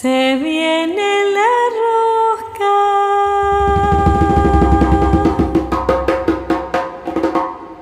[0.00, 1.54] Se viene la
[2.54, 2.74] rosca.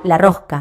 [0.03, 0.61] La rosca.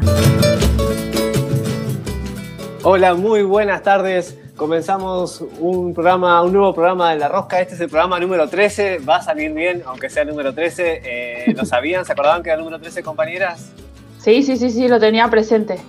[2.82, 4.38] Hola, muy buenas tardes.
[4.54, 7.58] Comenzamos un programa, un nuevo programa de La Rosca.
[7.62, 8.98] Este es el programa número 13.
[8.98, 11.00] Va a salir bien, aunque sea el número 13.
[11.02, 12.04] Eh, ¿Lo sabían?
[12.04, 13.72] ¿Se acordaban que era el número 13, compañeras?
[14.18, 15.80] Sí, sí, sí, sí, lo tenía presente.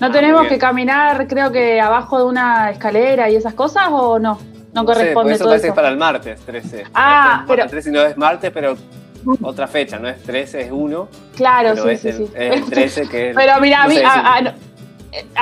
[0.00, 4.18] ¿No Ah, tenemos que caminar, creo que abajo de una escalera y esas cosas o
[4.18, 4.50] no?
[4.72, 5.74] No sé, por corresponde eso todo parece eso.
[5.74, 6.84] que es para el martes 13.
[6.94, 8.76] Ah, pero- martes 13 y no es martes, pero
[9.42, 11.08] otra fecha, no es 13, es 1.
[11.36, 12.30] Claro, pero sí, es, sí, el, sí.
[12.34, 13.36] es el 13 que es.
[13.36, 14.54] Pero mira, a, no sé a, si- a-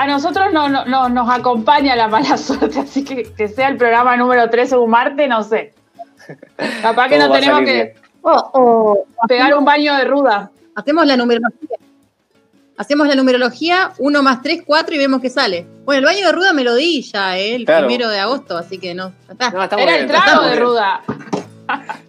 [0.03, 3.77] a nosotros no, no, no- nos acompaña la mala suerte, así que que sea el
[3.77, 5.75] programa número 13 un martes, no sé.
[6.83, 7.95] Capaz que no tenemos que.
[8.23, 10.51] Oh, oh, pegar un baño de ruda.
[10.75, 11.77] hacemos la numerología.
[12.81, 15.67] Hacemos la numerología, 1 más 3, 4 y vemos qué sale.
[15.85, 17.55] Bueno, el baño de ruda me lo di ya, ¿eh?
[17.57, 17.87] el Claro.
[17.87, 19.13] primero de agosto, así que no.
[19.31, 19.51] está.
[19.51, 20.63] No, estamos Era bien, el trago estamos de bien.
[20.65, 21.03] ruda.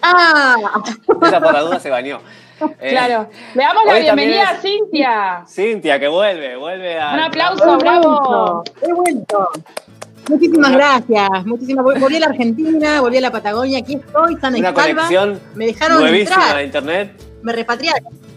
[0.00, 0.54] Ah,
[1.26, 2.20] Esa por la duda se bañó.
[2.80, 3.28] Eh, Claro.
[3.54, 5.44] Le damos la bienvenida es- a Cintia.
[5.48, 7.14] Cintia, que vuelve, vuelve a.
[7.14, 8.62] Un aplauso, bravo.
[8.80, 9.48] he vuelto.
[10.28, 11.28] Muchísimas gracias.
[11.46, 11.84] Muchísimas.
[11.84, 14.82] vol- Volví a la Argentina, volví a la Patagonia, aquí estoy, sana y Una salva.
[15.02, 17.22] conexión Me dejaron nuevísima entrar, de internet.
[17.42, 18.27] me repatriaron.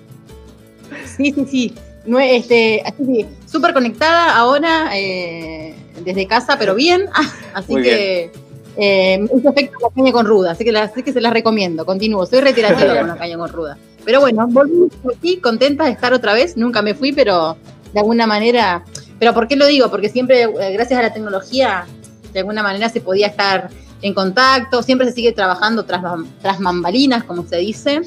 [1.17, 1.73] Sí, sí, sí.
[2.05, 7.05] Nue- este, así que súper conectada ahora eh, desde casa, pero bien.
[7.53, 8.31] Así Muy que
[8.77, 11.85] eh, hizo efecto la caña con ruda, así que, la- así que se las recomiendo.
[11.85, 13.77] Continúo, soy reiterativa con la caña con ruda.
[14.03, 16.57] Pero bueno, volví aquí contenta de estar otra vez.
[16.57, 17.55] Nunca me fui, pero
[17.93, 18.83] de alguna manera.
[19.19, 19.91] Pero ¿por qué lo digo?
[19.91, 21.85] Porque siempre, eh, gracias a la tecnología,
[22.33, 23.69] de alguna manera se podía estar
[24.01, 24.81] en contacto.
[24.81, 26.01] Siempre se sigue trabajando tras,
[26.41, 28.01] tras bambalinas, como se dice.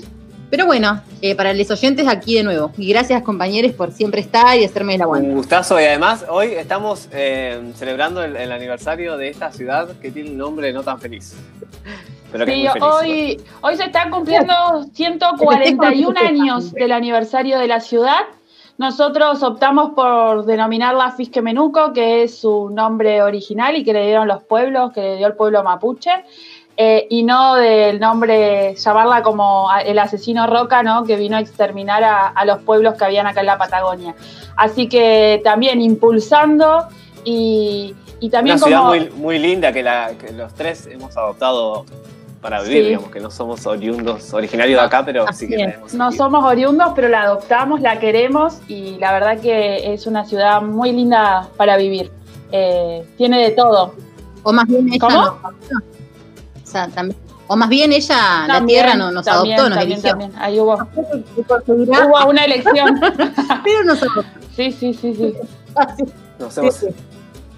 [0.54, 2.70] Pero bueno, eh, para los oyentes aquí de nuevo.
[2.78, 5.26] Y gracias compañeros por siempre estar y hacerme el aguante.
[5.26, 10.12] Un gustazo y además hoy estamos eh, celebrando el, el aniversario de esta ciudad que
[10.12, 11.34] tiene un nombre no tan feliz.
[12.30, 12.94] Pero que Sí, es muy feliz.
[12.94, 14.54] hoy, hoy se están cumpliendo
[14.92, 18.20] 141 años del aniversario de la ciudad.
[18.76, 24.44] Nosotros optamos por denominarla Fisquemenuco, que es su nombre original y que le dieron los
[24.44, 26.10] pueblos, que le dio el pueblo mapuche,
[26.76, 31.04] eh, y no del nombre, llamarla como el asesino Roca, ¿no?
[31.04, 34.14] que vino a exterminar a, a los pueblos que habían acá en la Patagonia.
[34.56, 36.86] Así que también impulsando
[37.24, 38.90] y, y también Una ciudad como...
[38.90, 41.84] muy, muy linda que, la, que los tres hemos adoptado
[42.40, 42.88] para vivir, Sí.
[42.88, 46.92] digamos, que no somos oriundos originarios de acá, pero sí que hemos No somos oriundos,
[46.94, 51.76] pero la adoptamos, la queremos y la verdad que es una ciudad muy linda para
[51.78, 52.10] vivir.
[52.52, 53.94] Eh, tiene de todo.
[54.42, 55.32] O más bien ella
[56.74, 59.98] O, sea, también- o más bien ella, la tierra no, nos también, adoptó, nos también,
[60.00, 60.10] eligió.
[60.10, 60.32] también.
[60.38, 60.76] Ahí hubo,
[62.28, 63.00] una elección.
[63.64, 64.24] pero nos adoptó.
[64.56, 65.34] Sí, sí, sí, sí.
[65.76, 66.02] Así
[66.40, 66.86] Nos Sí, hemos- sí.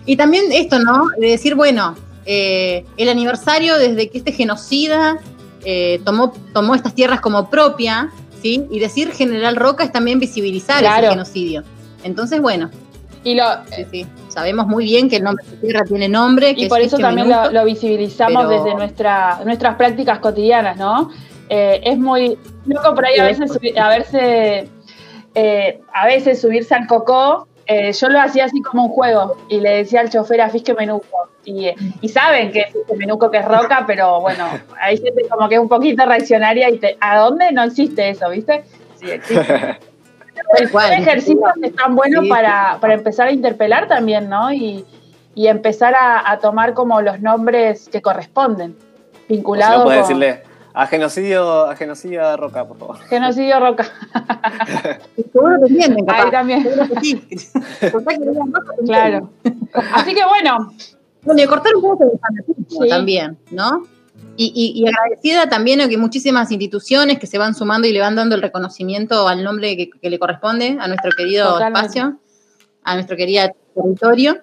[0.05, 1.07] Y también esto, ¿no?
[1.19, 1.95] De decir, bueno,
[2.27, 5.19] eh, el aniversario desde que este genocida
[5.65, 8.11] eh, tomó, tomó estas tierras como propia,
[8.43, 8.67] ¿sí?
[8.71, 10.99] Y decir General Roca es también visibilizar Claro.
[11.07, 11.63] ese genocidio.
[12.05, 12.71] Entonces, bueno,
[13.27, 14.07] Y, lo, sí, sí.
[14.29, 16.55] Sabemos muy bien que el nombre de tierra tiene nombre.
[16.55, 21.11] que y es por eso también lo, visibilizamos pero- desde nuestra, nuestras prácticas cotidianas, ¿no?
[21.49, 24.69] Eh, es muy loco por ahí a veces, subi- a verse,
[25.35, 27.49] eh, a veces subirse al cocó.
[27.69, 30.73] eh, yo lo hacía así como un juego y le decía al chofer a Fisque
[30.75, 31.07] Menuco.
[31.45, 34.45] Y, eh, y saben que es Fisque Menuco que es roca, pero bueno,
[34.81, 38.31] hay gente como que es un poquito reaccionaria y te, ¿a dónde no existe eso,
[38.31, 38.63] viste?
[39.01, 39.79] Sí, existe.
[40.71, 44.53] Son ejercicios que están buenos Sí, para, para empezar a interpelar también, ¿no?
[44.53, 44.85] Y,
[45.35, 49.95] y empezar a, a tomar como los nombres que corresponden, O si vinculados no, con
[49.97, 52.99] decirle a genocidio, a genocidio de Roca, por favor.
[53.09, 53.87] genocidio roca.
[55.33, 56.25] Seguro que entienden, capaz.
[56.25, 56.65] Ahí también,
[58.85, 59.31] claro.
[59.95, 60.73] Así que bueno,
[61.23, 62.89] Bueno, y cortar un poco fanatismo Sí.
[62.89, 63.83] también, ¿no?
[64.37, 68.01] Y, y- y agradecida también a que muchísimas instituciones que se van sumando y le
[68.01, 71.81] van dando el reconocimiento al nombre que, que le corresponde a nuestro querido Totalmente.
[71.89, 72.19] espacio,
[72.85, 74.39] a nuestro querido territorio.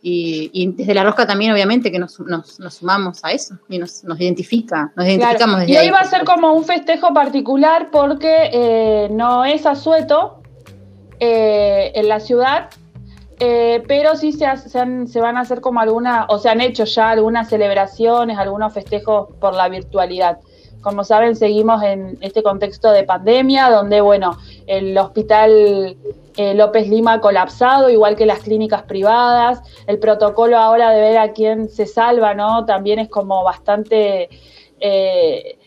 [0.00, 3.78] Y, y desde la rosca también, obviamente, que nos, nos- nos sumamos a eso y
[3.78, 5.60] nos, nos identifica, nos identificamos claro.
[5.66, 5.90] desde y hoy ahí.
[5.90, 10.40] va a ser como un festejo particular porque eh, no es asueto
[11.18, 12.70] eh, en la ciudad.
[13.40, 16.60] Eh, pero sí se, se han- se van a hacer como algunas, o se han
[16.60, 20.38] hecho ya algunas celebraciones, algunos festejos por la virtualidad.
[20.80, 24.36] Como saben, seguimos en este contexto de pandemia, donde, bueno,
[24.66, 25.96] el hospital
[26.36, 29.60] eh, López Lima ha colapsado, igual que las clínicas privadas.
[29.88, 32.64] El protocolo ahora de ver a quién se salva, ¿no?
[32.64, 34.28] También es como bastante...
[34.80, 35.57] eh,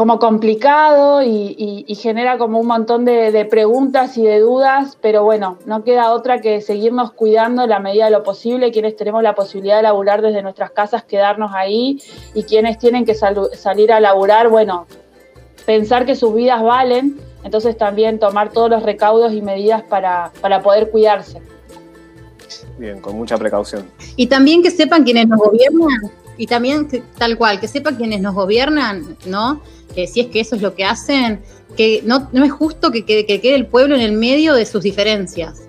[0.00, 4.96] como complicado y, y- y genera como un montón de, de preguntas y de dudas,
[5.02, 8.96] pero bueno, no queda otra que seguirnos cuidando en la medida de lo posible, quienes
[8.96, 12.00] tenemos la posibilidad de laburar desde nuestras casas, quedarnos ahí,
[12.32, 14.86] y quienes tienen que salir a laburar, bueno,
[15.66, 20.62] pensar que sus vidas valen, entonces también tomar todos los recaudos y medidas para, para
[20.62, 21.42] poder cuidarse.
[22.78, 23.84] Bien, con mucha precaución.
[24.16, 28.22] Y también que sepan quienes nos gobiernan, y también que- tal cual, que sepan quienes
[28.22, 29.60] nos gobiernan, ¿no?
[29.94, 31.40] Que si es que eso es lo que hacen,
[31.76, 34.66] que no, no es justo que, quede- que quede el pueblo en el medio de
[34.66, 35.62] sus diferencias.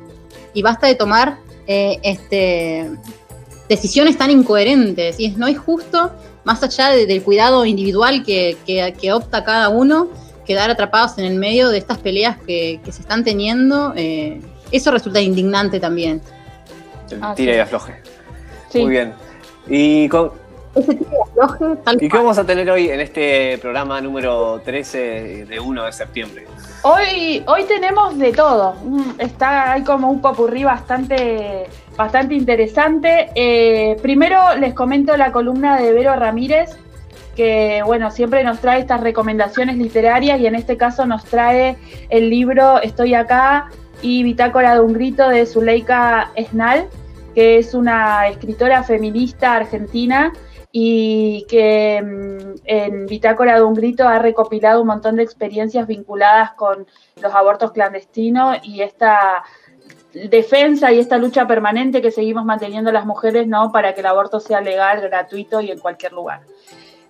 [0.53, 1.37] Y basta de tomar
[1.67, 2.89] eh, este,
[3.69, 5.19] decisiones tan incoherentes.
[5.19, 6.11] Y es- no es justo,
[6.43, 10.09] más allá de- del cuidado individual que, que- que opta cada uno,
[10.45, 13.93] quedar atrapados en el medio de estas peleas que, que se están teniendo.
[13.95, 14.41] eh,
[14.71, 16.21] eso resulta indignante también.
[17.11, 17.57] El Ah, tira sí.
[17.57, 17.93] y afloje.
[18.69, 18.79] Sí.
[18.81, 19.13] Muy bien.
[19.67, 20.31] ¿Y, con-
[20.75, 21.20] Ese tipo
[21.83, 25.91] tal ¿Y qué vamos a tener hoy en este programa número 13 de 1 de
[25.91, 26.45] septiembre?
[26.83, 28.75] Hoy, hoy tenemos de todo.
[28.83, 31.67] Mm, Está, hay como un popurrí bastante,
[31.97, 33.29] bastante interesante.
[33.35, 36.71] Eh, primero les comento la columna de Vero Ramírez,
[37.35, 41.77] que bueno, siempre nos trae estas recomendaciones literarias y en este caso nos trae
[42.09, 43.69] el libro Estoy acá
[44.01, 46.87] y Bitácora de un grito de Zuleika Esnal,
[47.35, 50.33] que es una escritora feminista argentina
[50.71, 56.51] y que mm, en Bitácora de un grito ha recopilado un montón de experiencias vinculadas
[56.53, 56.87] con
[57.21, 59.43] los abortos clandestinos y esta
[60.13, 64.39] defensa y esta lucha permanente que seguimos manteniendo las mujeres no para que el aborto
[64.39, 66.41] sea legal, gratuito y en cualquier lugar.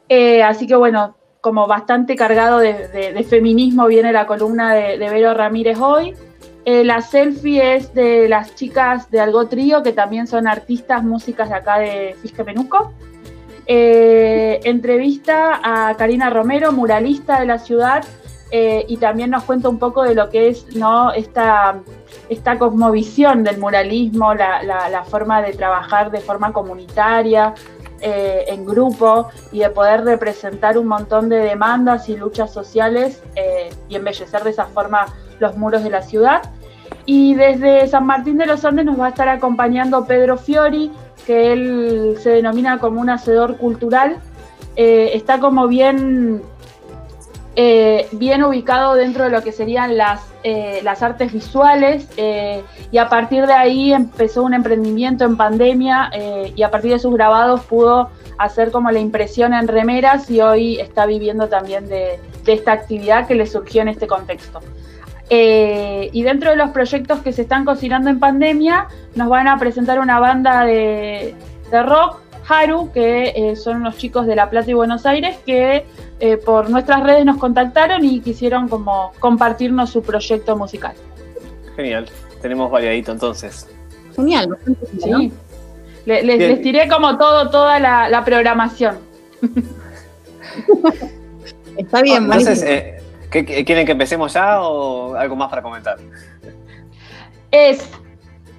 [0.09, 5.33] Eh, así que bueno, como bastante cargado de, feminismo viene la columna de, de Vero
[5.33, 6.15] Ramírez hoy.
[6.63, 11.49] Eh, la selfie es de las chicas de Algo Trío, que también son artistas, músicas
[11.49, 12.93] de acá de Fisque Menuco.
[13.73, 18.03] Eh, entrevista a Karina Romero, muralista de la ciudad,
[18.51, 21.13] eh, y también nos cuenta un poco de lo que es ¿no?
[21.13, 21.79] esta,
[22.27, 27.53] esta cosmovisión del muralismo, la, forma de trabajar de forma comunitaria,
[28.01, 33.69] eh, en grupo, y de poder representar un montón de demandas y luchas sociales eh,
[33.87, 35.05] y embellecer de esa forma
[35.39, 36.41] los muros de la ciudad.
[37.05, 40.91] Y desde San Martín de los Andes nos va a estar acompañando Pedro Fiori,
[41.25, 44.17] que él se denomina como un hacedor cultural.
[44.75, 46.41] Eh, está como bien,
[47.55, 52.07] eh, bien ubicado dentro de lo que serían las, eh, las artes visuales
[52.91, 56.11] y a partir de ahí empezó un emprendimiento en pandemia
[56.55, 60.79] y a partir de sus grabados pudo hacer como la impresión en remeras y hoy
[60.79, 64.61] está viviendo también de esta actividad que le surgió en este contexto.
[65.33, 69.57] Eh, y dentro de los proyectos que se están cocinando en pandemia, nos van a
[69.57, 71.33] presentar una banda de,
[71.71, 72.17] de rock,
[72.49, 75.85] Haru, que eh, son unos chicos de La Plata y Buenos Aires que
[76.19, 80.93] eh, por nuestras redes nos contactaron y quisieron como compartirnos su proyecto musical.
[81.77, 82.09] Genial.
[82.41, 83.67] Tenemos variadito entonces.
[84.15, 85.09] Genial, bastante Sí.
[85.09, 85.19] ¿no?
[86.05, 88.97] Le- les, tiré como todo, toda la, la programación.
[91.77, 93.00] Está bien, Entonces, eh,
[93.31, 95.97] ¿qué- ¿quieren que empecemos ya o algo más para comentar?
[97.51, 97.89] Es.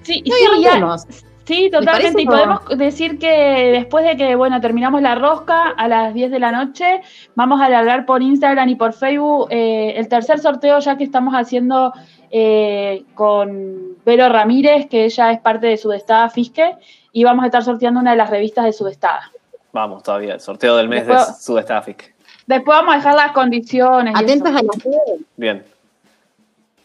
[0.01, 0.97] Sí, No, sí, ya-.
[1.45, 2.21] Sí, totalmente.
[2.21, 2.31] Y no?
[2.31, 6.53] podemos decir que después de que, bueno, terminamos la rosca a las 10 de la
[6.53, 7.01] noche,
[7.35, 11.33] vamos a alargar por Instagram y por Facebook eh, el tercer sorteo ya que estamos
[11.33, 11.91] haciendo
[12.31, 16.75] eh, con Vero Ramírez, que ella es parte de Sudestada Fisque,
[17.11, 19.29] y vamos a estar sorteando una de las revistas de Sudestada.
[19.73, 22.12] Vamos todavía, el sorteo del mes Después- de Sudestafic.
[22.47, 24.13] Después vamos a dejar las condiciones.
[24.17, 25.21] Atentas a las redes.
[25.37, 25.63] Bien.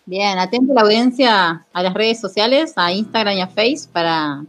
[0.06, 4.42] Bien, atenta la audiencia a las redes sociales, a Instagram y a Face, para,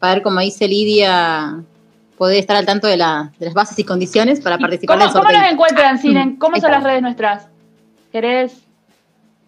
[0.00, 1.60] para ver, como dice Lidia,
[2.18, 5.04] poder estar al tanto de, la- de las bases y condiciones para ¿Y participar ¿Cómo,
[5.04, 5.40] del cómo sorteo.
[5.42, 6.36] nos encuentran, Siren?
[6.36, 7.46] ¿Cómo son las redes nuestras?
[8.10, 8.60] ¿Querés?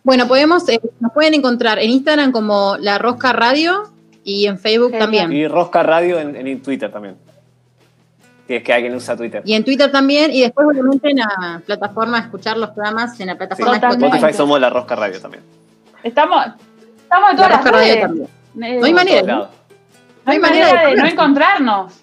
[0.04, 3.90] Bueno, podemos, eh, nos pueden encontrar en Instagram como La Rosca Radio
[4.22, 5.02] y en Facebook Genial.
[5.02, 5.32] también.
[5.32, 7.16] Y Rosca Radio en, en Twitter también.
[8.46, 9.42] Si es que alguien usa Twitter.
[9.44, 13.32] Y en Twitter también, y después obviamente en la plataforma, escuchar los programas en la
[13.32, 14.04] Sí, plataforma de Totalmente.
[14.06, 14.16] Spotify.
[14.26, 15.42] Spotify somos la Rosca Radio también.
[16.02, 16.46] Estamos,
[17.02, 18.00] estamos en La todas las Rosca Radio redes.
[18.02, 18.28] también.
[18.62, 19.38] Eh, No hay manera, ¿no?
[19.38, 21.92] no hay manera de no encontrarnos.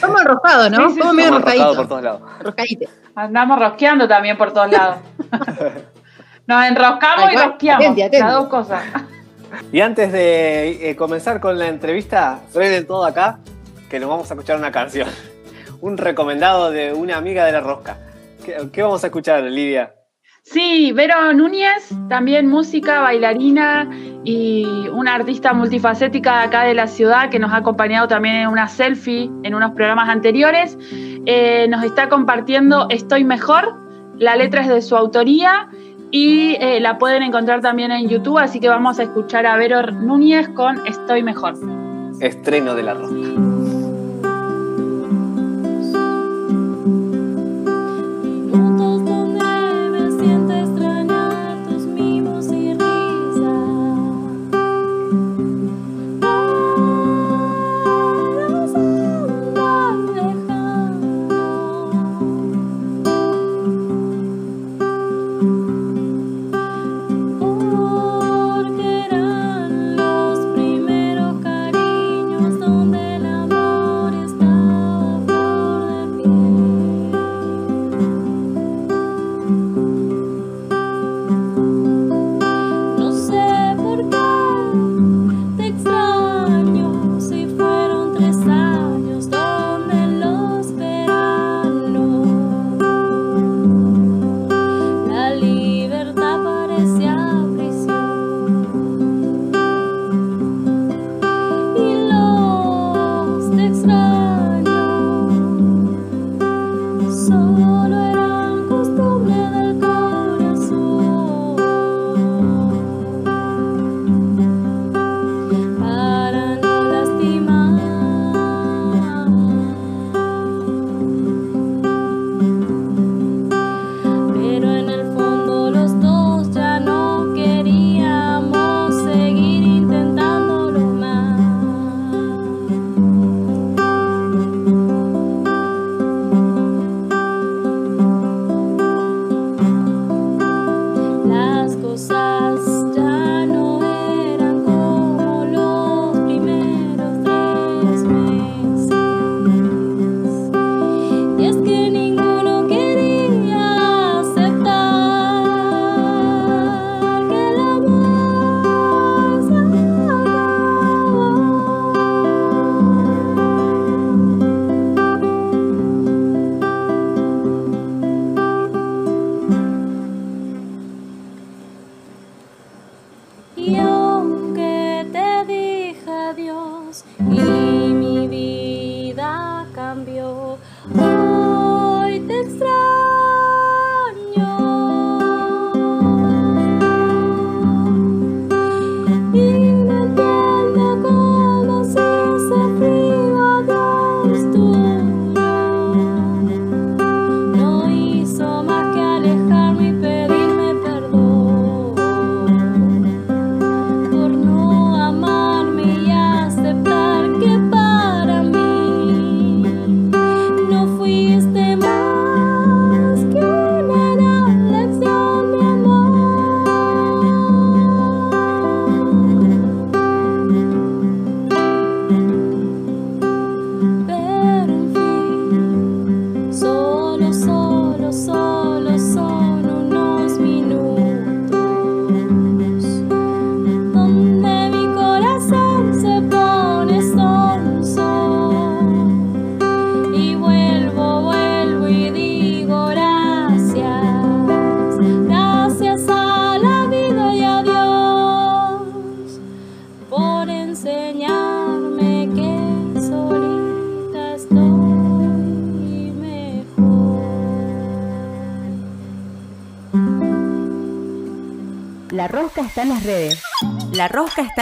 [0.00, 0.88] Como enroscado, ¿no?
[0.88, 2.22] Sí, sí, como medio Estamos enroscados por todos lados.
[3.16, 4.96] Andamos rosqueando también por todos lados.
[6.46, 7.84] Nos enroscamos Ay, y rosqueamos.
[7.86, 8.18] atenti, atenti.
[8.26, 8.82] Las dos cosas.
[9.72, 13.38] Y antes de eh, comenzar con la entrevista, frenen todo acá,
[13.94, 15.08] que nos vamos a escuchar una canción.
[15.80, 17.96] Un recomendado de una amiga de la rosca.
[18.44, 19.94] ¿Qué, qué vamos a escuchar, Lidia?
[20.42, 23.88] Sí, Vero Núñez, también música, bailarina
[24.24, 28.48] y una artista multifacética de acá de la ciudad que nos ha acompañado también en
[28.48, 30.76] una selfie en unos programas anteriores.
[30.90, 33.76] Eh, nos está compartiendo Estoy Mejor,
[34.18, 35.68] la letra es de su autoría
[36.10, 39.82] y eh, la pueden encontrar también en YouTube, así que vamos a escuchar a Vero
[39.92, 41.54] Núñez con Estoy Mejor.
[42.20, 43.43] Estreno de la rosca.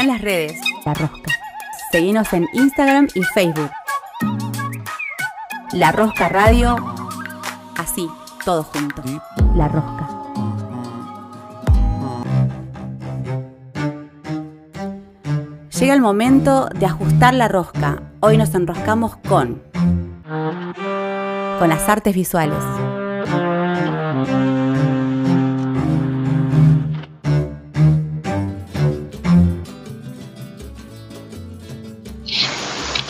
[0.02, 0.60] En las redes.
[0.84, 1.32] La rosca.
[1.92, 3.70] Seguinos en Instagram y Facebook.
[5.72, 6.76] La rosca radio.
[7.76, 8.08] Así,
[8.44, 9.02] todo junto.
[9.54, 10.08] La rosca.
[15.78, 18.02] Llega el momento de ajustar la rosca.
[18.20, 19.62] Hoy nos enroscamos con
[21.58, 22.58] con las artes visuales.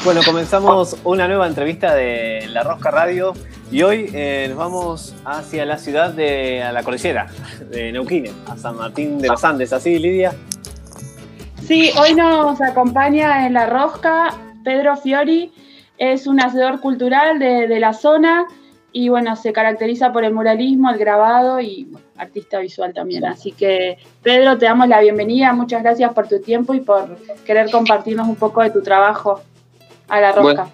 [0.05, 3.35] Bueno, comenzamos una nueva entrevista de La Rosca Radio
[3.71, 7.29] y hoy eh, nos vamos hacia la ciudad de a la cordillera
[7.71, 10.35] de Neuquén, a San Martín de los Andes, ¿así Lidia?
[11.63, 15.53] Sí, hoy nos acompaña en la rosca Pedro Fiori,
[15.99, 18.47] es un hacedor cultural de, de la zona
[18.91, 23.25] y bueno, se caracteriza por el muralismo, el grabado y bueno, artista visual también.
[23.25, 27.17] Así que Pedro, te damos la bienvenida, muchas gracias por tu tiempo y por
[27.47, 29.41] querer compartirnos un poco de tu trabajo
[30.09, 30.69] a la rosca.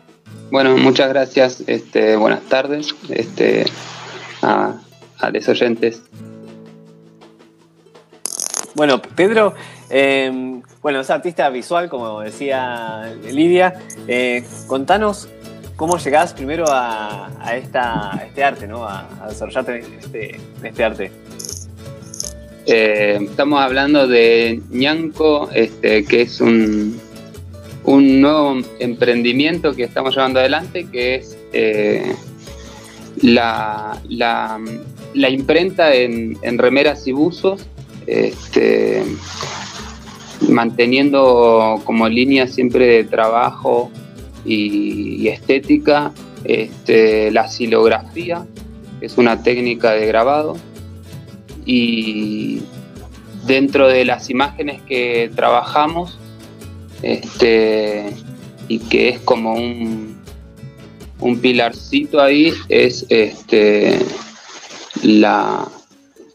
[0.51, 1.63] Bueno, muchas gracias.
[1.67, 3.65] Este, buenas tardes este,
[4.43, 4.75] a,
[5.19, 6.03] a los oyentes.
[8.75, 9.55] Bueno, Pedro,
[9.91, 13.75] eh, bueno, es artista visual, como decía Lidia.
[14.07, 15.29] Eh, contanos
[15.77, 18.85] cómo llegás primero a, a esta, a este arte, ¿no?
[18.85, 21.13] A, a desarrollarte en este, en este arte.
[22.67, 27.01] Eh, estamos hablando de Ñanco, este, que es un,
[27.89, 32.15] un nuevo emprendimiento que estamos llevando adelante, que es eh,
[33.23, 37.67] la, la- imprenta en, en remeras y buzos,
[38.07, 39.03] este,
[40.49, 43.91] manteniendo como línea siempre de trabajo
[44.45, 46.13] y, y estética
[46.45, 48.47] este, la silografía,
[49.01, 50.57] que es una técnica de grabado,
[51.65, 52.61] y
[53.47, 56.19] dentro de las imágenes que trabajamos,
[57.03, 58.07] este,
[58.69, 60.17] y que es como un,
[61.21, 63.99] un pilarcito ahí, es este,
[65.03, 65.67] la,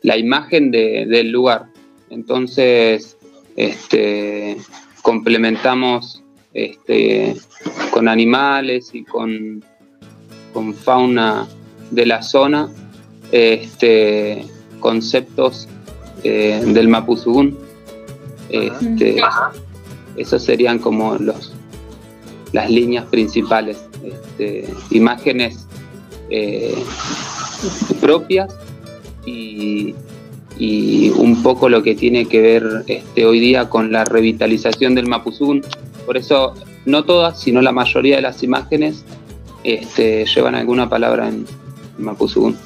[0.01, 1.65] la imagen de- del lugar.
[2.09, 3.17] Entonces,
[3.55, 4.57] este,
[5.01, 7.35] complementamos este,
[7.91, 9.63] con animales y con,
[10.53, 11.47] con fauna
[11.91, 12.69] de la zona
[13.31, 14.45] este,
[14.79, 15.67] conceptos
[16.23, 17.57] eh, del Mapuzugún.
[18.49, 19.21] Este,
[20.17, 21.53] esos serían como los,
[22.51, 23.77] las líneas principales.
[24.03, 25.65] Este, imágenes
[26.29, 26.75] eh,
[28.01, 28.53] propias
[29.25, 29.95] y,
[30.57, 35.07] y un poco lo que tiene que ver este, hoy día con la revitalización del
[35.07, 35.63] Mapuzugún.
[36.05, 36.53] Por eso,
[36.85, 39.05] no todas, sino la mayoría de las imágenes
[39.63, 41.45] este, llevan alguna palabra en
[41.97, 42.57] Mapuzugún.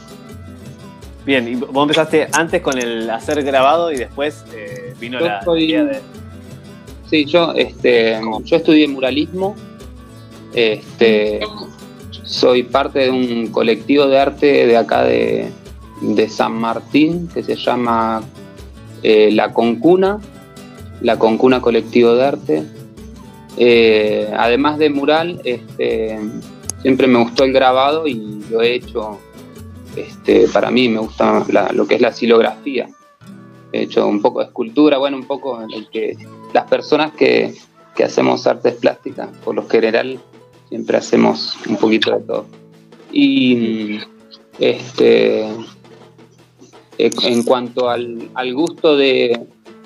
[1.26, 5.43] Bien, y vos empezaste antes con el hacer grabado y después eh, vino Yo la
[5.43, 6.00] soy- idea de.
[7.10, 9.56] Sí, yo, este, yo estudié muralismo.
[10.54, 11.39] Este,
[12.24, 15.50] soy parte de un colectivo de arte de acá de,
[16.02, 18.22] de San Martín que se llama
[19.04, 20.20] eh, La Concuna,
[21.02, 22.63] La Concuna Colectivo de Arte.
[23.58, 26.20] Eh, además de mural, este,
[26.82, 29.20] siempre me gustó el grabado y lo he hecho.
[29.96, 31.43] Este, para mí me gusta
[31.74, 32.88] lo que es la silografía.
[33.72, 36.15] He hecho un poco de escultura, bueno, un poco el que
[36.58, 37.54] las personas que,
[37.96, 40.20] que hacemos artes plásticas, por lo general,
[40.70, 42.46] siempre hacemos un poquito de todo.
[43.12, 44.00] Y
[44.58, 45.43] este,
[46.98, 49.39] eh, en cuanto al, al gusto de,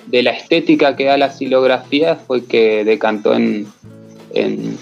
[0.07, 3.67] de la estética que da la silografía, fue que decantó en,
[4.33, 4.77] en,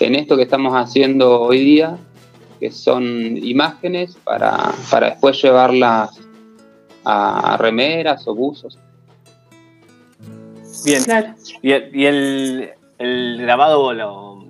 [0.00, 1.98] en esto que estamos haciendo hoy día,
[2.60, 6.18] que son imágenes para, para después llevarlas
[7.04, 8.78] a remeras o buzos.
[10.86, 11.34] Bien, Claro.
[11.62, 14.46] y el, y el, el grabado, lo,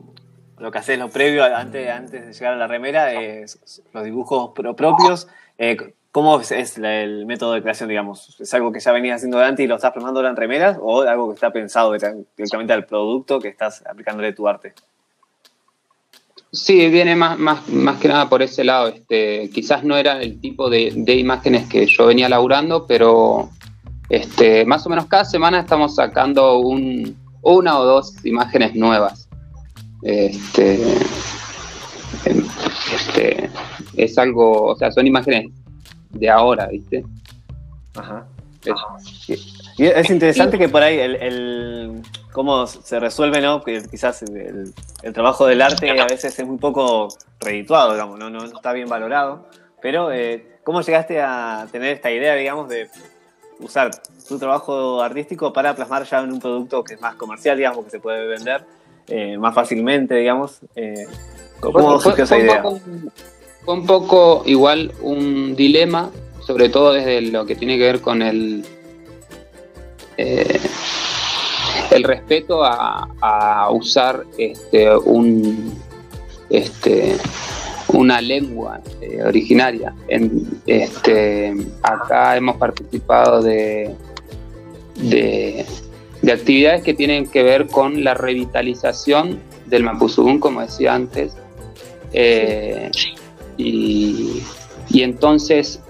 [0.58, 4.50] lo que haces, lo previo, antes, antes de llegar a la remera, es los dibujos
[4.54, 5.28] pro- propios.
[5.58, 5.76] Eh,
[6.12, 8.38] ¿Cómo es, es la- el método de creación, digamos?
[8.40, 10.76] ¿Es algo que ya venías haciendo de antes y lo estás plasmando ahora en remeras
[10.80, 14.74] o algo que está pensado direct- directamente al producto que estás aplicándole tu arte?
[16.52, 18.88] Sí, viene más, más, más que nada por ese lado.
[18.88, 23.50] Este, quizás no era el tipo de, de imágenes que yo venía laburando, pero
[24.08, 29.28] este, más o menos cada semana estamos sacando un, una o dos imágenes nuevas.
[30.02, 30.74] Este,
[32.24, 32.46] em,
[32.94, 33.50] este,
[33.96, 35.52] es algo, o sea, son imágenes
[36.10, 37.04] de ahora, ¿viste?
[37.96, 38.26] Ajá.
[39.28, 43.62] Es- Y es interesante que por ahí el, el- cómo se resuelve, ¿no?
[43.62, 47.08] Que quizás el, el trabajo del arte a veces es muy poco
[47.40, 49.48] redituado, digamos, no, no está bien valorado.
[49.82, 52.88] Pero, eh, ¿cómo llegaste a tener esta idea, digamos, de
[53.60, 53.90] usar
[54.28, 57.90] tu trabajo artístico para plasmar ya en un producto que es más comercial, digamos, que
[57.90, 58.64] se puede vender
[59.08, 60.58] eh, más fácilmente, digamos?
[60.74, 61.06] Eh,
[61.60, 62.62] ¿Cómo Fue- surgió esa fue un idea?
[62.62, 62.80] poco-
[63.64, 66.10] fue un poco igual un dilema,
[66.46, 68.64] sobre todo desde lo que tiene que ver con el,
[70.16, 70.60] eh,
[71.90, 75.72] el respeto a, a usar este, un,
[76.50, 77.16] este,
[77.96, 79.94] una lengua eh, originaria.
[80.08, 83.94] En, este, acá hemos participado de,
[84.96, 85.64] de,
[86.22, 91.36] de actividades que tienen que ver con la revitalización del Mapuzugún, como decía antes,
[92.12, 92.90] eh,
[93.56, 94.42] y,
[94.90, 95.80] y entonces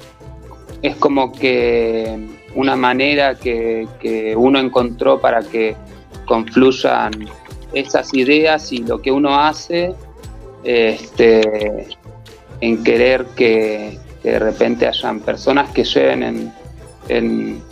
[0.82, 2.16] es como que
[2.54, 5.76] una manera que, que uno encontró para que
[6.24, 7.12] confluyan
[7.72, 9.94] esas ideas y lo que uno hace
[10.66, 11.86] este,
[12.60, 16.52] en querer que, de repente hayan personas que lleven en,
[17.08, 17.62] en,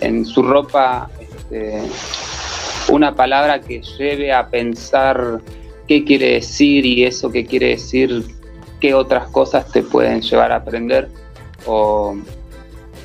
[0.00, 1.80] en su ropa este,
[2.88, 5.40] una palabra que lleve a pensar
[5.86, 8.24] qué quiere decir y eso que quiere decir,
[8.80, 11.08] qué otras cosas te pueden llevar a aprender
[11.66, 12.16] o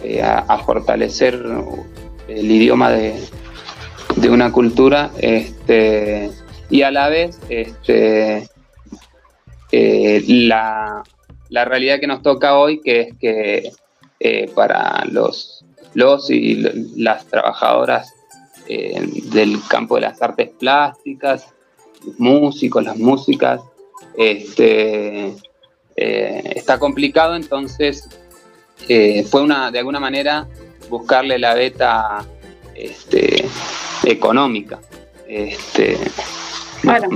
[0.03, 1.39] eh, a, a fortalecer
[2.27, 3.13] el idioma de,
[4.15, 6.31] de una cultura este,
[6.69, 8.49] y a la vez este,
[9.71, 11.03] eh, la,
[11.49, 13.71] la realidad que nos toca hoy que es que
[14.19, 16.55] eh, para los, los y
[16.95, 18.13] las trabajadoras
[18.67, 21.47] eh, del campo de las artes plásticas,
[22.05, 23.61] los músicos, las músicas,
[24.17, 25.33] este,
[25.95, 28.09] está complicado, entonces
[29.29, 30.47] fue una, de alguna manera
[30.89, 32.25] buscarle la beta
[32.75, 33.45] este,
[34.03, 34.79] económica.
[35.27, 35.97] Este,
[36.83, 37.09] Bueno.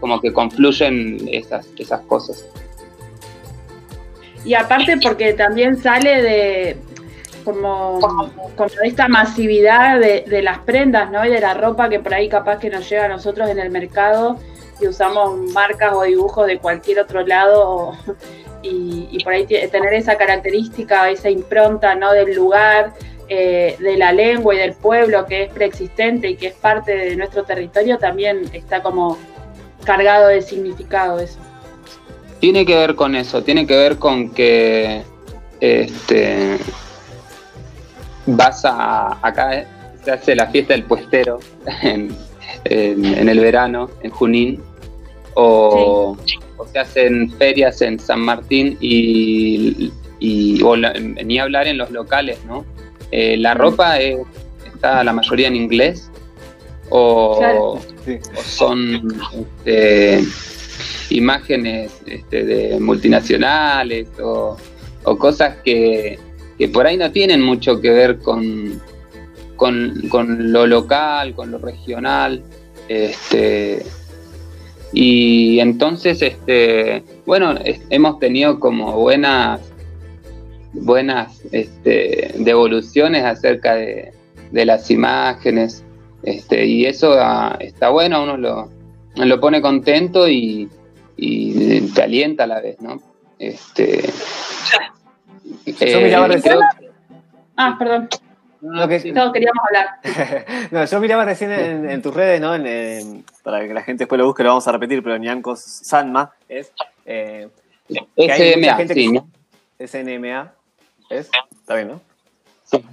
[0.00, 2.44] Como que confluyen esas, esas cosas.
[4.44, 6.76] Y aparte porque también sale de
[7.44, 7.98] como,
[8.56, 11.24] como esta masividad de, de las prendas, ¿no?
[11.24, 13.70] Y de la ropa que por ahí capaz que nos llega a nosotros en el
[13.70, 14.38] mercado
[14.80, 17.92] y usamos marcas o dibujos de cualquier otro lado
[18.62, 22.12] y, y por ahí tener esa característica, esa impronta, ¿no?
[22.12, 22.92] Del lugar,
[23.28, 27.16] eh, de la lengua y del pueblo que es preexistente y que es parte de
[27.16, 29.18] nuestro territorio también está como
[29.84, 31.38] cargado de significado eso.
[32.40, 35.02] Tiene que ver con eso, tiene que ver con que
[35.60, 36.56] este,
[38.26, 39.18] vas a.
[39.26, 39.64] Acá
[40.04, 41.38] se hace la fiesta del puestero
[41.82, 42.14] en,
[42.64, 44.62] en- en el verano, en Junín,
[45.34, 46.16] o,
[46.56, 51.90] o se hacen ferias en San Martín y, y- o la- ni hablar en los
[51.90, 52.64] locales, ¿no?
[53.10, 54.18] Eh, la ropa es-
[54.74, 56.10] está la mayoría en inglés
[56.90, 57.80] o, Claro.
[58.04, 58.18] Sí.
[58.36, 59.08] o son
[59.66, 60.24] este,
[61.10, 64.56] imágenes este, de multinacionales o,
[65.04, 66.18] o cosas que,
[66.58, 68.80] que por ahí no tienen mucho que ver con,
[69.56, 72.42] con, con lo local, con lo regional.
[72.88, 73.84] Este,
[74.92, 79.60] y entonces, este, bueno, es- hemos tenido como buenas,
[80.72, 84.12] buenas este, devoluciones acerca de,
[84.50, 85.84] de las imágenes.
[86.22, 88.70] Este, y eso ah, está bueno, uno lo,
[89.14, 90.68] lo pone contento y,
[91.16, 93.00] y te alienta a la vez, ¿no?
[93.38, 94.02] Este,
[95.66, 96.58] Yo miraba eh, recién-
[97.56, 98.08] Ah, perdón,
[98.60, 99.88] Lo que- todos queríamos hablar.
[100.72, 102.54] no, yo miraba recién en, en tus redes, ¿no?
[102.54, 105.60] En, en- para que la gente después lo busque, lo vamos a repetir, pero Ñancos
[105.60, 106.72] Sanma es.
[107.06, 107.48] Eh,
[108.16, 109.28] que hay mucha gente sí, que- ¿no?
[111.10, 111.30] ¿Es?
[111.52, 112.00] Está bien, ¿no?
[112.64, 112.84] Sí.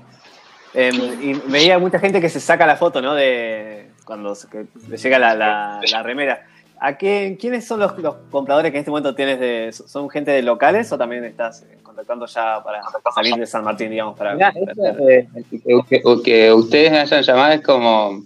[0.74, 3.14] Em, y veía mucha gente que se saca la foto, ¿no?
[3.14, 6.46] De cuando se- que le llega la, la- la remera.
[6.80, 9.40] ¿A qué, ¿Quiénes son los, los compradores que en este momento tienes?
[9.40, 12.82] De, ¿Son gente de locales o también estás contactando ya para
[13.14, 14.18] salir de San Martín, digamos?
[14.18, 18.22] Para, Mirá, eso, eh, que, que- o que ustedes me hayan llamado es como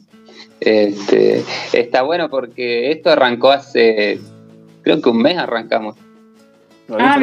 [0.59, 4.19] este, está bueno porque esto arrancó hace
[4.81, 5.95] creo que un mes arrancamos
[6.87, 7.17] Lo Ah,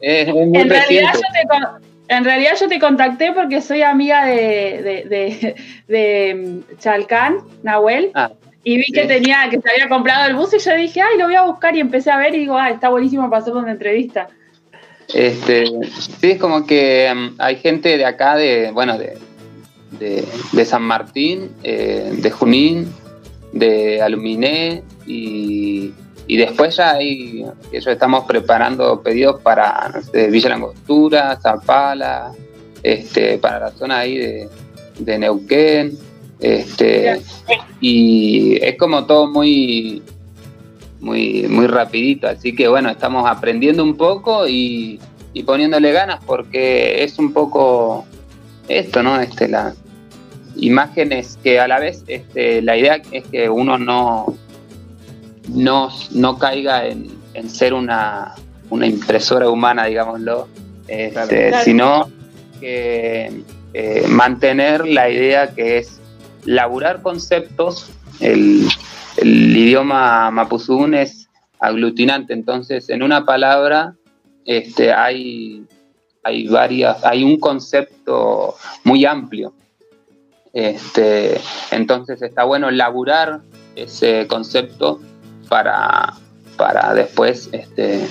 [0.00, 5.04] es, En realidad, yo te, en realidad yo te contacté porque soy amiga de, de,
[5.08, 5.54] de,
[5.88, 8.30] de, mm, Chalcán, Nahuel, Ah,
[8.64, 11.26] y vi que tenía, que se había comprado el bus y yo dije, ay, lo
[11.26, 13.72] voy a buscar y empecé a ver y digo, ah, está buenísimo para hacer una
[13.72, 14.28] entrevista.
[15.14, 15.64] Este,
[16.20, 19.16] sí, es como que mm, hay gente de acá, de, bueno, de,
[19.92, 22.92] de, de San Martín, eh, de Junín,
[23.52, 25.92] de Aluminé y,
[26.28, 32.32] y después ya hay, ya estamos preparando pedidos para no sé, Villa Langostura, Zapala,
[32.82, 34.48] este, para la zona ahí de,
[34.98, 35.98] de Neuquén,
[36.38, 37.22] este,
[37.80, 40.02] y es como todo muy,
[41.00, 45.00] muy, muy rapidito, así que bueno, estamos aprendiendo un poco y,
[45.32, 48.04] y poniéndole ganas porque es un poco
[48.68, 49.18] esto, ¿no?
[49.18, 49.76] Este, las
[50.56, 54.36] imágenes que a la vez este, la idea es que uno no,
[55.48, 58.34] no, no caiga en, en ser una,
[58.70, 60.48] una impresora humana, digámoslo,
[60.86, 61.64] este, Claro.
[61.64, 62.10] Sino
[62.60, 63.42] que
[63.74, 66.00] eh, mantener la idea que es
[66.44, 68.66] laburar conceptos, el,
[69.18, 71.28] el idioma mapuzún es
[71.60, 73.94] aglutinante, entonces en una palabra
[74.44, 75.64] este, hay,
[76.24, 79.52] hay varias, hay un concepto muy amplio.
[80.54, 81.38] Este,
[81.70, 83.42] entonces está bueno laburar
[83.76, 85.00] ese concepto
[85.48, 86.14] para,
[86.56, 88.06] para después este,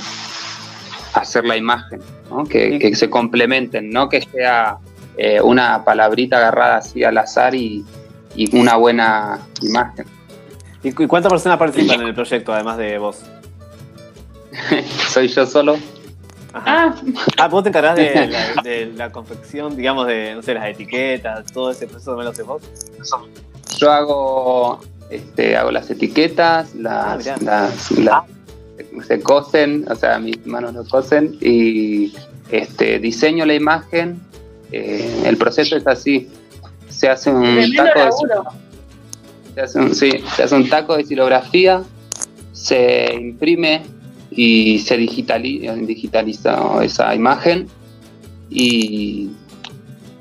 [1.14, 2.44] hacer la imagen, ¿no?
[2.46, 2.80] que, Sí.
[2.80, 4.78] que se complementen, no que sea
[5.18, 7.86] eh, una palabrita agarrada así al azar y,
[8.36, 10.06] y una buena imagen.
[10.84, 13.22] ¿Y cu- cuántas personas participan en el proyecto, además de vos?
[15.10, 15.78] Soy yo solo.
[16.54, 16.64] Ajá.
[16.66, 16.96] Ah,
[17.38, 21.46] Ah, vos te encargás de la, de la confección, digamos, de, no sé, las etiquetas,
[21.52, 22.62] todo ese proceso también lo haces vos.
[23.78, 27.92] Yo hago, este, hago las etiquetas, Ah, las,
[29.08, 32.14] se cosen, o sea, mis manos lo cosen y
[32.52, 34.20] este, diseño la imagen.
[34.72, 36.30] Eh, el proceso es así.
[36.90, 38.58] Se hace un tremendo taco de
[39.56, 41.84] se hace un, sí, se hace un taco de silografía,
[42.54, 43.84] se imprime
[44.30, 47.68] y se digitali- digitaliza esa imagen
[48.50, 49.32] y,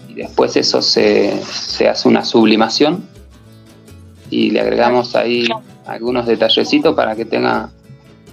[0.09, 3.07] y después eso se, se hace una sublimación
[4.31, 5.47] y le agregamos ahí
[5.87, 7.71] algunos detallecitos para que tenga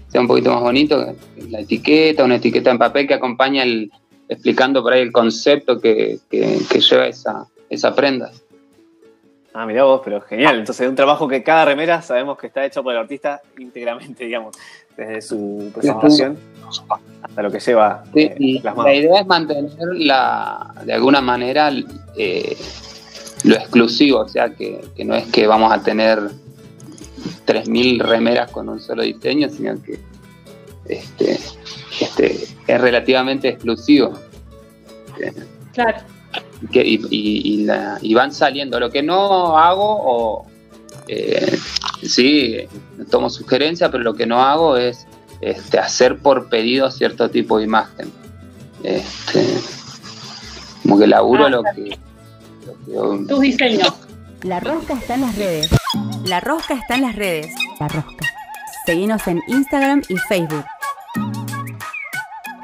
[0.10, 1.04] sea un poquito más bonito
[1.50, 3.92] la etiqueta, una etiqueta en papel que acompaña el
[4.30, 8.32] explicando por ahí el concepto que, que- que lleva esa, esa prenda.
[9.56, 10.58] Ah, mirá vos, pero genial.
[10.58, 14.56] Entonces, un trabajo que cada remera sabemos que está hecho por el artista íntegramente, digamos,
[14.98, 16.38] desde su presentación
[17.22, 21.72] hasta lo que lleva Sí, eh, y la idea es mantener la, de alguna manera
[22.18, 22.58] eh,
[23.44, 26.20] lo exclusivo, o sea que, que no es que vamos a tener
[27.46, 30.00] 3.000 remeras con un solo diseño, sino que
[30.88, 31.40] este,
[32.00, 34.14] este, es relativamente exclusivo.
[35.74, 35.98] Claro.
[36.62, 38.80] Y, que- y- y- y la- y van saliendo.
[38.80, 40.46] Lo que no hago, o
[41.08, 41.58] eh,
[42.02, 42.58] sí,
[43.10, 45.06] tomo sugerencia, pero lo que no hago es
[45.42, 48.12] este, hacer por pedido cierto tipo de imagen.
[48.84, 49.46] Este,
[50.84, 51.98] como que laburo Ah, lo que.
[52.86, 53.94] Tus diseños.
[54.44, 55.70] La rosca está en las redes.
[56.26, 57.54] La rosca está en las redes.
[57.80, 58.26] La rosca.
[58.86, 60.66] Seguinos en Instagram y Facebook.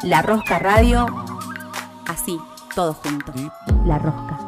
[0.04, 1.06] La Rosca Radio.
[2.08, 2.40] Así,
[2.74, 3.34] todo junto.
[3.86, 4.40] La Rosca.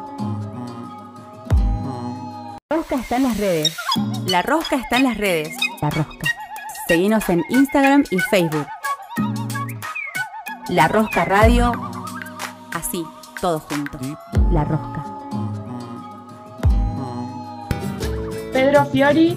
[2.70, 3.76] La Rosca está en las redes.
[4.26, 5.54] La Rosca está en las redes.
[5.80, 6.28] La Rosca.
[6.88, 8.66] Seguinos en Instagram y Facebook.
[10.68, 11.72] La Rosca Radio.
[12.72, 13.04] Así,
[13.40, 13.98] todo junto.
[14.50, 15.01] La Rosca.
[18.62, 19.36] Pedro Fiori.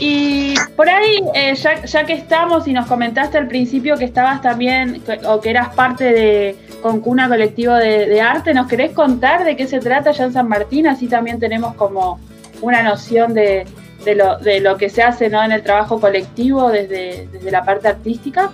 [0.00, 4.40] Y por ahí, eh, ya, ya que estamos y nos comentaste al principio que estabas
[4.40, 9.56] también, o que eras parte de Concuna Colectivo de, de Arte, ¿nos querés contar de
[9.56, 10.86] qué se trata ya en San Martín?
[10.86, 12.20] Así también tenemos como
[12.60, 13.66] una noción de,
[14.04, 15.42] de lo, de lo que se hace ¿no?
[15.42, 18.52] en el trabajo colectivo desde, desde la parte artística.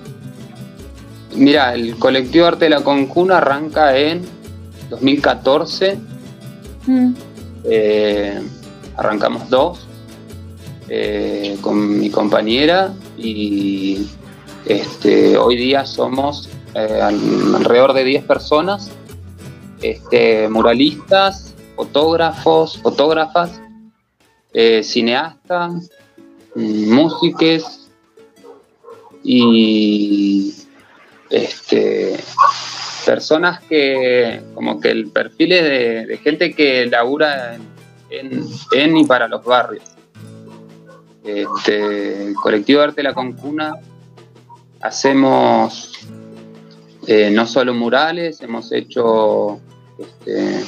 [1.34, 4.22] Mira, el colectivo Arte de la Concuna arranca en
[4.88, 5.98] 2014.
[6.86, 7.12] Mm,
[7.66, 8.40] Eh,
[8.96, 9.86] arrancamos dos
[10.88, 14.06] eh, con mi compañera y
[14.66, 18.90] este, hoy día somos eh, al- alrededor de 10 personas,
[19.82, 23.60] este, muralistas, fotógrafos, fotógrafas,
[24.52, 25.90] eh, cineastas,
[26.54, 27.88] músiques
[29.22, 30.52] y
[31.30, 32.16] este,
[33.04, 37.62] personas que como que el perfil es de, de gente que labura en,
[38.20, 39.84] en- y para los barrios.
[41.24, 43.74] Este, colectivo arte La Concuna
[44.80, 45.92] hacemos
[47.06, 49.58] eh, no solo murales, hemos hecho
[49.98, 50.62] este,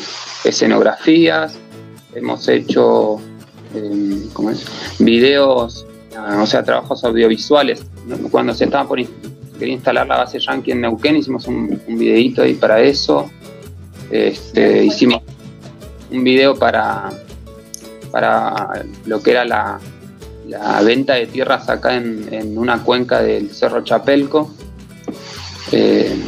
[0.45, 1.59] escenografías,
[2.15, 3.19] hemos hecho
[3.75, 4.23] eh,
[4.99, 7.85] videos, ah, o sea, trabajos audiovisuales.
[8.31, 8.99] Cuando se estaba por
[9.59, 13.31] quería instalar la base Yankee en Neuquén, hicimos un, un videito ahí para eso.
[14.11, 15.23] Este, hicimos
[16.11, 17.11] un video para,
[18.17, 19.79] para lo que era la,
[20.83, 24.55] venta de tierras acá en, una cuenca del Cerro Chapelco.
[25.71, 26.19] Eh,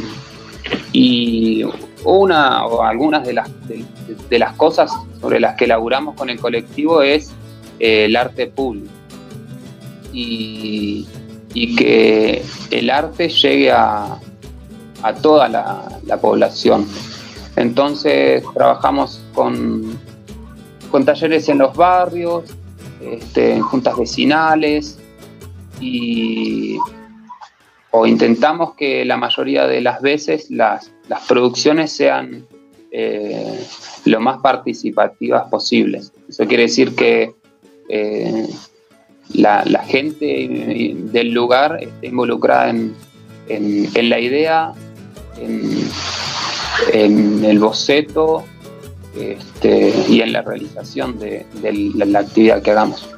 [0.91, 1.63] y
[2.03, 7.01] una o algunas de las, de, las cosas sobre las que laburamos con el colectivo
[7.01, 7.31] es
[7.79, 8.93] eh, el arte público.
[10.13, 11.07] Y,
[11.75, 14.19] que el arte llegue a,
[15.01, 16.85] a toda la población.
[17.55, 19.97] Entonces trabajamos con,
[20.89, 22.43] con talleres en los barrios,
[23.01, 24.97] este, juntas vecinales
[25.79, 26.77] y
[27.91, 32.45] o intentamos que la mayoría de las veces las, las producciones sean
[32.91, 33.59] eh,
[34.05, 36.11] lo más participativas posibles.
[36.27, 37.33] Eso quiere decir que
[37.89, 38.47] eh,
[39.33, 42.93] la, la gente del lugar esté involucrada en,
[43.47, 44.73] en- la idea,
[46.93, 48.43] en el boceto
[49.15, 51.45] este, y en la realización de,
[51.95, 53.09] la actividad que hagamos.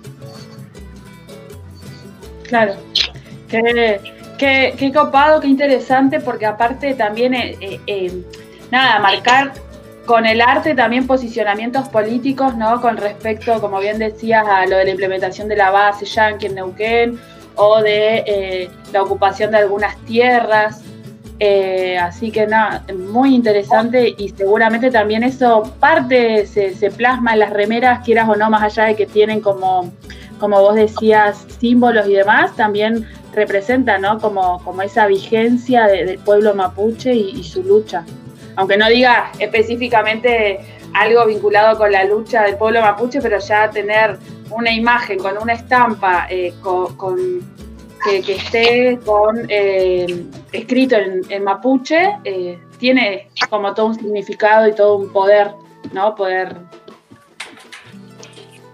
[2.47, 2.73] Claro.
[3.49, 3.99] Qué,
[4.37, 8.23] qué, qué copado, qué interesante, porque aparte también, eh, eh, eh,
[8.71, 9.53] nada, marcar
[10.05, 12.81] con el arte también posicionamientos políticos, ¿no?
[12.81, 16.55] Con respecto, como bien decías, a lo de la implementación de la base yankee en
[16.55, 17.19] Neuquén
[17.55, 20.81] o de eh, la ocupación de algunas tierras.
[21.43, 27.49] Eh, así que nada, muy interesante y seguramente también eso parte se, plasma en las
[27.49, 29.91] remeras, quieras o no, más allá de que tienen como,
[30.39, 34.19] como vos decías, símbolos y demás, también representa, ¿no?
[34.19, 38.05] Como, como esa vigencia de- del pueblo mapuche y, su lucha.
[38.55, 40.59] Aunque no diga específicamente
[40.93, 44.19] algo vinculado con la lucha del pueblo mapuche, pero ya tener
[44.51, 47.41] una imagen con una estampa eh, con-
[48.03, 54.73] que, esté con eh, escrito en, en mapuche, eh, tiene como todo un significado y
[54.73, 55.51] todo un poder,
[55.93, 56.15] ¿no?
[56.15, 56.57] Poder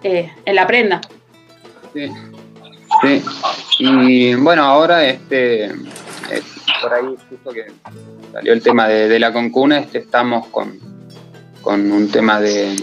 [0.04, 1.02] eh, en la prenda.
[1.94, 2.12] Sí.
[3.02, 3.24] Sí.
[3.80, 6.42] Y bueno, ahora este eh,
[6.82, 7.68] por ahí justo que
[8.32, 10.80] salió el tema de, de la concuna, este, estamos con,
[11.62, 12.76] con un tema de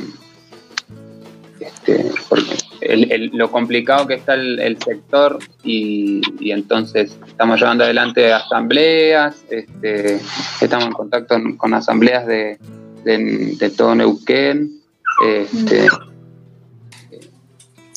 [1.66, 7.58] este, porque el- el- lo complicado que está el, el sector y, y entonces estamos
[7.60, 10.20] llevando adelante asambleas, este,
[10.60, 12.58] estamos en contacto con, asambleas de,
[13.04, 14.80] de, de todo Neuquén,
[15.26, 15.86] este,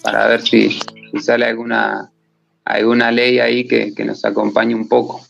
[0.04, 0.70] para ver si,
[1.12, 2.12] si sale alguna
[2.66, 5.22] alguna ley ahí que, que nos acompañe un poco.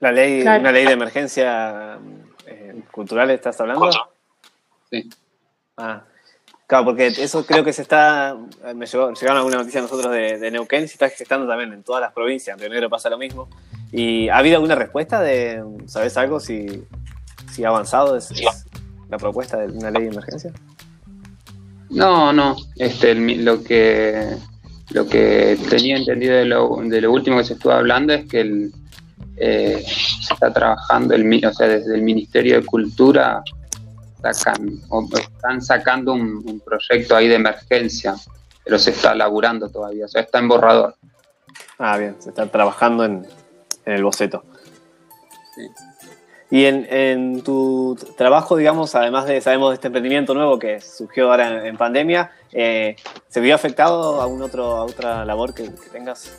[0.00, 0.60] La ley, Claro.
[0.62, 1.98] una ley de emergencia
[2.46, 3.90] eh, cultural, ¿estás hablando?
[4.90, 5.10] Sí.
[5.76, 6.04] Ah,
[6.70, 8.36] claro, porque eso creo que se está.
[8.76, 12.00] Me llegó, llegaron algunas noticias a nosotros de, Neuquén se está gestando también en todas
[12.00, 12.54] las provincias.
[12.54, 13.48] En Río Negro pasa lo mismo.
[13.90, 15.64] ¿Y ha habido alguna respuesta de.
[15.86, 16.38] ¿Sabes algo?
[16.38, 16.84] Si,
[17.52, 18.32] si ha avanzado es,
[19.08, 20.52] la propuesta de una ley de emergencia.
[21.90, 24.36] No, no, este, el lo que
[24.90, 28.42] lo que tenía entendido de lo, de lo último que se estuvo hablando es que
[28.42, 28.72] el,
[29.36, 33.42] eh, se está trabajando, el, o sea, desde el Ministerio de Cultura
[34.22, 38.14] sacan, o están sacando un, un proyecto ahí de emergencia,
[38.64, 40.94] pero se está laburando todavía, o sea, está en borrador.
[41.78, 43.26] Ah, bien, se está trabajando en,
[43.86, 44.44] en el boceto.
[45.54, 45.62] Sí.
[46.52, 51.30] Y en, en tu trabajo, digamos, además de, sabemos de este emprendimiento nuevo que surgió
[51.30, 52.96] ahora en, en pandemia, eh,
[53.28, 56.36] ¿se vio afectado a, un otro, a otra labor que, que tengas?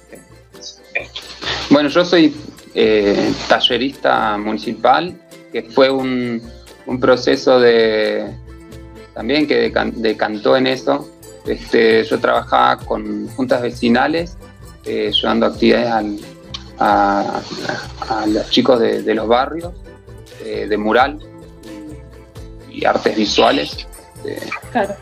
[1.70, 2.36] Bueno, yo soy
[2.76, 5.18] eh, tallerista municipal,
[5.54, 6.42] que fue un,
[6.92, 8.26] un proceso de
[9.14, 11.10] también que decan- decantó en eso.
[11.46, 14.38] Este, yo trabajaba con juntas vecinales,
[14.86, 16.20] eh, llevando actividades al-
[16.80, 17.42] a,
[18.10, 19.74] a- los chicos de, de los barrios,
[20.44, 21.20] eh, de mural
[22.70, 23.88] y, y artes visuales.
[24.26, 24.40] eh,
[24.72, 24.94] Claro.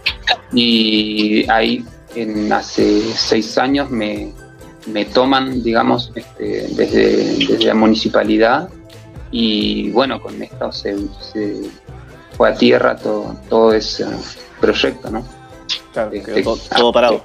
[0.53, 1.83] y ahí
[2.15, 4.31] en hace seis años me,
[4.87, 8.69] me toman, digamos, este, desde, desde la municipalidad
[9.31, 11.69] y bueno, con esto se, se
[12.37, 14.05] fue a tierra todo, todo ese
[14.59, 15.23] proyecto, ¿no?
[15.93, 17.23] Claro, Este, quedó todo, todo parado.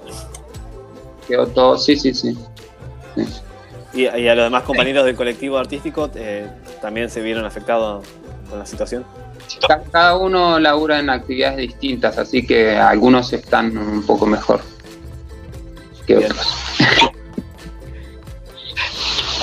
[1.28, 2.36] Quedó todo, sí, sí, sí.
[3.94, 6.48] Y, y a los demás compañeros del colectivo artístico eh,
[6.82, 8.04] también se vieron afectados
[8.50, 9.04] con la situación.
[9.68, 14.60] Ca- Cada uno labura en actividades distintas, así que algunos están un poco mejor
[16.06, 16.32] que Bien.
[16.32, 16.46] otros.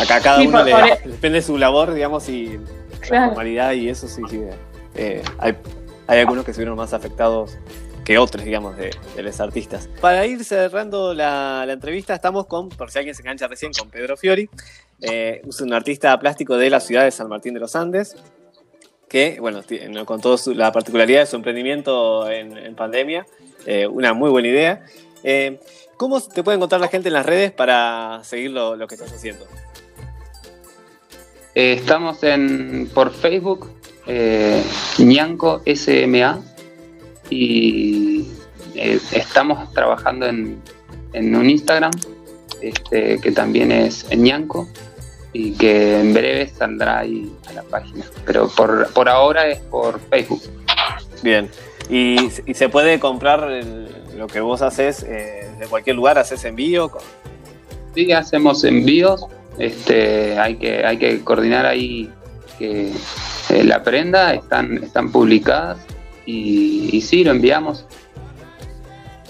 [0.01, 0.73] Acá cada Sí, uno le,
[1.05, 3.25] depende de su labor, digamos, y la Claro.
[3.27, 4.41] formalidad y eso sí, sí.
[4.95, 5.55] eh, hay,
[6.07, 7.57] hay algunos que se vieron más afectados
[8.05, 9.87] que otros, digamos, de, de los artistas.
[10.01, 13.89] Para ir cerrando la, la entrevista, estamos con, por si alguien se engancha recién, con
[13.89, 14.49] Pedro Fiori,
[15.01, 18.15] eh, es un artista plástico de la ciudad de San Martín de los Andes,
[19.07, 23.25] que, bueno, no, con toda la particularidad de su emprendimiento en, en pandemia,
[23.65, 24.85] eh, una muy buena idea.
[25.23, 25.59] Eh,
[25.97, 29.11] ¿Cómo te puede encontrar la gente en las redes para seguir lo, lo que estás
[29.13, 29.45] haciendo?
[31.55, 33.69] Eh, estamos en por Facebook,
[34.07, 34.63] eh,
[34.99, 36.39] Ñanco SMA,
[37.29, 38.27] y
[38.75, 40.61] eh, estamos trabajando en,
[41.13, 41.91] en un Instagram
[42.61, 44.67] este, que también es Ñanco
[45.33, 48.05] y que en breve saldrá ahí a la página.
[48.25, 50.41] Pero por, por ahora es por Facebook.
[51.23, 51.49] Bien.
[51.89, 56.43] Y, y se puede comprar el- lo que vos haces eh, de cualquier lugar, haces
[56.45, 56.91] envío.
[57.95, 59.25] Sí, hacemos envíos.
[59.61, 62.09] Este, hay que hay que coordinar ahí
[62.57, 62.91] que
[63.49, 65.77] eh, la prenda están están publicadas
[66.25, 67.85] y, y sí lo enviamos.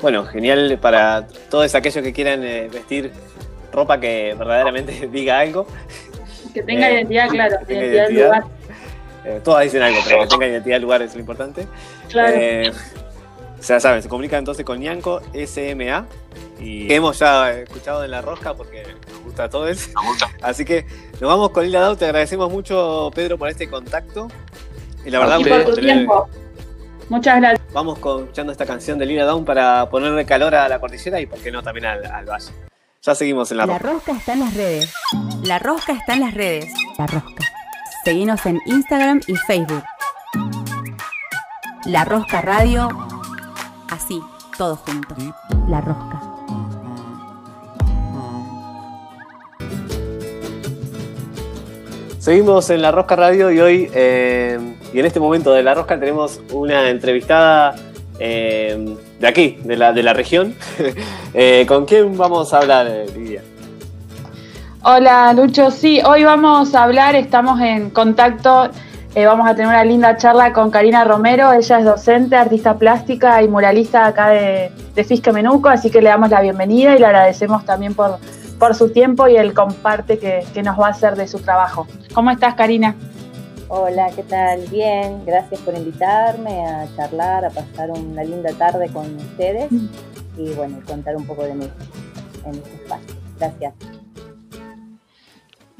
[0.01, 3.11] Bueno, genial para todos aquellos que quieran eh, vestir
[3.73, 5.67] ropa que verdaderamente diga algo.
[6.53, 8.43] Que tenga Eh, identidad, claro, que tenga identidad del lugar.
[9.25, 11.67] Eh, todas dicen algo, pero que tenga identidad del lugar es lo importante.
[12.09, 12.71] Claro.
[13.61, 16.05] Eh, ya saben, se comunican entonces con Ñanco SMA
[16.59, 19.89] y que hemos ya escuchado en la rosca porque nos gusta a todos.
[20.41, 20.85] Así que
[21.19, 21.95] nos vamos con Lila Dau.
[21.95, 24.27] Te agradecemos mucho, Pedro, por este contacto.
[25.05, 26.29] Y la verdad, Y por tu tener- tiempo.
[27.09, 27.61] Muchas gracias.
[27.73, 31.25] Vamos con- escuchando esta canción de Lina Down para ponerle calor a la cordillera y,
[31.25, 32.51] por qué no, también al, al valle.
[33.01, 33.93] Ya seguimos en la La roca.
[33.93, 34.93] rosca está en las redes.
[35.43, 36.71] La rosca está en las redes.
[36.97, 37.43] La rosca.
[38.05, 39.83] Seguinos en Instagram y Facebook.
[41.85, 42.89] La Rosca Radio.
[43.91, 44.21] Así,
[44.57, 45.17] todos juntos.
[45.67, 46.21] La Rosca.
[52.17, 55.99] Seguimos en La Rosca Radio y hoy, eh, y en este momento de La Rosca,
[55.99, 57.75] tenemos una entrevistada
[58.17, 60.55] eh, de aquí, de la, de la región.
[61.33, 63.41] Eh, ¿Con quién vamos a hablar, Lidia?
[64.83, 68.69] Hola Lucho, sí, hoy vamos a hablar, estamos en contacto,
[69.15, 73.41] eh, vamos a tener una linda charla con Karina Romero, ella es docente, artista plástica
[73.43, 77.05] y muralista acá de, de Fisque Menuco, así que le damos la bienvenida y le
[77.05, 78.17] agradecemos también por,
[78.57, 81.87] por su tiempo y el comparte que, que nos va a hacer de su trabajo.
[82.13, 82.95] ¿Cómo estás Karina?
[83.67, 84.61] Hola, ¿qué tal?
[84.69, 89.69] Bien, gracias por invitarme a charlar, a pasar una linda tarde con ustedes
[90.37, 91.69] y bueno, contar un poco de mí
[92.45, 93.15] en este espacio.
[93.39, 94.00] Gracias.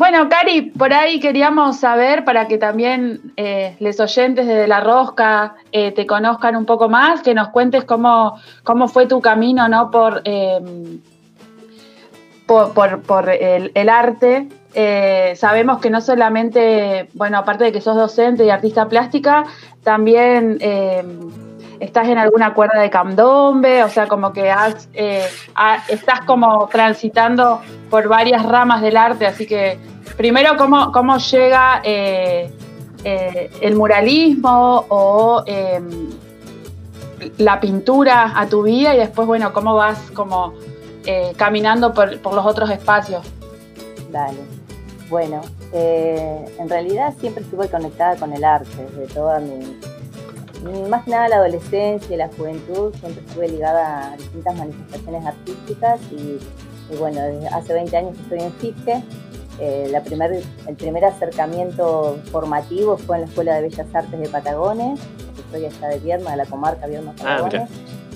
[0.01, 5.53] Bueno, Cari, por ahí queríamos saber para que también eh, los oyentes de La Rosca
[5.71, 9.91] eh, te conozcan un poco más, que nos cuentes cómo, cómo fue tu camino ¿no?
[9.91, 10.59] por, eh,
[12.47, 14.49] por, por- el, arte.
[14.73, 19.43] Eh, sabemos que no solamente, bueno, aparte de que sos docente y artista plástica,
[19.83, 21.03] también eh,
[21.81, 25.25] estás en alguna cuerda de candombe, o sea, como que has, eh,
[25.87, 27.59] estás como transitando
[27.89, 29.79] por varias ramas del arte, así que
[30.15, 32.53] primero, ¿cómo, cómo llega eh,
[33.03, 35.81] eh, el muralismo o eh,
[37.39, 40.53] la pintura a tu vida y después, bueno, cómo vas como
[41.07, 43.25] eh, caminando por, por los otros espacios?
[44.11, 44.37] Dale.
[45.09, 45.41] Bueno,
[45.73, 49.77] en realidad siempre estuve conectada con el arte, desde toda mi,
[50.89, 55.99] más que nada la adolescencia y la juventud, siempre estuve ligada a distintas manifestaciones artísticas
[56.11, 56.39] y,
[56.93, 59.03] y bueno, desde hace 20 años que estoy en FISCE.
[59.59, 64.29] Eh, la primer, el primer acercamiento formativo fue en la Escuela de Bellas Artes de
[64.29, 64.99] Patagones,
[65.35, 67.69] que soy allá de Vierma, de la comarca Vierma Ah, Patagones.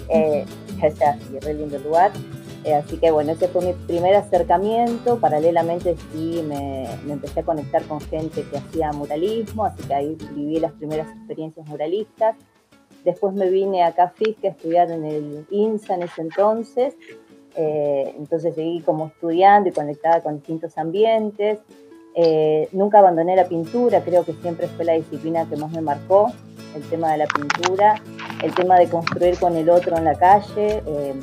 [0.10, 0.46] Eh,
[0.82, 2.12] allá, sí, re lindo lugar.
[2.66, 5.20] Eh, así que bueno, ese fue mi primer acercamiento.
[5.20, 10.18] Paralelamente sí me, me empecé a conectar con gente que hacía muralismo, así que ahí
[10.34, 12.36] viví las primeras experiencias muralistas.
[13.04, 16.96] Después me vine acá a FISC a estudiar en el INSA en ese entonces.
[17.56, 21.60] Eh, entonces seguí como estudiando y conectada con distintos ambientes.
[22.16, 26.32] Eh, nunca abandoné la pintura, creo que siempre fue la disciplina que más me marcó,
[26.76, 28.02] el tema de la pintura,
[28.42, 30.82] el tema de construir con el otro en la calle.
[30.88, 31.14] eh,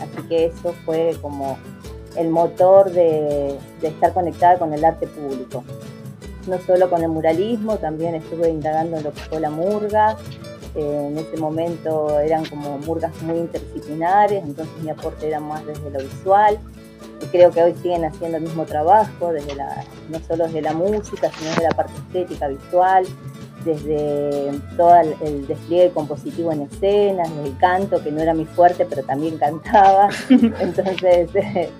[0.00, 1.58] Así que eso fue como
[2.16, 5.64] el motor de, estar conectada con el arte público.
[6.46, 10.16] No solo con el muralismo, también estuve indagando en lo que fue la murga.
[10.74, 15.90] Eh, en ese momento eran como murgas muy interdisciplinares, entonces mi aporte era más desde
[15.90, 16.58] lo visual.
[17.20, 21.30] Y creo que hoy siguen haciendo el mismo trabajo, la, no solo desde la música,
[21.36, 23.04] sino desde la parte estética, visual,
[23.64, 28.86] desde todo el, despliegue compositivo en escenas, desde el canto, que no era mi fuerte,
[28.88, 30.08] pero también cantaba.
[30.28, 31.70] Entonces, eh,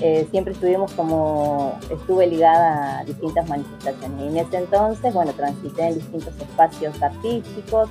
[0.00, 4.20] eh, siempre estuvimos como, estuve ligada a distintas manifestaciones.
[4.20, 7.88] Y en ese entonces, bueno, transité en distintos espacios artísticos.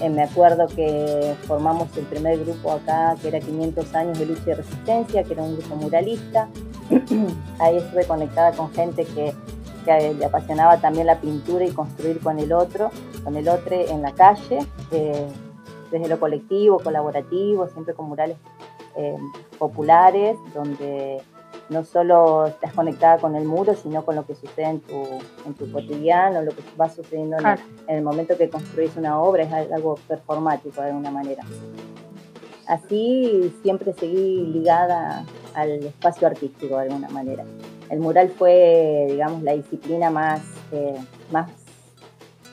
[0.00, 4.42] Eh, me acuerdo que formamos el primer grupo acá, que era 500 años de lucha
[4.46, 6.48] y resistencia, que era un grupo muralista.
[7.58, 9.34] Ahí estuve conectada con gente que
[9.84, 12.90] que le apasionaba también la pintura y construir con el otro,
[13.24, 14.60] con el otro en la calle,
[14.90, 15.26] eh,
[15.90, 18.36] desde lo colectivo, colaborativo, siempre con murales
[18.96, 19.16] eh,
[19.58, 21.22] populares, donde
[21.68, 25.04] no solo estás conectada con el muro, sino con lo que sucede en tu,
[25.46, 27.58] en tu cotidiano, lo que va sucediendo en el,
[27.88, 31.44] en el momento que construís una obra, es algo performático de alguna manera.
[32.66, 35.24] Así siempre seguí ligada
[35.54, 37.44] al espacio artístico de alguna manera.
[37.92, 40.40] El mural fue, digamos, la disciplina más,
[40.72, 40.96] eh,
[41.30, 41.50] más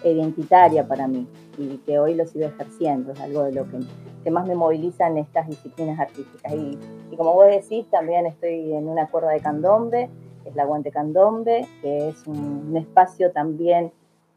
[0.04, 1.26] identitaria para mí
[1.58, 5.18] y que hoy lo sigo ejerciendo, es algo de lo que, más me moviliza en
[5.18, 6.52] estas disciplinas artísticas.
[6.52, 6.78] Y,
[7.10, 10.10] y como vos decís, también estoy en una cuerda de candombe,
[10.44, 13.94] que es la Guante Candombe, que es un, un espacio también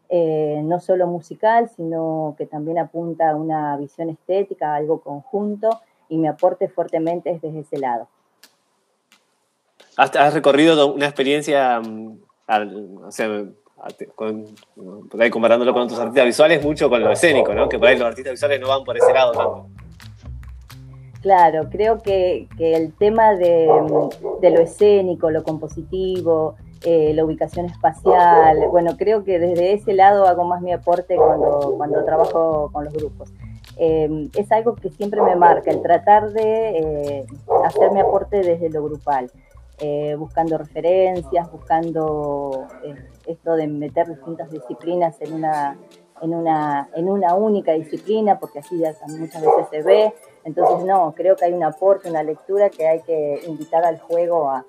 [0.09, 5.81] eh, no solo musical, sino que también apunta a una visión estética, a algo conjunto,
[6.09, 8.07] y mi aporte fuertemente es desde ese lado.
[9.97, 13.29] ¿Has, has recorrido una experiencia, mm, al- o sea,
[14.15, 14.47] con-
[15.11, 17.69] por ahí comparándolo con otros artistas visuales, mucho con lo escénico, ¿no?
[17.69, 19.67] Que por ahí los artistas visuales no van por ese lado tanto.
[21.21, 23.69] Claro, creo que, que el tema de,
[24.41, 30.27] de lo escénico, lo compositivo, eh, la ubicación espacial, bueno, creo que desde ese lado
[30.27, 33.31] hago más mi aporte cuando, cuando trabajo con los grupos.
[33.77, 36.79] eh, es algo que siempre me marca, el tratar de
[37.21, 37.27] eh,
[37.65, 39.31] hacer mi aporte desde lo grupal,
[39.79, 42.95] eh, buscando referencias, buscando eh,
[43.27, 45.79] esto de meter distintas disciplinas en una,
[46.21, 50.15] en, una, en una única disciplina, porque así ya muchas veces se ve.
[50.45, 54.49] Entonces, no, creo que hay un aporte, una lectura que hay que invitar al juego
[54.51, 54.65] a,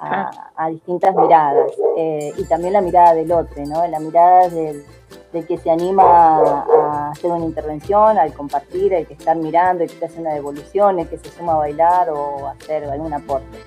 [0.00, 3.86] a, a distintas miradas eh, y también la mirada del otro, ¿no?
[3.88, 4.84] La mirada del,
[5.32, 9.90] del que se anima a hacer una intervención, al compartir, el que está mirando, el
[9.90, 13.58] que hace una devolución, el que se suma a bailar o a hacer algún aporte.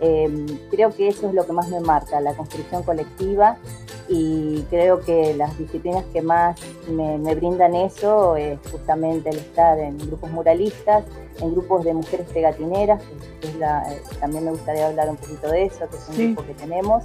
[0.00, 3.56] Eh, creo que eso es lo que más me marca, la construcción colectiva
[4.08, 9.78] y creo que las disciplinas que más me, me brindan eso es justamente el estar
[9.78, 11.04] en grupos muralistas,
[11.40, 13.02] en grupos de mujeres pegatineras,
[13.40, 16.14] que es la, eh, también me gustaría hablar un poquito de eso, que es un
[16.14, 16.26] Sí.
[16.28, 17.04] grupo que tenemos,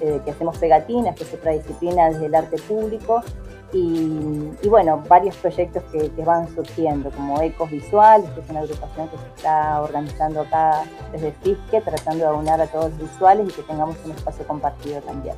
[0.00, 3.22] eh, que hacemos pegatinas, que es otra disciplina desde el arte público,
[3.74, 8.60] y, y bueno, varios proyectos que, que van surgiendo, como Ecos Visuales, que es una
[8.60, 13.48] agrupación que se está organizando acá desde FISCE, tratando de aunar a todos los visuales
[13.48, 15.34] y que tengamos un espacio compartido también.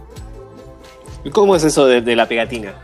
[1.24, 2.74] ¿Y cómo es eso de, de la pegatina?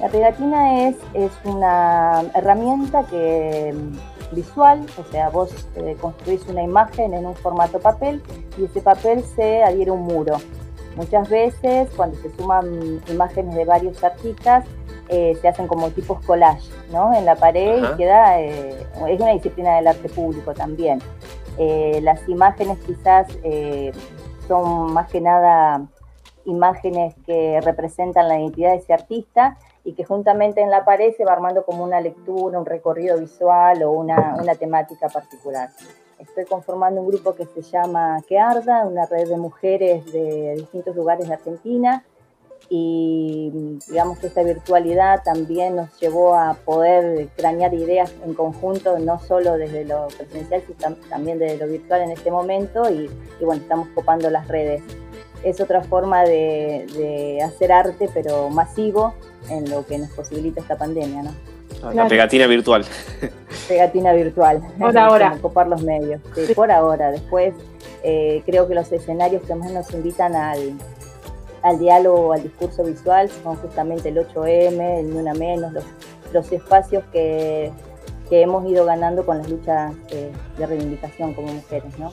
[0.00, 3.74] La pegatina es, es una herramienta que
[4.30, 8.22] visual, o sea, vos eh, construís una imagen en un formato papel
[8.56, 10.38] y ese papel se adhiere a un muro.
[10.96, 14.64] Muchas veces, cuando se suman imágenes de varios artistas,
[15.08, 17.14] eh, se hacen como tipos collage, ¿no?
[17.14, 17.92] En la pared Ajá.
[17.92, 21.00] y queda, eh, es una disciplina del arte público también.
[21.58, 23.92] Eh, las imágenes quizás eh,
[24.48, 25.86] son más que nada
[26.44, 31.24] imágenes que representan la identidad de ese artista y que juntamente en la pared se
[31.24, 35.70] va armando como una lectura, un recorrido visual o una, una temática particular.
[36.18, 40.94] Estoy conformando un grupo que se llama Que Arda, una red de mujeres de distintos
[40.94, 42.04] lugares de Argentina
[42.68, 49.18] y digamos que esta virtualidad también nos llevó a poder cranear ideas en conjunto, no
[49.18, 53.10] solo desde lo presencial, sino tam- también desde lo virtual en este momento y,
[53.40, 54.80] y bueno, estamos copando las redes.
[55.44, 59.14] Es otra forma de, de hacer arte, pero masivo,
[59.50, 61.30] en lo que nos posibilita esta pandemia, ¿no?
[61.82, 62.08] La Claro.
[62.08, 62.84] pegatina virtual.
[63.68, 64.62] Pegatina virtual.
[64.78, 65.30] Por ahora.
[65.30, 66.20] Como copar los medios.
[66.36, 67.10] Sí, por ahora.
[67.10, 67.54] Después,
[68.04, 70.74] eh, creo que los escenarios que más nos invitan al,
[71.62, 75.84] al diálogo, al discurso visual, son justamente el 8M, el Ni Una Menos, los,
[76.32, 77.72] los espacios que,
[78.30, 82.12] que hemos ido ganando con las luchas eh, de reivindicación como mujeres, ¿no?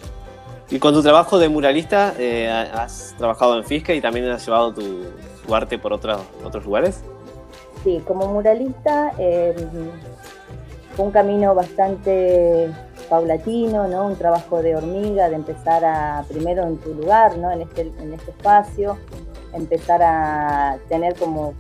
[0.72, 4.74] Y con tu trabajo de muralista, eh, has trabajado en Fisca y también has llevado
[4.74, 5.03] tu,
[5.51, 7.01] arte por otros otros lugares.
[7.84, 9.55] Sí, como muralista eh,
[10.95, 12.70] fue un camino bastante
[13.09, 14.05] paulatino, ¿no?
[14.05, 17.51] Un trabajo de hormiga, de empezar a, primero en tu lugar, ¿no?
[17.51, 18.97] En este, en este espacio,
[19.53, 21.55] empezar a tener como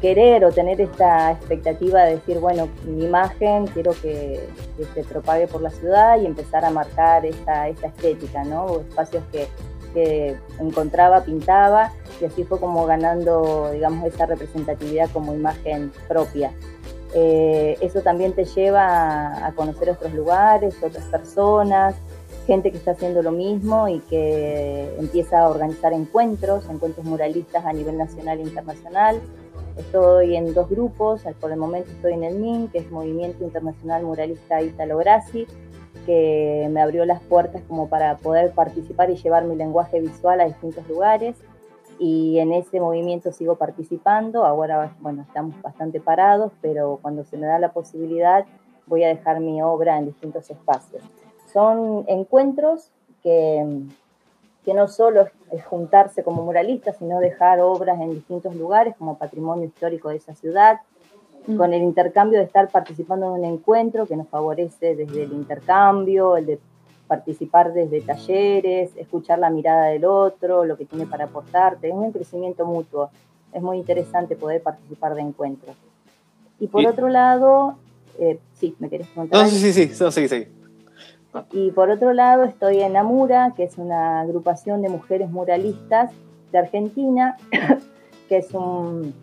[0.00, 5.46] querer o tener esta expectativa de decir, bueno, mi imagen quiero que, que se propague
[5.48, 8.80] por la ciudad y empezar a marcar esa, esa estética, ¿no?
[8.80, 9.48] Espacios que,
[9.92, 16.52] que encontraba, pintaba y así fue como ganando, digamos, esa representatividad como imagen propia.
[17.14, 21.94] Eh, eso también te lleva a conocer otros lugares, otras personas,
[22.46, 27.72] gente que está haciendo lo mismo y que empieza a organizar encuentros, encuentros muralistas a
[27.72, 29.20] nivel nacional e internacional.
[29.78, 34.02] Estoy en dos grupos, por el momento estoy en el MIN, que es Movimiento Internacional
[34.02, 35.46] Muralista Italo Grassi,
[36.04, 40.46] que me abrió las puertas como para poder participar y llevar mi lenguaje visual a
[40.46, 41.36] distintos lugares.
[42.00, 44.44] Y en ese movimiento sigo participando.
[44.44, 48.46] Ahora, bueno, estamos bastante parados, pero cuando se me da la posibilidad
[48.86, 51.02] voy a dejar mi obra en distintos espacios.
[51.52, 52.90] Son encuentros
[53.22, 53.84] que,
[54.64, 55.30] que no solo es,
[55.68, 60.80] juntarse como muralistas, sino dejar obras en distintos lugares como patrimonio histórico de esa ciudad,
[61.56, 66.36] con el intercambio de estar participando en un encuentro que nos favorece desde el intercambio,
[66.36, 66.58] el de
[67.06, 72.12] participar desde talleres, escuchar la mirada del otro, lo que tiene para aportarte, es un
[72.12, 73.08] crecimiento mutuo.
[73.50, 75.74] Es muy interesante poder participar de encuentros.
[76.60, 77.76] Y por Y- otro lado,
[78.18, 79.42] eh, sí, me querés preguntar.
[79.44, 80.48] No, sí, sí, sí, no, sí, sí.
[81.52, 86.10] Y por otro lado estoy en Amura, que es una agrupación de mujeres muralistas
[86.52, 87.36] de Argentina,
[88.28, 89.14] que es un-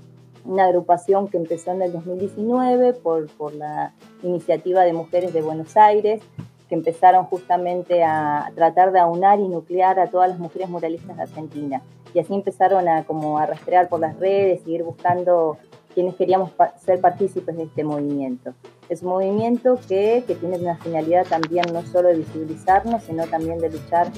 [0.46, 5.76] una agrupación que empezó en el 2019 por, por la iniciativa de mujeres de Buenos
[5.76, 6.22] Aires,
[6.70, 11.24] que empezaron justamente a tratar de aunar y nuclear a todas las mujeres muralistas de
[11.24, 11.82] Argentina.
[12.14, 15.58] Y así empezaron a como a rastrear por las redes y ir buscando
[15.96, 18.54] quienes queríamos ser partícipes de este movimiento.
[18.90, 23.60] Es un movimiento que, que tiene una finalidad también no solo de visibilizarnos, sino también
[23.60, 24.12] de luchar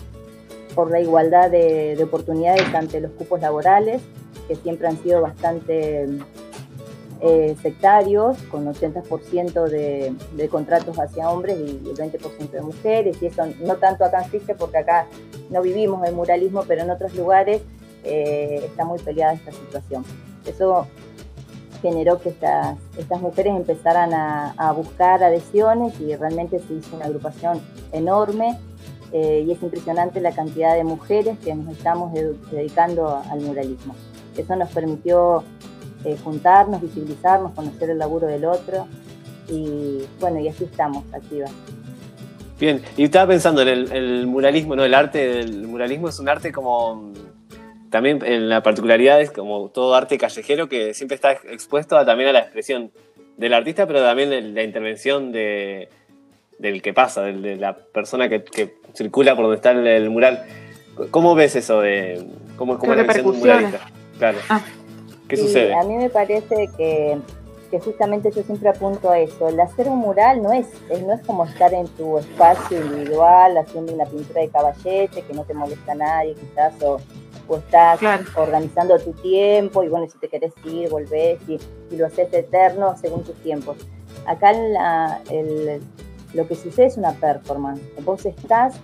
[0.75, 4.01] por la igualdad de, de oportunidades ante los cupos laborales,
[4.47, 6.07] que siempre han sido bastante
[7.19, 13.43] eh, sectarios, con 80% de, contratos hacia hombres y el 20% de mujeres, y eso
[13.59, 15.07] no tanto acá en porque acá
[15.49, 17.63] no vivimos el muralismo, pero en otros lugares
[18.03, 20.05] eh, está muy peleada esta situación.
[20.45, 20.85] Eso
[21.81, 27.61] generó que estas, estas mujeres empezaran a, buscar adhesiones y realmente se hizo una agrupación
[27.91, 28.59] enorme
[29.11, 32.13] eh, y es impresionante la cantidad de mujeres que nos estamos
[32.51, 33.95] dedicando al muralismo.
[34.35, 35.43] Eso nos permitió
[36.03, 38.87] eh, juntarnos, visibilizarnos, conocer el laburo del otro
[39.49, 41.51] y bueno, y así estamos activas.
[42.59, 44.83] Bien, y estaba pensando en el, el muralismo, ¿no?
[44.83, 47.13] El arte del muralismo es un arte como.
[47.89, 52.29] También en la particularidad es como todo arte callejero que siempre está expuesto a- también
[52.29, 52.91] a la expresión
[53.37, 55.87] del artista, pero también de la intervención de,
[56.59, 60.09] del que pasa, del- de, la persona que, que circula por donde está el, el
[60.09, 60.43] mural.
[61.11, 62.25] ¿Cómo ves eso de
[62.57, 63.79] cómo, cómo ¿Qué es la visión de un muralista?
[64.17, 64.37] Claro.
[64.49, 64.61] Ah.
[65.27, 65.73] ¿Qué Y sucede?
[65.75, 67.17] A mí me parece que,
[67.69, 69.47] que justamente yo siempre apunto a eso.
[69.49, 73.57] El hacer un mural no es, es- no es como estar en tu espacio individual
[73.57, 76.99] haciendo una pintura de caballete que no te molesta a nadie quizás o,
[77.47, 78.23] o estás Claro.
[78.35, 81.59] organizando tu tiempo y bueno, si te querés ir, volvés y,
[81.91, 83.77] y lo haces eterno según tus tiempos.
[84.25, 85.81] Acá la- el-
[86.33, 87.81] lo que sucede es una performance.
[88.03, 88.75] Vos estás,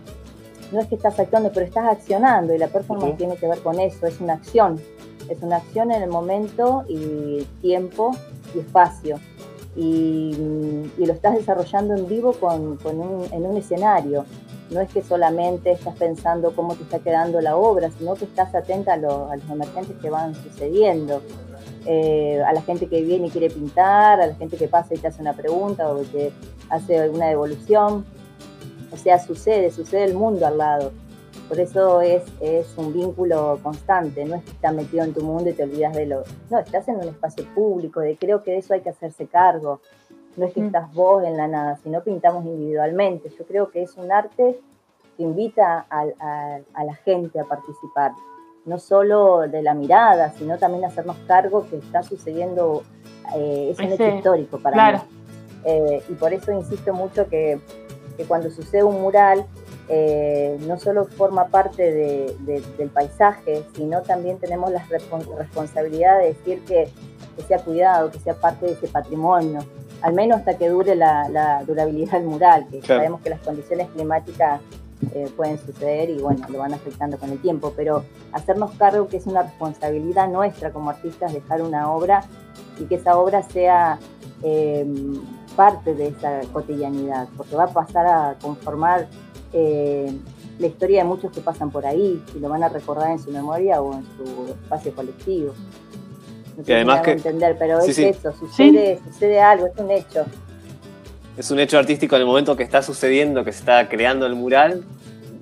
[0.71, 3.79] no es que estás actuando, pero estás accionando y la performance tiene que ver con
[3.79, 4.79] eso, es una acción.
[5.29, 8.11] Es una acción en el momento y tiempo
[8.55, 9.19] y espacio.
[9.75, 10.35] Y,
[10.97, 14.25] y lo estás desarrollando en vivo con, con un- en un escenario.
[14.73, 18.53] No es que solamente estás pensando cómo te está quedando la obra, sino que estás
[18.55, 21.21] atenta a, lo- los emergentes que van sucediendo.
[21.85, 24.97] Eh, a la gente que viene y quiere pintar, a la gente que pasa y
[24.97, 26.31] te hace una pregunta o que
[26.69, 28.05] hace una devolución.
[28.91, 30.91] O sea, sucede, sucede el mundo al lado.
[31.49, 32.23] Por eso es,
[32.77, 36.05] un vínculo constante, no es que estás metido en tu mundo y te olvidas de
[36.05, 36.23] lo...
[36.49, 39.81] No, estás en un espacio público, creo que de eso hay que hacerse cargo.
[40.35, 40.65] No es que Mm.
[40.67, 43.29] estás vos en la nada, sino pintamos individualmente.
[43.37, 44.59] Yo creo que es un arte
[45.17, 46.05] que invita a,
[46.73, 48.13] a la gente a participar,
[48.65, 52.81] no solo de la mirada, sino también hacernos cargo que está sucediendo,
[53.35, 54.97] eh, es un Ese- hecho histórico para claro.
[54.99, 55.03] mí.
[55.65, 57.59] Eh, y por eso insisto mucho que,
[58.17, 59.45] que cuando sucede un mural,
[59.89, 66.19] eh, no solo forma parte de- de- del paisaje, sino también tenemos la respon- responsabilidad
[66.19, 66.87] de decir que,
[67.35, 69.59] que sea cuidado, que sea parte de ese patrimonio,
[70.03, 72.99] al menos hasta que dure la, la durabilidad del mural, que Claro.
[73.01, 74.61] sabemos que las condiciones climáticas
[75.13, 79.17] eh, pueden suceder y bueno, lo van afectando con el tiempo, pero hacernos cargo que
[79.17, 82.23] es una responsabilidad nuestra como artistas dejar una obra
[82.79, 83.97] y que esa obra sea
[84.43, 84.85] eh,
[85.55, 89.07] parte de esa cotidianidad, porque va a pasar a conformar
[89.51, 90.11] eh,
[90.59, 93.31] la historia de muchos que pasan por ahí y lo van a recordar en su
[93.31, 95.53] memoria o en su espacio colectivo.
[96.57, 98.03] No sé Y además si que- entender, pero sí, es sí.
[98.05, 100.25] eso, sucede, sucede algo, es un hecho.
[101.37, 104.35] Es un hecho artístico en el momento que está sucediendo, que se está creando el
[104.35, 104.83] mural.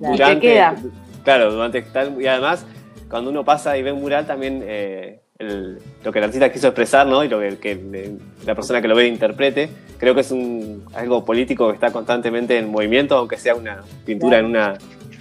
[0.00, 0.14] Claro.
[0.14, 0.74] Y que queda.
[1.22, 2.64] Claro, durante tal- y además,
[3.10, 6.68] cuando uno pasa y ve un mural, también eh, el- lo que el artista quiso
[6.68, 7.22] expresar, ¿no?
[7.22, 8.12] Y lo que, que
[8.46, 12.56] la persona que lo ve interprete, creo que es un, algo político que está constantemente
[12.58, 14.46] en movimiento, aunque sea una pintura Claro.
[14.46, 14.78] en, una,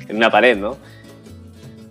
[0.07, 0.77] en una pared, ¿no?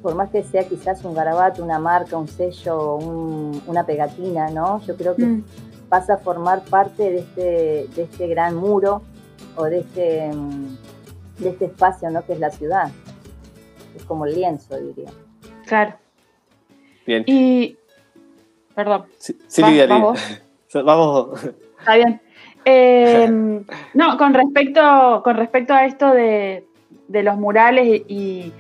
[0.03, 4.81] Por más que sea quizás un garabato, una marca, un sello, un- una pegatina, ¿no?
[4.87, 5.45] Yo creo que Mm.
[5.89, 9.03] pasa a formar parte de este, de este gran muro
[9.57, 10.77] o de este, mm,
[11.39, 12.25] de este espacio, ¿no?
[12.25, 12.91] Que es la ciudad.
[13.97, 15.11] Es como el lienzo, diría.
[15.67, 15.95] Claro.
[17.07, 17.25] Bien.
[17.27, 17.77] Y.
[18.75, 20.07] Perdón, Sí, sí, Va- Lidia, va Lidia.
[20.09, 20.21] vos.
[20.85, 21.45] Vamos.
[21.81, 22.21] está bien.
[22.65, 23.29] Eh,
[23.95, 26.67] no, con respecto, con respecto a esto de,
[27.09, 28.53] de los murales y,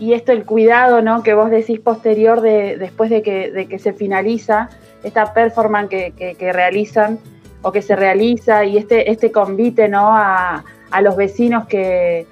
[0.00, 1.22] y esto, el cuidado ¿no?
[1.22, 4.68] que vos decís posterior de, después de que, de que se finaliza
[5.02, 7.18] esta performance que, que- realizan
[7.62, 10.14] o que se realiza y este, este convite ¿no?
[10.16, 12.26] a, a los vecinos que,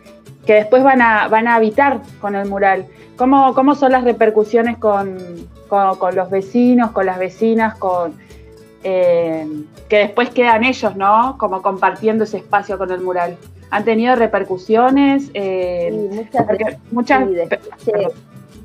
[0.46, 2.86] que después van a, van a habitar con el mural.
[3.16, 5.16] ¿Cómo, cómo son las repercusiones con,
[5.68, 8.14] con- con los vecinos, con las vecinas, con,
[8.88, 9.44] eh,
[9.88, 11.36] que después quedan ellos, ¿no?
[11.38, 13.36] Como compartiendo ese espacio con el mural.
[13.70, 15.28] ¿Han tenido repercusiones?
[15.34, 16.46] Eh, Y muchas
[16.92, 17.28] muchas,
[17.78, 17.92] sí, sí,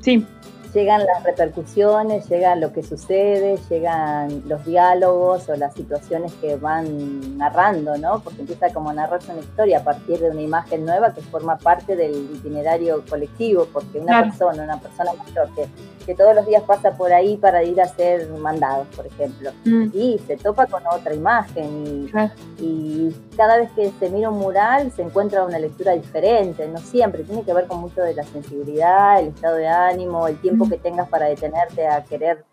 [0.00, 0.26] sí,
[0.74, 7.36] llegan las repercusiones, llega lo que sucede, llegan los diálogos o las situaciones que van
[7.36, 8.20] narrando, ¿no?
[8.20, 11.56] Porque empieza como a narrarse una historia a partir de una imagen nueva que forma
[11.58, 14.26] parte del itinerario colectivo, porque una Claro.
[14.28, 15.66] persona, una persona mayor que,
[16.06, 19.88] que todos los días pasa por ahí para ir a hacer mandados, por ejemplo, Mm,
[19.92, 22.32] y se topa con otra imagen y claro.
[22.58, 27.24] y cada vez que se mira un mural se encuentra una lectura diferente, no siempre,
[27.24, 30.76] tiene que ver con mucho de la sensibilidad, el estado de ánimo, el tiempo que
[30.78, 32.44] tengas para detenerte a querer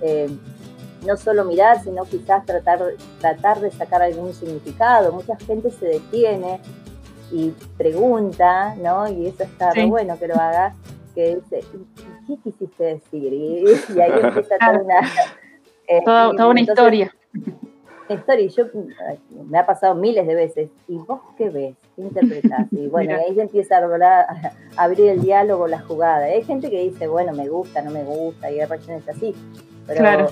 [0.00, 0.28] eh,
[1.06, 2.80] no solo mirar, sino quizás tratar,
[3.20, 5.12] tratar de sacar algún significado.
[5.12, 6.60] Mucha gente se detiene
[7.32, 9.08] y pregunta, ¿no?
[9.08, 9.84] Y eso está Sí.
[9.86, 10.74] bueno que lo haga,
[11.14, 11.64] que dice,
[12.28, 13.32] ¿qué quisiste decir?
[13.32, 13.64] Y,
[13.96, 15.00] y ahí empieza toda una...
[15.88, 17.14] eh, Toda, y toda una entonces- historia.
[18.14, 18.64] Historia, y yo
[19.48, 20.70] me ha pasado miles de veces.
[20.88, 21.74] ¿Y vos qué ves?
[21.96, 22.66] ¿Qué interpretás?
[22.72, 24.26] Y bueno, ahí se empieza a, hablar-
[24.76, 26.24] a abrir el diálogo, la jugada.
[26.24, 29.34] Hay gente que dice, bueno, me gusta, no me gusta, y hay reacciones así.
[29.86, 30.28] Pero Claro.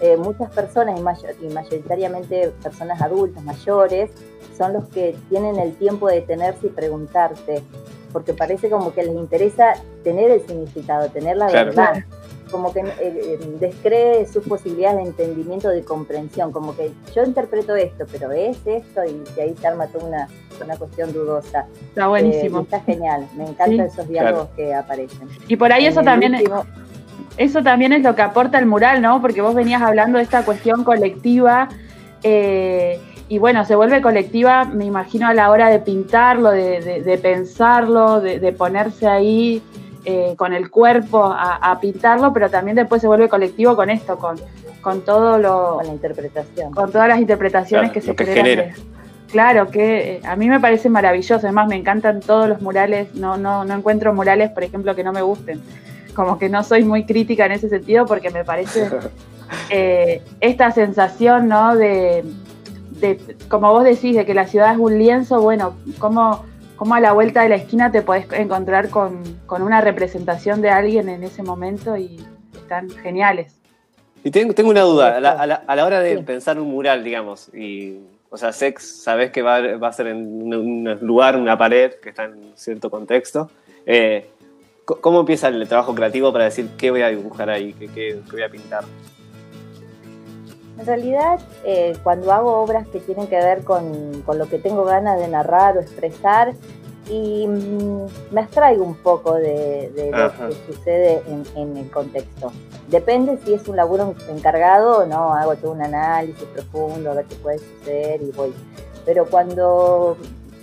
[0.00, 4.10] eh, muchas personas, y, mayor- y mayoritariamente personas adultas, mayores,
[4.56, 7.62] son los que tienen el tiempo de detenerse y preguntarte.
[8.12, 9.74] Porque parece como que les interesa
[10.04, 11.70] tener el significado, tener la Claro.
[11.70, 12.04] verdad
[12.50, 17.74] como que eh, eh, descree sus posibilidades de entendimiento, de comprensión, como que yo interpreto
[17.74, 20.28] esto, pero es esto, y, ahí se arma toda una,
[20.64, 21.66] una cuestión dudosa.
[21.88, 22.60] Está Eh, buenísimo.
[22.60, 23.92] está genial, me encantan Sí.
[23.94, 25.28] esos diálogos que aparecen.
[25.48, 26.64] Y por ahí En eso también, último-
[27.36, 29.20] eso también es lo que aporta el mural, ¿no?
[29.20, 31.68] Porque vos venías hablando de esta cuestión colectiva
[32.22, 37.02] eh, y bueno, se vuelve colectiva, me imagino, a la hora de pintarlo, de, de-
[37.02, 39.62] de pensarlo, de, de ponerse ahí
[40.04, 44.18] eh, con el cuerpo a, a pintarlo, pero también después se vuelve colectivo con esto,
[44.18, 44.36] con,
[44.80, 46.72] con todo lo, con la interpretación.
[46.72, 48.68] con todas las interpretaciones Claro, que se que generan.
[48.68, 48.74] de-
[49.30, 53.36] Claro, que eh, a mí me parece maravilloso, además me encantan todos los murales, no,
[53.36, 55.60] no, no encuentro murales, por ejemplo, que no me gusten.
[56.14, 58.88] Como que no soy muy crítica en ese sentido porque me parece
[59.70, 61.74] eh, esta sensación, ¿no?
[61.74, 62.24] De,
[63.00, 66.44] de, como vos decís, de que la ciudad es un lienzo, bueno, como,
[66.76, 70.70] como a la vuelta de la esquina te podés encontrar con, con una representación de
[70.70, 73.60] alguien en ese momento y están geniales.
[74.22, 76.22] Y tengo, tengo una duda, a la, a la- a la hora de Sí.
[76.24, 77.98] pensar un mural, digamos, y,
[78.30, 80.54] o sea, Sex, sabes que va, va a ser en un,
[80.86, 83.50] un lugar, una pared, que está en cierto contexto.
[83.86, 84.30] Eh,
[84.86, 88.32] ¿Cómo empieza el trabajo creativo para decir qué voy a dibujar ahí, qué, qué- qué
[88.32, 88.84] voy a pintar?
[90.78, 94.84] En realidad, eh, cuando hago obras que tienen que ver con, con lo que tengo
[94.84, 96.52] ganas de narrar o expresar,
[97.08, 100.48] y mm, me abstraigo un poco de, de lo Ajá.
[100.48, 102.50] que sucede en, en el contexto.
[102.88, 107.26] Depende si es un laburo encargado o no, hago todo un análisis profundo, a ver
[107.26, 108.54] qué puede suceder y voy.
[109.04, 110.16] Pero cuando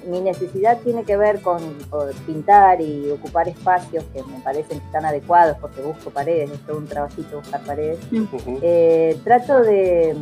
[0.07, 4.85] mi necesidad tiene que ver con, con pintar y ocupar espacios que me parecen que
[4.85, 7.99] están adecuados, porque busco paredes, es todo un trabajito buscar paredes,
[8.61, 10.15] eh, trato de,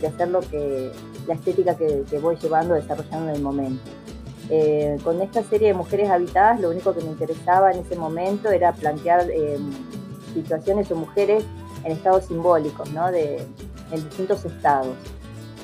[0.00, 0.90] de hacer lo que,
[1.26, 3.90] la estética que, que voy llevando, desarrollando en el momento.
[4.50, 8.50] Eh, con esta serie de mujeres habitadas, lo único que me interesaba en ese momento
[8.50, 9.58] era plantear eh,
[10.34, 11.44] situaciones o mujeres
[11.84, 13.10] en estados simbólicos, ¿no?
[13.10, 13.36] de,
[13.90, 14.94] en distintos estados.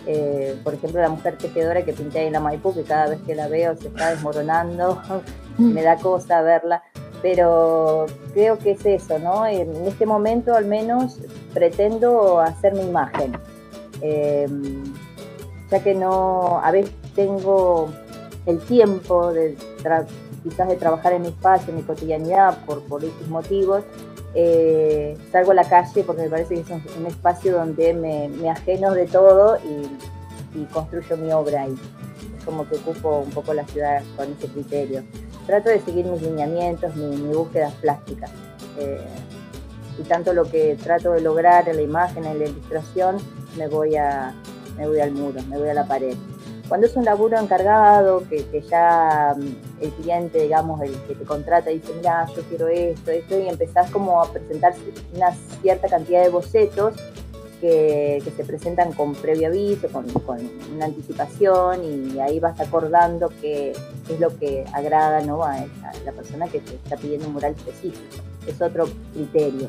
[0.07, 3.21] Eh, por ejemplo, la mujer tejedora que pinté ahí en la Maipú, que cada vez
[3.27, 5.03] que la veo se está desmoronando,
[5.59, 6.83] me da cosa verla,
[7.21, 9.47] pero creo que es eso, ¿no?
[9.47, 11.19] En este momento al menos
[11.53, 13.39] pretendo hacer mi imagen,
[14.01, 14.47] Eh,
[15.71, 17.91] ya que no, a veces tengo
[18.47, 19.57] el tiempo de
[20.43, 23.83] quizás de trabajar en mi espacio, en mi cotidianidad, por, por X motivos,
[24.35, 28.51] eh, salgo a la calle porque me parece que es un, espacio donde me, me
[28.51, 31.67] ajeno de todo y, y construyo mi obra.
[31.67, 35.03] Es como que ocupo un poco la ciudad con ese criterio.
[35.47, 38.27] Trato de seguir mis lineamientos, mi, mi búsqueda plástica.
[38.79, 39.01] Eh,
[39.99, 43.17] y tanto lo que trato de lograr en la imagen, en la ilustración,
[43.57, 44.33] me voy, a,
[44.77, 46.15] me voy al muro, me voy a la pared.
[46.69, 51.25] Cuando es un laburo encargado, que, que ya mm, el cliente, digamos, el que te
[51.25, 54.75] contrata, dice, mira, yo quiero esto, esto, y empezás como a presentar
[55.15, 56.95] una cierta cantidad de bocetos
[57.61, 60.39] que, que se presentan con previo aviso, con, con
[60.75, 63.73] una anticipación, y ahí vas acordando qué
[64.07, 65.43] qué es lo que agrada ¿no?
[65.45, 68.23] a, esa- a la persona que te está pidiendo un mural específico.
[68.47, 69.69] Es otro criterio.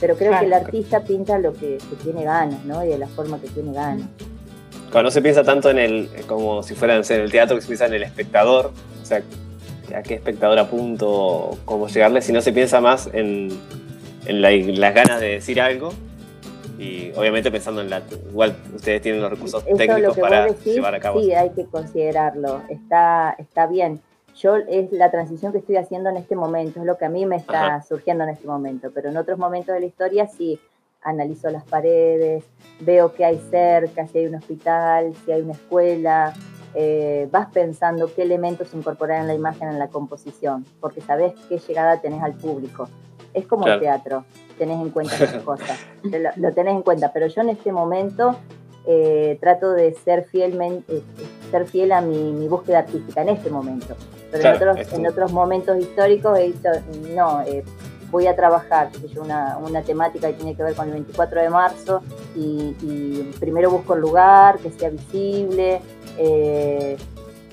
[0.00, 0.40] Pero creo Claro.
[0.40, 2.84] que el artista pinta lo que, que tiene ganas, ¿no?
[2.84, 4.08] Y de la forma que tiene ganas.
[4.90, 7.68] Cuando no se piensa tanto en el, como si fuera en el teatro, que se
[7.68, 8.72] piensa en el espectador,
[9.02, 9.22] o sea,
[9.94, 13.48] a qué espectador apunto, cómo llegarle, sino se piensa más en,
[14.26, 15.92] en la- las ganas de decir algo
[16.78, 18.02] y obviamente pensando en la...
[18.30, 21.20] Igual ustedes tienen los recursos Eso lo técnicos que para decís, llevar a cabo.
[21.22, 22.62] sí, hay que considerarlo.
[22.68, 24.00] Está, está bien.
[24.38, 27.24] Yo es la transición que estoy haciendo en este momento, es lo que a mí
[27.24, 27.82] me está Ajá.
[27.82, 30.60] surgiendo en este momento, pero en otros momentos de la historia sí
[31.06, 32.44] analizo las paredes,
[32.80, 36.34] veo qué hay cerca, si hay un hospital, si hay una escuela,
[36.74, 41.58] eh, vas pensando qué elementos incorporar en la imagen, en la composición, porque sabes qué
[41.58, 42.88] llegada tenés al público.
[43.32, 43.80] Es como Claro.
[43.80, 44.24] el teatro,
[44.58, 48.36] tenés en cuenta esas cosas, lo, lo tenés en cuenta, pero yo en este momento
[48.86, 51.02] eh, trato de ser, eh,
[51.50, 53.96] ser fiel a mi, mi búsqueda artística en este momento.
[54.30, 56.68] Pero Claro, en, otros, en otros momentos históricos he dicho,
[57.14, 57.64] no, eh,
[58.16, 60.92] voy a trabajar qué sé yo, una, una temática que tiene que ver con el
[60.94, 62.00] 24 de marzo
[62.34, 65.80] y, y primero busco el lugar, que sea visible,
[66.18, 66.96] eh,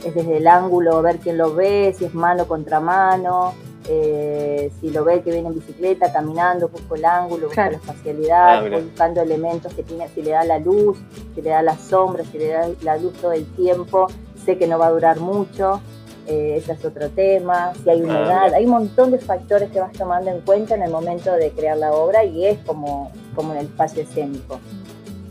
[0.06, 3.54] es desde el ángulo ver quién lo ve, si es mano contra mano,
[3.90, 7.72] eh, si lo ve que viene en bicicleta, caminando, busco el ángulo, busco Claro.
[7.72, 10.98] la espacialidad, Ah, buscando elementos que tiene, si le da la luz,
[11.36, 14.08] si le da la sombra, si le da la luz todo el tiempo,
[14.46, 15.82] sé que no va a durar mucho,
[16.28, 18.58] eh, ese es otro tema, si hay Ah, humedad, mira.
[18.58, 21.78] hay un montón de factores que vas tomando en cuenta en el momento de crear
[21.78, 24.60] la obra y es como, como en el espacio escénico.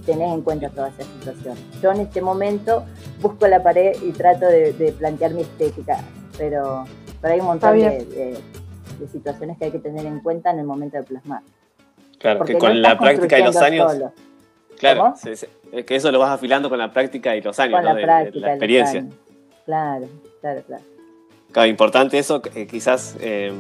[0.05, 1.57] Tenés en cuenta toda esa situación.
[1.81, 2.85] Yo en este momento
[3.21, 5.99] busco la pared y trato de, de plantear mi estética,
[6.37, 6.85] pero,
[7.21, 8.39] pero hay un montón de, de-
[8.99, 11.43] de situaciones que hay que tener en cuenta en el momento de plasmar.
[12.19, 13.93] Claro, Porque que con no la práctica y los años.
[13.93, 14.13] solo,
[14.79, 17.83] Claro, se- es que eso lo vas afilando con la práctica y los años, con
[17.85, 17.89] ¿no?
[17.91, 19.01] la De- de práctica, la experiencia.
[19.01, 19.15] años.
[19.65, 20.07] Claro,
[20.43, 20.83] claro, claro.
[21.53, 23.53] Claro, importante eso, eh, quizás eh,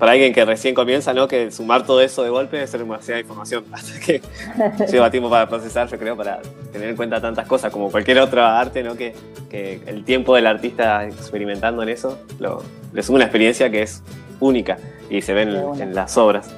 [0.00, 1.28] para alguien que recién comienza, ¿no?
[1.28, 3.64] Que sumar todo eso de golpe debe ser demasiada información.
[3.72, 4.20] Así que
[4.90, 6.40] lleva tiempo para procesar, yo creo, para
[6.72, 8.96] tener en cuenta tantas cosas, como cualquier otra arte, ¿no?
[8.96, 9.14] Que,
[9.48, 14.02] que el tiempo del artista experimentando en eso lo, le suma una experiencia que es
[14.40, 14.78] única
[15.08, 16.50] y se ve en, las obras.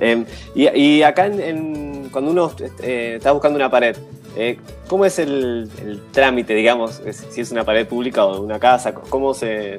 [0.00, 0.24] Eh,
[0.56, 2.50] y, y acá, en, en- cuando uno
[2.82, 3.96] eh, está buscando una pared,
[4.36, 4.58] eh,
[4.88, 8.94] ¿cómo es el, el trámite, digamos, si es una pared pública o de una casa?
[8.94, 9.78] ¿Cómo se,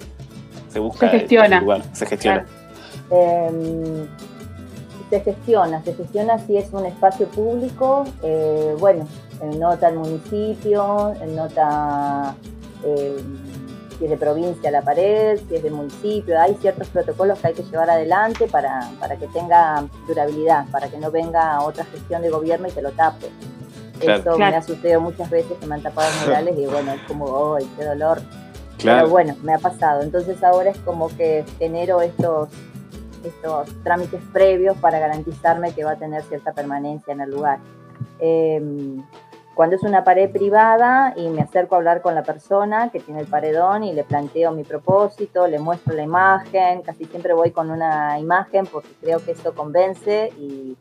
[0.70, 1.58] se busca Se gestiona.
[1.58, 1.84] el lugar?
[1.93, 2.45] Se gestiona.
[3.12, 4.08] Eh,
[5.10, 9.08] se gestiona, se gestiona si es un espacio público, eh, bueno,
[9.41, 12.36] en nota el municipio, en nota
[12.84, 13.18] eh,
[13.97, 17.53] si es de provincia la pared, si es de municipio, hay ciertos protocolos que hay
[17.53, 22.30] que llevar adelante para, para que tenga durabilidad, para que no venga otra gestión de
[22.30, 23.28] gobierno y te lo tape.
[24.00, 24.22] Claro.
[24.22, 24.52] Eso Claro.
[24.52, 27.70] me ha sucedido muchas veces que me han tapado murales y bueno, es como, ¡ay,
[27.78, 28.22] qué dolor!
[28.78, 29.00] Claro.
[29.04, 30.02] Pero bueno, me ha pasado.
[30.02, 32.50] Entonces ahora es como que genero estos,
[33.24, 37.60] estos trámites previos para garantizarme que va a tener cierta permanencia en el lugar.
[38.20, 38.62] Eh,
[39.56, 43.22] cuando es una pared privada y me acerco a hablar con la persona que tiene
[43.22, 47.72] el paredón y le planteo mi propósito, le muestro la imagen, casi siempre voy con
[47.72, 50.76] una imagen porque creo que eso convence y,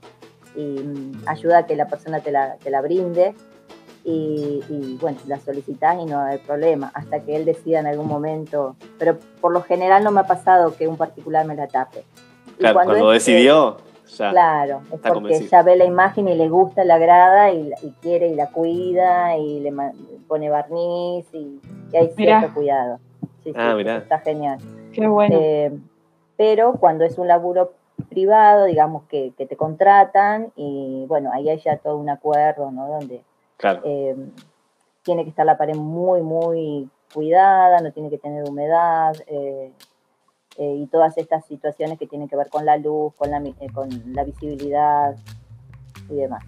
[0.56, 3.34] y, ayuda a que la persona te la, te la brinde
[4.04, 8.06] y, y, bueno, la solicitas y no hay problema, hasta que él decida en algún
[8.06, 8.76] momento.
[8.98, 12.04] Pero por lo general no me ha pasado que un particular me la tape.
[12.56, 13.78] Y Claro, cuando, es, decidió,
[14.18, 14.30] ya.
[14.30, 15.50] claro, es está porque convencido.
[15.50, 18.48] ya ve la imagen y le gusta, le agrada y, la- y quiere y la
[18.50, 19.72] cuida y le
[20.28, 21.58] pone barniz y,
[21.92, 22.40] y hay Mirá.
[22.40, 22.98] cierto cuidado.
[23.42, 23.96] Sí, sí, Ah, eso mirá.
[23.98, 24.58] está genial.
[24.92, 25.34] Qué bueno.
[25.38, 25.72] Eh,
[26.36, 27.72] pero cuando es un laburo
[28.08, 32.88] privado, digamos que, que te contratan y bueno, ahí hay ya todo un acuerdo, ¿no?
[32.88, 33.22] Donde
[33.56, 33.80] Claro.
[33.84, 34.16] eh,
[35.02, 39.72] tiene que estar la pared muy, muy cuidada, no tiene que tener humedad eh,
[40.58, 43.42] eh, y todas estas situaciones que tienen que ver con la luz, con la,
[43.72, 45.14] con la visibilidad
[46.10, 46.44] y demás.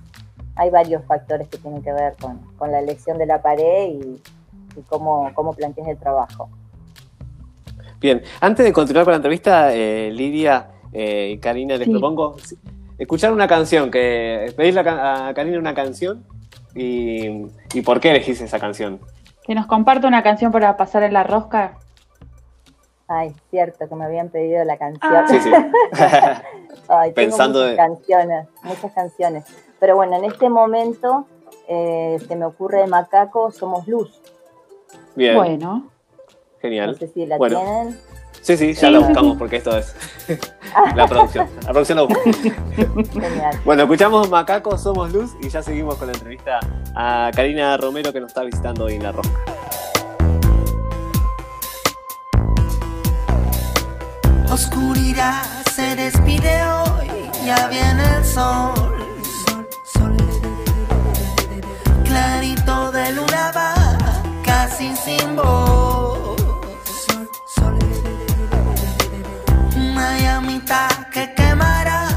[0.57, 4.23] Hay varios factores que tienen que ver con, con la elección de la pared y,
[4.77, 6.49] y cómo, cómo planteas el trabajo.
[8.01, 11.91] Bien, antes de continuar con la entrevista, eh, Lidia eh, Karina, les Sí.
[11.91, 12.37] propongo
[12.99, 16.25] escuchar una canción, que pedirle a, Karina una canción
[16.75, 19.01] y, y por qué elegís esa canción.
[19.45, 21.79] Que nos comparte una canción para pasar en la rosca.
[23.09, 25.15] Ay, cierto que me habían pedido la canción.
[25.15, 25.25] Ah.
[25.29, 25.51] Sí, sí.
[26.89, 29.45] Ay, tengo Pensando muchas de- canciones, muchas canciones.
[29.79, 31.27] Pero bueno, en este momento
[31.69, 34.21] eh, se me ocurre de Macaco Somos Luz.
[35.15, 35.91] Bien, Bueno, No
[36.61, 36.99] genial.
[36.99, 37.61] sé si la Bueno.
[37.61, 37.99] tienen.
[38.43, 39.39] Sí, sí, ya Sí, la buscamos sí.
[39.39, 39.95] porque esto es
[40.95, 41.49] la producción.
[41.65, 42.23] La producción la busca.
[43.13, 43.61] Genial.
[43.65, 46.61] Bueno, escuchamos Macaco, Somos Luz y ya seguimos con la entrevista
[46.95, 49.31] a Karina Romero que nos está visitando hoy en La Roja.
[54.51, 55.43] Oscuridad
[55.75, 58.73] se despide hoy, ya viene el sol.
[62.05, 63.75] Clarito de luna va,
[64.45, 65.96] casi sin voz.
[71.13, 72.09] Que quemará,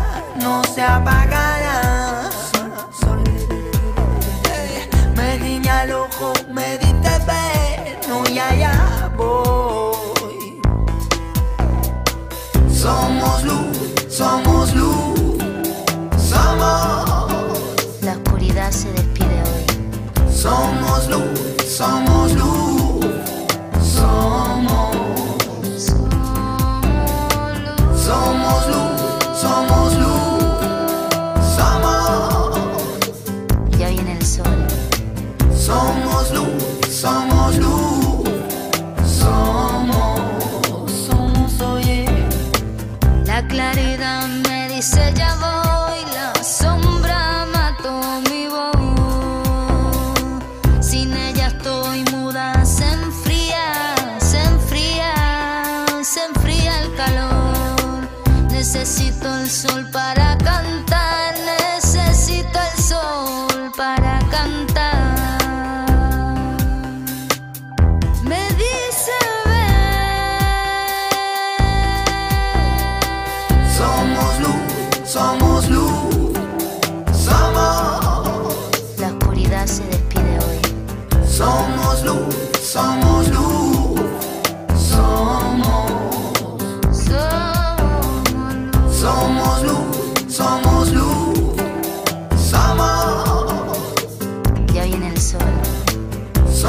[0.41, 2.31] no se apagará.
[5.15, 7.09] Me guiña el ojo, me diste
[8.07, 10.59] no y allá voy.
[12.73, 13.77] Somos luz,
[14.09, 15.37] somos luz,
[16.17, 17.31] somos,
[18.01, 20.31] La oscuridad se despide hoy.
[20.33, 22.08] somos luz, somos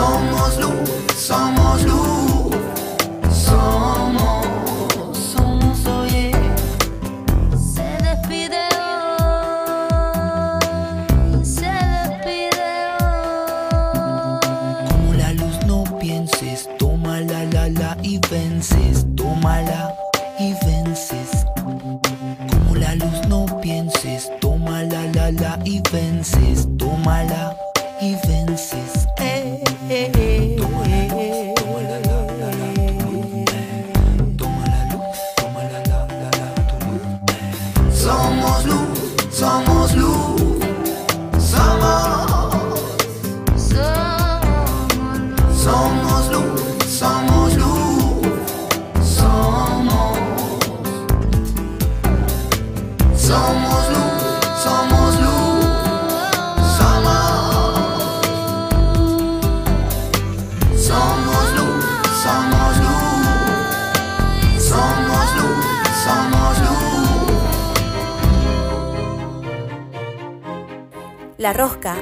[0.00, 1.99] somos luz, somos luz,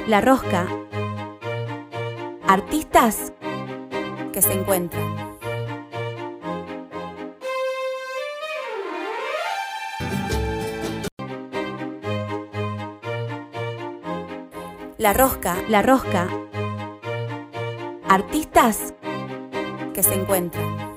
[0.09, 0.67] La rosca.
[2.47, 3.31] Artistas
[4.33, 5.37] que se encuentran.
[14.97, 16.27] La rosca, la rosca.
[18.07, 18.95] Artistas
[19.93, 20.88] que se encuentran.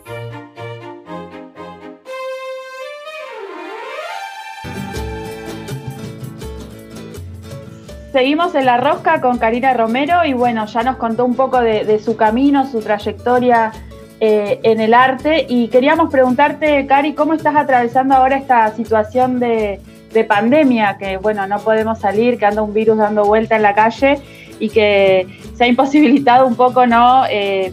[8.12, 11.98] Seguimos en la rosca con Karina Romero y bueno, ya nos contó un poco de,
[11.98, 13.72] su camino, su trayectoria
[14.20, 19.80] eh, en el arte y queríamos preguntarte, Cari, ¿cómo estás atravesando ahora esta situación de,
[20.12, 20.98] de pandemia?
[20.98, 24.18] Que bueno, no podemos salir, que anda un virus dando vuelta en la calle
[24.60, 27.24] y que se ha imposibilitado un poco, ¿no?
[27.30, 27.72] Eh,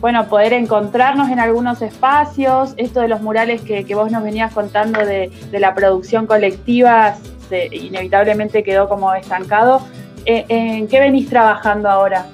[0.00, 5.04] bueno, poder encontrarnos en algunos espacios, esto de los murales que, vos nos venías contando
[5.04, 7.16] de la producción colectiva,
[7.50, 9.80] inevitablemente quedó como estancado.
[10.24, 12.26] Eh, ¿En qué venís trabajando ahora?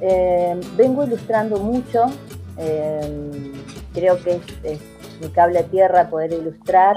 [0.00, 2.06] Eh, vengo ilustrando mucho.
[2.58, 3.52] eh,
[3.94, 4.80] creo que es,
[5.20, 6.96] mi cable a tierra poder ilustrar.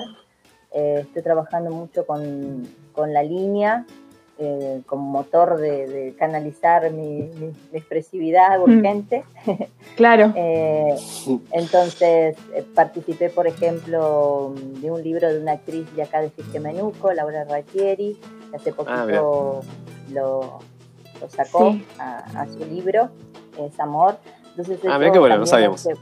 [0.72, 3.86] Estoy trabajando mucho con, con la línea
[4.38, 9.24] eh, como motor de, de canalizar mi, mi- mi expresividad urgente.
[9.96, 10.34] Claro.
[10.36, 10.94] Eh,
[11.52, 17.14] entonces eh, participé, por ejemplo, de un libro de una actriz de acá de Fisquemenuco,
[17.14, 18.20] Laura Ratieri,
[18.52, 19.62] que hace Ah, poquito
[20.12, 20.60] lo,
[21.22, 21.86] lo sacó Sí.
[21.98, 23.10] a, a su libro,
[23.58, 24.18] es Amor.
[24.50, 25.80] Entonces, Ah, qué bueno, no sabíamos.
[25.88, 25.96] hace-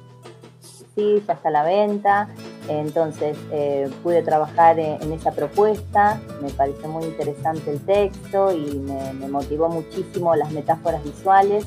[0.96, 2.30] Sí, ya está a la venta.
[2.70, 6.22] Entonces eh, pude trabajar en, en esa propuesta.
[6.42, 11.66] Me pareció muy interesante el texto y me, me motivó muchísimo las metáforas visuales,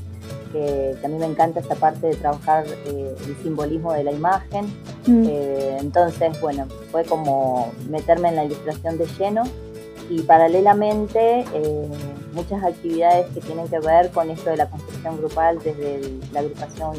[0.53, 4.13] que, que a mí me encanta esta parte de trabajar eh, el simbolismo de la
[4.13, 4.67] imagen.
[5.07, 5.25] Mm.
[5.29, 9.43] Eh, entonces, bueno, fue como meterme en la ilustración de lleno
[10.09, 11.89] y paralelamente eh,
[12.33, 16.41] muchas actividades que tienen que ver con esto de la construcción grupal desde el- la
[16.41, 16.95] agrupación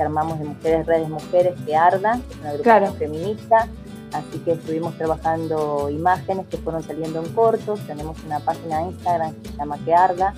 [0.00, 2.92] que armamos de mujeres, redes mujeres que arda, que es una agrupación Claro.
[2.94, 3.68] feminista.
[4.12, 7.78] Así que estuvimos trabajando imágenes que fueron saliendo en cortos.
[7.86, 10.34] Tenemos una página de Instagram que se llama Que Arda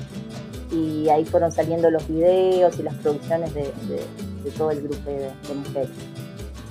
[0.72, 4.06] y ahí fueron saliendo los videos y las producciones de, de-
[4.44, 5.88] de todo el grupo de, de mujeres.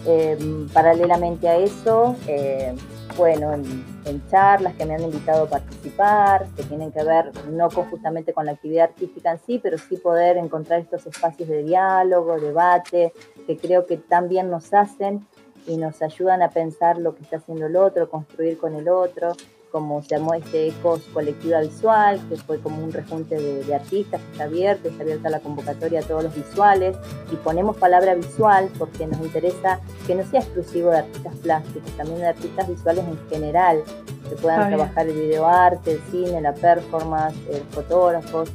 [0.05, 2.75] Eh, paralelamente a eso, eh,
[3.17, 3.63] bueno, en,
[4.05, 8.33] en charlas que me han invitado a participar, que tienen que ver no con, justamente
[8.33, 13.13] con la actividad artística en sí, pero sí poder encontrar estos espacios de diálogo, debate,
[13.45, 15.25] que creo que también nos hacen
[15.67, 19.33] y nos ayudan a pensar lo que está haciendo el otro, construir con el otro,
[19.71, 24.21] como se llamó este Ecos Colectiva Visual, que fue como un rejunte de, de artistas
[24.21, 26.97] que está abierto, está abierta la convocatoria a todos los visuales,
[27.31, 32.19] y ponemos palabra visual porque nos interesa que no sea exclusivo de artistas plásticos, también
[32.19, 33.83] de artistas visuales en general,
[34.29, 38.49] que puedan trabajar el videoarte, el cine, la performance, los fotógrafos.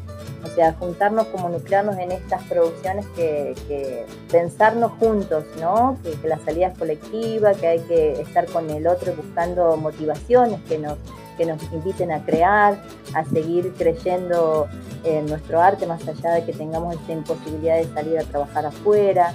[0.47, 5.99] O sea, juntarnos como nuclearnos en estas producciones que, pensarnos juntos, ¿no?
[6.03, 10.79] Que, la salida es colectiva, que hay que estar con el otro buscando motivaciones que
[10.79, 10.99] nos,
[11.37, 12.81] que nos inviten a crear,
[13.15, 14.67] a seguir creyendo
[15.05, 19.35] en nuestro arte, más allá de que tengamos esta imposibilidad de salir a trabajar afuera.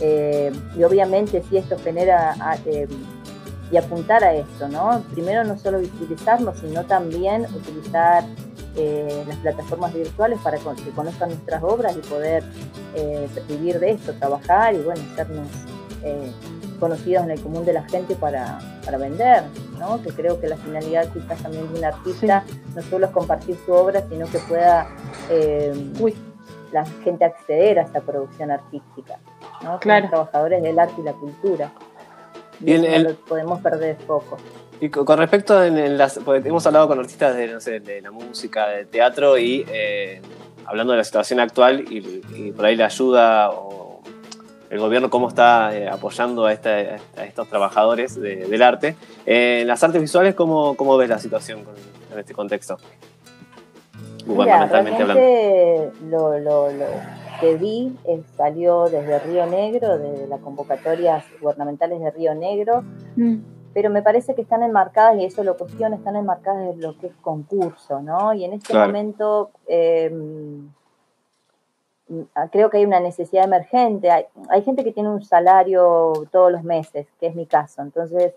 [0.00, 2.88] Eh, y obviamente si esto genera a- eh,
[3.70, 5.02] y apuntar a esto, ¿no?
[5.12, 8.24] Primero no solo utilizarlo, sino también utilizar
[8.76, 12.42] eh, las plataformas virtuales para con- que conozcan nuestras obras y poder
[12.94, 15.46] eh, vivir de esto, trabajar y bueno, hacernos
[16.02, 16.30] eh,
[16.78, 19.42] conocidos en el común de la gente para, para vender,
[19.78, 20.00] ¿no?
[20.02, 22.44] Que creo que la finalidad quizás también de un artista
[22.74, 24.88] no solo es compartir su obra, sino que pueda
[25.30, 25.72] eh,
[26.72, 29.18] la gente acceder a esa producción artística,
[29.62, 29.78] ¿no?
[29.80, 30.08] Claro.
[30.08, 31.72] trabajadores del arte y la cultura.
[32.64, 34.36] Y no el- lo podemos perder de foco.
[34.80, 36.18] Y co- con respecto en, en las.
[36.24, 40.20] porque hemos hablado con artistas de, no sé, de la música, del teatro y eh,
[40.64, 44.00] hablando de la situación actual y, y por ahí la ayuda o
[44.70, 46.70] el gobierno cómo está eh, apoyando a, esta-
[47.16, 48.96] a estos trabajadores de- del arte.
[49.26, 51.74] Eh, en las artes visuales, ¿cómo, cómo ves la situación con-
[52.12, 52.78] en este contexto?
[54.24, 55.22] Mira, Gubernamentalmente hablando.
[55.22, 56.86] realmente lo, lo- lo
[57.40, 62.82] que vi eh, salió desde Río Negro, de las convocatorias gubernamentales de Río Negro,
[63.16, 63.36] Mm.
[63.72, 67.08] Pero me parece que están enmarcadas, y eso lo cuestiono, están enmarcadas en lo que
[67.08, 68.32] es concurso, ¿no?
[68.34, 68.86] Y en este Claro.
[68.88, 70.66] momento eh, mm,
[72.50, 74.10] creo que hay una necesidad emergente.
[74.10, 77.82] Hay, hay gente que tiene un salario todos los meses, que es mi caso.
[77.82, 78.34] Entonces,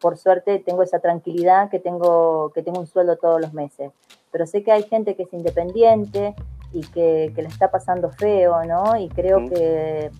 [0.00, 3.90] por suerte, tengo esa tranquilidad que tengo, que tengo un sueldo todos los meses.
[4.30, 6.34] Pero sé que hay gente que es independiente
[6.72, 8.96] y que, que le está pasando feo, ¿no?
[8.96, 9.48] Y creo Mm.
[9.48, 10.10] que,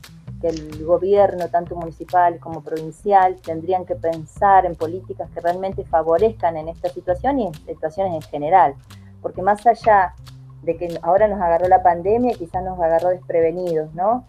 [0.44, 6.58] que el gobierno, tanto municipal como provincial, tendrían que pensar en políticas que realmente favorezcan
[6.58, 8.74] en esta situación y en situaciones en general.
[9.22, 10.14] Porque más allá
[10.62, 14.26] de que ahora nos agarró la pandemia, quizás nos agarró desprevenidos, ¿no?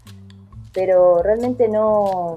[0.73, 2.35] Pero realmente no,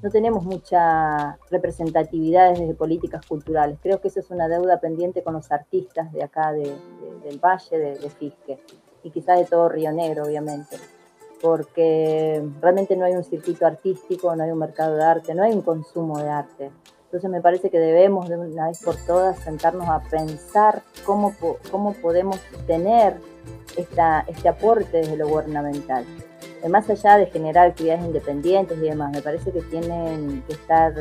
[0.00, 3.78] no tenemos mucha representatividad desde políticas culturales.
[3.82, 7.38] Creo que eso es una deuda pendiente con los artistas de acá, de- de- del
[7.40, 8.60] Valle, de Fisque,
[9.02, 10.76] y quizás de todo Río Negro, obviamente,
[11.40, 15.52] porque realmente no hay un circuito artístico, no hay un mercado de arte, no hay
[15.52, 16.70] un consumo de arte.
[17.04, 21.34] Entonces me parece que debemos de una vez por todas sentarnos a pensar cómo,
[21.70, 23.16] cómo podemos tener
[23.76, 26.04] esta, este aporte desde lo gubernamental.
[26.62, 30.92] Eh, Más allá de generar actividades independientes y demás, me parece que tienen que estar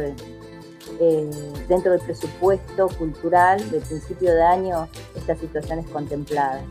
[1.00, 1.30] eh,
[1.68, 6.62] dentro del presupuesto cultural del principio de año estas situaciones contempladas.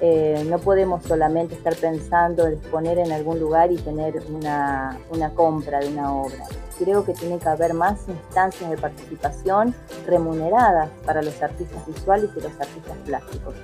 [0.00, 5.30] Eh, no podemos solamente estar pensando en exponer en algún lugar y tener una, una
[5.30, 6.44] compra de una obra.
[6.78, 9.74] Creo que tiene que haber más instancias de participación
[10.06, 13.54] remuneradas para los artistas visuales y los artistas plásticos.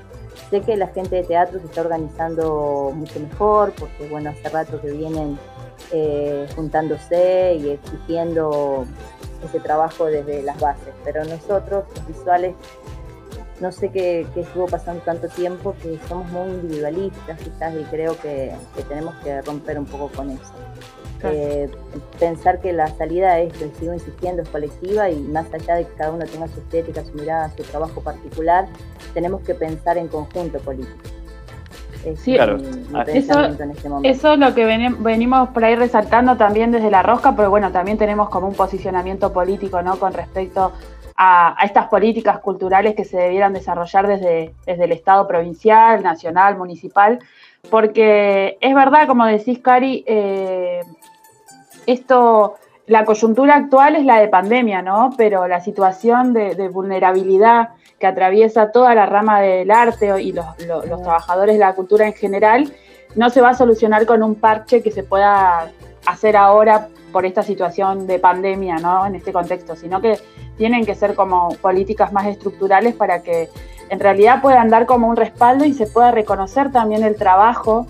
[0.49, 4.81] Sé que la gente de teatro se está organizando mucho mejor porque, bueno, hace rato
[4.81, 5.39] que vienen
[5.93, 8.87] eh, juntándose y exigiendo
[9.45, 12.55] ese trabajo desde las bases, pero nosotros, los visuales,
[13.63, 18.19] no sé qué, qué estuvo pasando tanto tiempo que somos muy individualistas quizás y creo
[18.21, 20.53] que, que tenemos que romper un poco con eso.
[21.25, 21.71] Eh,
[22.19, 25.93] pensar que la salida es, que sigo insistiendo, es colectiva y más allá de que
[25.95, 28.67] cada uno tenga su estética, su mirada, su trabajo particular,
[29.15, 30.99] tenemos que pensar en conjunto político.
[32.05, 32.59] Es Sí, Claro.
[32.93, 33.05] Ah.
[33.05, 34.09] pensamiento en este momento.
[34.19, 37.71] Eso es lo que veni- venimos por ahí resaltando también desde la rosca, pero bueno,
[37.71, 39.97] también tenemos como un posicionamiento político, ¿no?
[40.01, 40.73] Con respecto
[41.17, 46.57] a, a estas políticas culturales que se debieran desarrollar desde, desde el Estado provincial, nacional,
[46.57, 47.19] municipal,
[47.71, 50.81] porque es verdad, como decís, Cari, eh,
[51.87, 52.55] esto,
[52.87, 55.11] la coyuntura actual es la de pandemia, ¿no?
[55.17, 60.47] Pero la situación de, de vulnerabilidad que atraviesa toda la rama del arte y los,
[60.67, 62.73] los- los trabajadores de la cultura en general,
[63.15, 65.71] no se va a solucionar con un parche que se pueda
[66.07, 69.07] hacer ahora por esta situación de pandemia, ¿no?
[69.07, 70.19] En este contexto, sino que
[70.63, 73.49] tienen que ser como políticas más estructurales para que
[73.89, 77.89] en realidad puedan dar como un respaldo y se pueda reconocer también el trabajo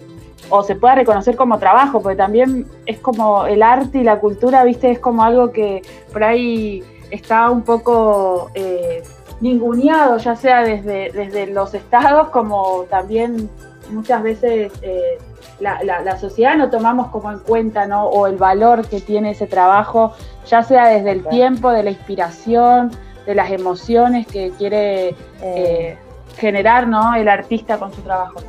[0.48, 4.64] o se pueda reconocer como trabajo, porque también es como el arte y la cultura,
[4.64, 5.82] viste, es como algo que
[6.14, 9.02] por ahí está un poco eh,
[9.42, 13.50] ninguneado, ya sea desde, desde los estados como también
[13.90, 15.18] muchas veces eh,
[15.62, 18.06] la, la- la sociedad no tomamos como en cuenta, ¿no?
[18.06, 20.12] O el valor que tiene ese trabajo,
[20.46, 22.90] ya sea desde el tiempo, de la inspiración,
[23.26, 25.96] de las emociones que quiere eh,
[26.36, 27.14] generar, ¿no?
[27.14, 28.40] El artista con su trabajo.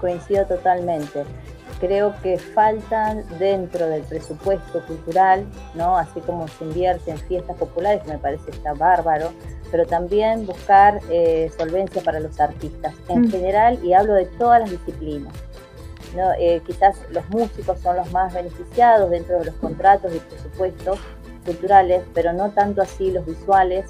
[0.00, 1.24] Coincido totalmente.
[1.80, 5.44] Creo que faltan dentro del presupuesto cultural,
[5.74, 5.96] ¿no?
[5.98, 9.30] Así como se invierte en fiestas populares, que me parece que está bárbaro,
[9.72, 13.30] pero también buscar eh, solvencia para los artistas en Mm.
[13.30, 15.32] general y hablo de todas las disciplinas.
[16.14, 16.32] ¿No?
[16.38, 20.98] Eh, quizás los músicos son los más beneficiados dentro de los contratos y presupuestos
[21.44, 23.86] culturales, pero no tanto así los visuales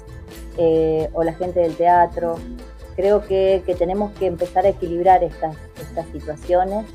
[0.57, 2.35] eh, o la gente del teatro.
[2.95, 6.85] Creo que, que tenemos que empezar a equilibrar estas, estas situaciones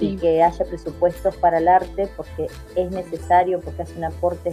[0.00, 4.52] y que haya presupuestos para el arte porque es necesario, porque hace un aporte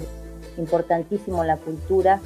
[0.57, 2.21] importantísimo en la cultura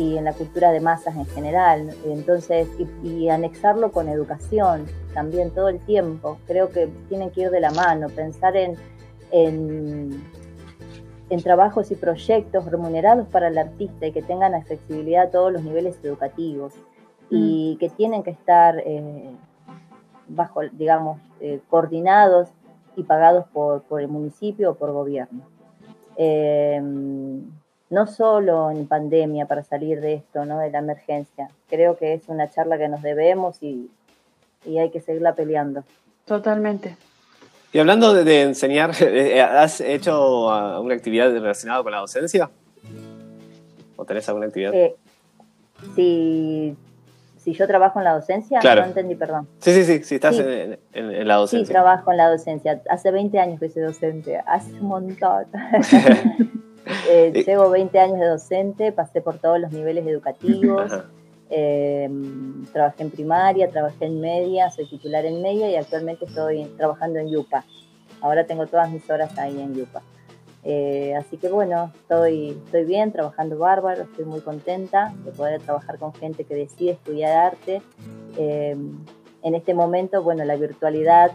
[0.00, 1.94] y en la cultura de masas en general.
[2.06, 6.38] Entonces, y, y anexarlo con educación también todo el tiempo.
[6.46, 8.76] Creo que tienen que ir de la mano, pensar en,
[9.30, 10.24] en,
[11.28, 15.62] en trabajos y proyectos remunerados para el artista y que tengan accesibilidad a todos los
[15.62, 16.72] niveles educativos
[17.28, 19.30] y que tienen que estar eh,
[20.28, 22.48] bajo, digamos, eh, coordinados
[22.96, 25.42] y pagados por, por el municipio o por gobierno.
[26.16, 26.82] Eh,
[27.90, 30.58] no solo en pandemia para salir de esto, ¿no?
[30.60, 31.48] de la emergencia.
[31.68, 33.90] Creo que es una charla que nos debemos y,
[34.64, 35.84] y hay que seguirla peleando.
[36.24, 36.96] totalmente.
[37.72, 42.50] Y hablando de, de enseñar, eh, ¿has hecho alguna actividad relacionada con la docencia?
[43.96, 44.72] ¿O tenés alguna actividad?
[44.74, 44.96] Eh,
[45.94, 46.76] si,
[47.38, 48.80] si yo trabajo en la docencia, Claro.
[48.82, 49.46] no entendí, perdón.
[49.60, 50.42] Sí, sí, sí, sí, estás sí.
[50.42, 51.72] En, en- en la Sí, docencia.
[51.72, 52.82] trabajo en la docencia.
[52.88, 55.46] Hace 20 años que soy docente, hace un montón.
[57.10, 60.90] Eh, Y- llevo 20 años de docente, pasé por todos los niveles educativos,
[61.50, 62.08] eh,
[62.72, 67.28] trabajé en primaria, trabajé en media, soy titular en media y actualmente estoy trabajando en
[67.30, 67.64] Yupa.
[68.20, 70.02] Ahora tengo todas mis horas ahí en Yupa.
[70.62, 75.98] Eh, así que bueno, estoy, estoy bien, trabajando bárbaro, estoy muy contenta de poder trabajar
[75.98, 77.82] con gente que decide estudiar arte.
[78.36, 78.76] Eh,
[79.42, 81.32] en este momento, bueno, la virtualidad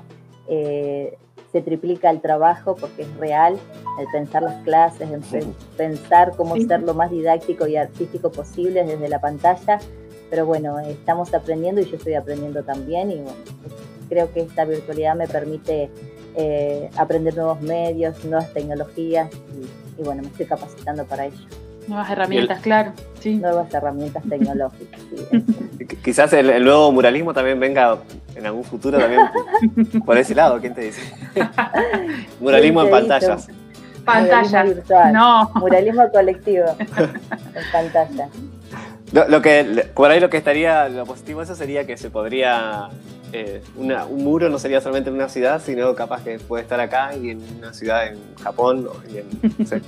[0.48, 1.18] eh,
[1.56, 3.58] se triplica el trabajo porque es real,
[3.98, 5.46] el pensar las clases, el pe-
[5.78, 6.66] pensar cómo Sí.
[6.68, 9.80] ser lo más didáctico y artístico posible desde la pantalla.
[10.30, 13.38] Pero bueno, estamos aprendiendo y yo estoy aprendiendo también y bueno,
[14.10, 15.90] creo que esta virtualidad me permite
[16.36, 19.30] eh, aprender nuevos medios, nuevas tecnologías
[19.98, 21.38] y, y bueno, me estoy capacitando para ello.
[21.88, 22.94] Nuevas herramientas, claro.
[23.20, 23.36] Sí.
[23.36, 25.00] Nuevas herramientas tecnológicas.
[25.10, 27.98] sí, Quizás el, el nuevo muralismo también venga
[28.36, 29.22] en algún futuro también
[30.06, 31.02] por ese lado, ¿quién te dice?
[32.40, 33.48] muralismo en pantallas.
[34.04, 34.42] Pantalla.
[34.44, 35.14] Muralismo virtual.
[35.14, 35.52] No.
[35.56, 38.30] Muralismo colectivo en pantalla.
[39.12, 42.10] Lo, lo que, por ahí lo que estaría, lo positivo de eso sería que se
[42.10, 42.90] podría,
[43.38, 46.80] eh, una- un muro no sería solamente en una ciudad, sino capaz que puede estar
[46.80, 49.82] acá y en una ciudad en Japón o y en, no sé,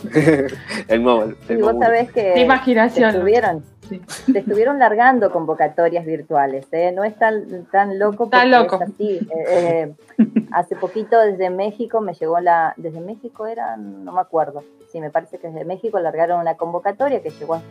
[0.88, 3.10] el nuevo, el Y vos sabés que Qué te imaginación.
[3.10, 4.02] estuvieron, Sí.
[4.34, 6.92] te estuvieron largando convocatorias virtuales, ¿eh?
[6.94, 8.28] no es tan, tan loco.
[8.28, 8.76] Tan porque loco.
[8.76, 9.20] es así.
[9.34, 14.62] Eh, eh, hace poquito desde México me llegó la, desde México era, no me acuerdo,
[14.92, 17.62] sí, me parece que desde México largaron una convocatoria que llegó a,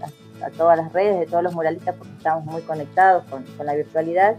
[0.43, 3.75] a todas las redes de todos los muralistas porque estábamos muy conectados con, con la
[3.75, 4.37] virtualidad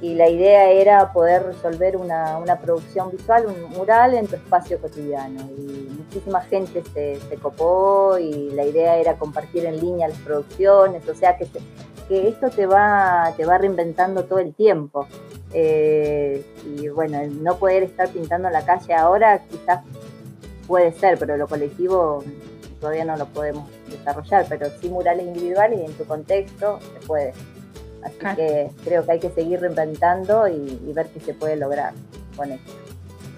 [0.00, 4.78] y la idea era poder resolver una, una producción visual, un mural en tu espacio
[4.80, 5.40] cotidiano.
[5.58, 11.08] Y muchísima gente se, se copó y la idea era compartir en línea las producciones,
[11.08, 11.60] o sea que, se-
[12.06, 15.06] que esto te va, te va reinventando todo el tiempo.
[15.52, 19.82] Eh, y bueno, el no poder estar pintando en la calle ahora quizás
[20.66, 22.22] puede ser, pero lo colectivo
[22.80, 27.32] todavía no lo podemos desarrollar, pero sí murales individuales y en tu contexto se puede.
[28.04, 28.36] Así Claro.
[28.36, 31.92] que creo que hay que seguir reinventando y, y ver qué se puede lograr
[32.36, 32.72] con esto.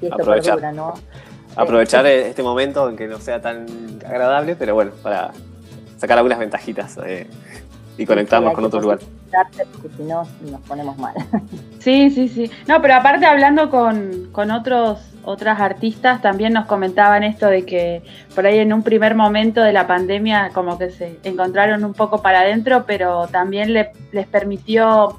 [0.00, 0.54] Si esto Aprovechar.
[0.56, 0.94] perdura, ¿no?
[1.56, 3.66] Aprovechar este momento en que no sea tan
[4.06, 5.32] agradable, pero bueno, para
[5.98, 7.26] sacar algunas ventajitas eh,
[7.98, 8.98] y conectarnos Sí, con otro lugar.
[9.72, 11.14] Porque si no, nos ponemos mal.
[11.80, 12.50] Sí, sí, sí.
[12.68, 18.02] No, pero aparte hablando con, con otros otras artistas también nos comentaban esto de que
[18.34, 22.20] por ahí en un primer momento de la pandemia como que se encontraron un poco
[22.22, 25.18] para adentro, pero también le- les permitió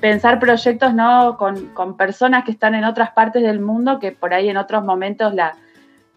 [0.00, 1.36] pensar proyectos ¿no?
[1.38, 4.84] con, con personas que están en otras partes del mundo que por ahí en otros
[4.84, 5.54] momentos la,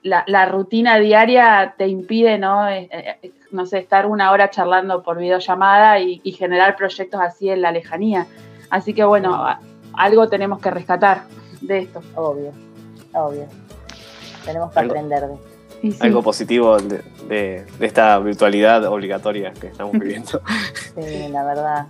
[0.04, 2.68] la, la rutina diaria te impide, ¿no?
[2.70, 7.50] Eh, eh, no sé, estar una hora charlando por videollamada y, y generar proyectos así
[7.50, 8.26] en la lejanía.
[8.70, 9.60] Así que bueno, a-
[9.94, 11.24] algo tenemos que rescatar
[11.62, 12.02] de esto.
[12.16, 12.52] obvio,
[13.14, 13.46] obvio.
[14.46, 15.48] Tenemos que Algo- aprender de esto.
[15.82, 20.42] Sí, Algo positivo de, de- de esta virtualidad obligatoria que estamos viviendo.
[20.96, 21.88] Sí, la verdad.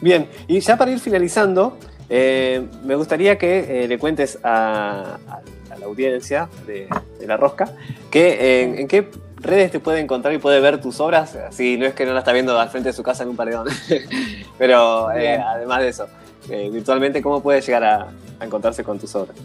[0.00, 1.76] Bien, y ya para ir finalizando,
[2.08, 5.18] eh, me gustaría que eh, le cuentes a
[5.84, 6.88] la audiencia de,
[7.18, 7.70] de La Rosca
[8.10, 11.84] que, eh, en, qué redes te puede encontrar y puede ver tus obras, si no
[11.84, 13.66] es que no la está viendo al frente de su casa en un paredón,
[14.58, 16.06] pero eh, además de eso,
[16.48, 18.08] eh, virtualmente, ¿cómo puede llegar a,
[18.40, 19.36] a encontrarse con tus obras?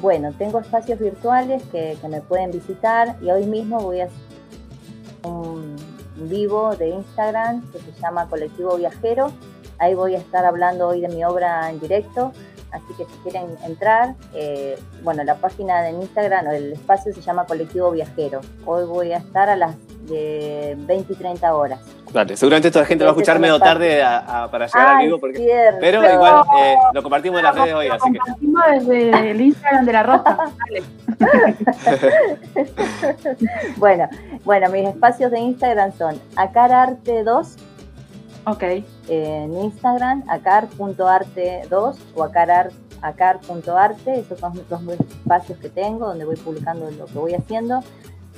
[0.00, 4.18] Bueno, tengo espacios virtuales que, que me pueden visitar y hoy mismo voy a hacer
[5.22, 5.76] un
[6.16, 9.32] vivo de Instagram que se llama Colectivo Viajero.
[9.78, 12.32] Ahí voy a estar hablando hoy de mi obra en directo.
[12.74, 17.20] Así que si quieren entrar, eh, bueno, la página de Instagram o el espacio se
[17.20, 18.40] llama Colectivo Viajero.
[18.66, 19.76] Hoy voy a estar a las
[20.08, 21.80] de 20 y 30 horas.
[22.36, 24.96] Seguramente toda la gente va a Ese escuchar es medio tarde a- a- para llegar
[24.96, 25.78] al vivo, porque, cierto.
[25.80, 29.40] pero igual eh, lo compartimos en las redes hoy, Lo así que compartimos desde el
[29.40, 30.38] Instagram de la Roja.
[30.68, 30.82] Dale.
[33.76, 34.08] Bueno,
[34.44, 37.56] bueno, mis espacios de Instagram son acararte2
[38.46, 38.62] Ok.
[39.08, 42.70] en Instagram, acar.arte2 o acarar,
[43.02, 47.80] acar.arte, esos son los dos espacios que tengo donde voy publicando lo que voy haciendo.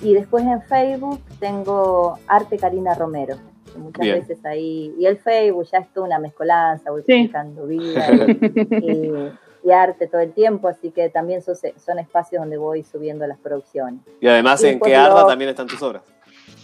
[0.03, 3.37] Y después en Facebook tengo Arte Karina Romero,
[3.73, 4.20] que muchas Bien.
[4.20, 7.12] veces ahí, y el Facebook ya es toda una mezcolanza, voy Sí.
[7.15, 8.31] publicando vida y,
[8.77, 9.33] y-
[9.65, 13.39] y arte todo el tiempo, así que también son, son espacios donde voy subiendo las
[13.39, 14.01] producciones.
[14.20, 16.03] y además Y en que arda también están tus obras.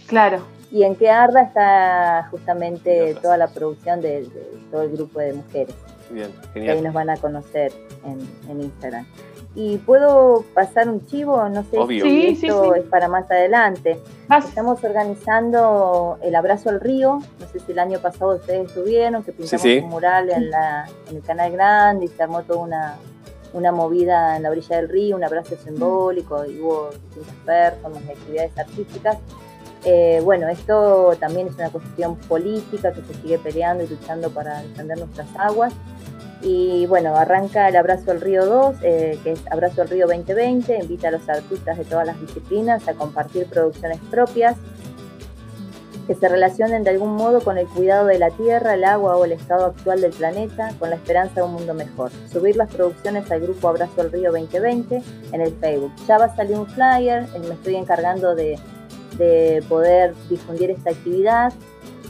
[0.06, 0.38] Claro.
[0.72, 3.22] Y en que arda está justamente otras.
[3.22, 5.74] toda la producción de, de todo el grupo de mujeres.
[6.10, 6.82] Bien, que ahí genial.
[6.84, 7.72] nos van a conocer
[8.04, 8.18] en,
[8.50, 9.06] en Instagram.
[9.54, 12.04] Y puedo pasar un chivo, no sé Obvio.
[12.04, 12.80] si Sí, esto sí.
[12.80, 13.98] es para más adelante.
[14.28, 14.46] Vas.
[14.46, 19.32] Estamos organizando el abrazo al río, no sé si el año pasado ustedes estuvieron, que
[19.32, 19.78] pintamos sí.
[19.84, 22.96] un mural en, la, en el Canal Grande y se armó toda una,
[23.52, 28.12] una movida en la orilla del río, un abrazo simbólico, y hubo distintas performances y
[28.12, 29.18] actividades artísticas.
[29.84, 34.62] Eh, bueno, esto también es una cuestión política que se sigue peleando y luchando para
[34.62, 35.72] defender nuestras aguas.
[36.40, 40.76] Y bueno, arranca el Abrazo al Río 2, eh, que es Abrazo al Río 2020,
[40.76, 44.56] invita a los artistas de todas las disciplinas a compartir producciones propias
[46.08, 49.24] que se relacionen de algún modo con el cuidado de la tierra, el agua o
[49.24, 52.10] el estado actual del planeta, con la esperanza de un mundo mejor.
[52.32, 55.00] Subir las producciones al grupo Abrazo al Río 2020
[55.30, 55.92] en el Facebook.
[56.08, 58.58] Ya va a salir un flyer, eh, me estoy encargando de,
[59.18, 61.52] de poder difundir esta actividad,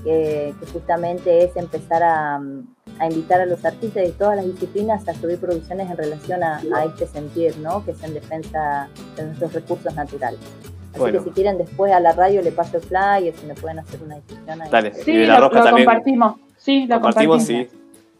[0.04, 2.36] que, que justamente es empezar a,
[2.98, 6.60] a invitar a los artistas de todas las disciplinas a subir producciones en relación a,
[6.74, 7.84] a este sentir, ¿no?
[7.84, 10.40] que es en defensa de nuestros recursos naturales.
[10.90, 11.18] Así Bueno.
[11.20, 14.02] que si quieren después a la radio le paso el flyer, si me pueden hacer
[14.02, 14.70] una discusión ahí.
[14.70, 14.92] Dale.
[14.94, 15.86] Sí, y de la lo, Roja lo también.
[15.86, 16.34] compartimos.
[16.56, 17.70] Sí, lo Compartimos, compartimos.
[17.72, 17.78] sí.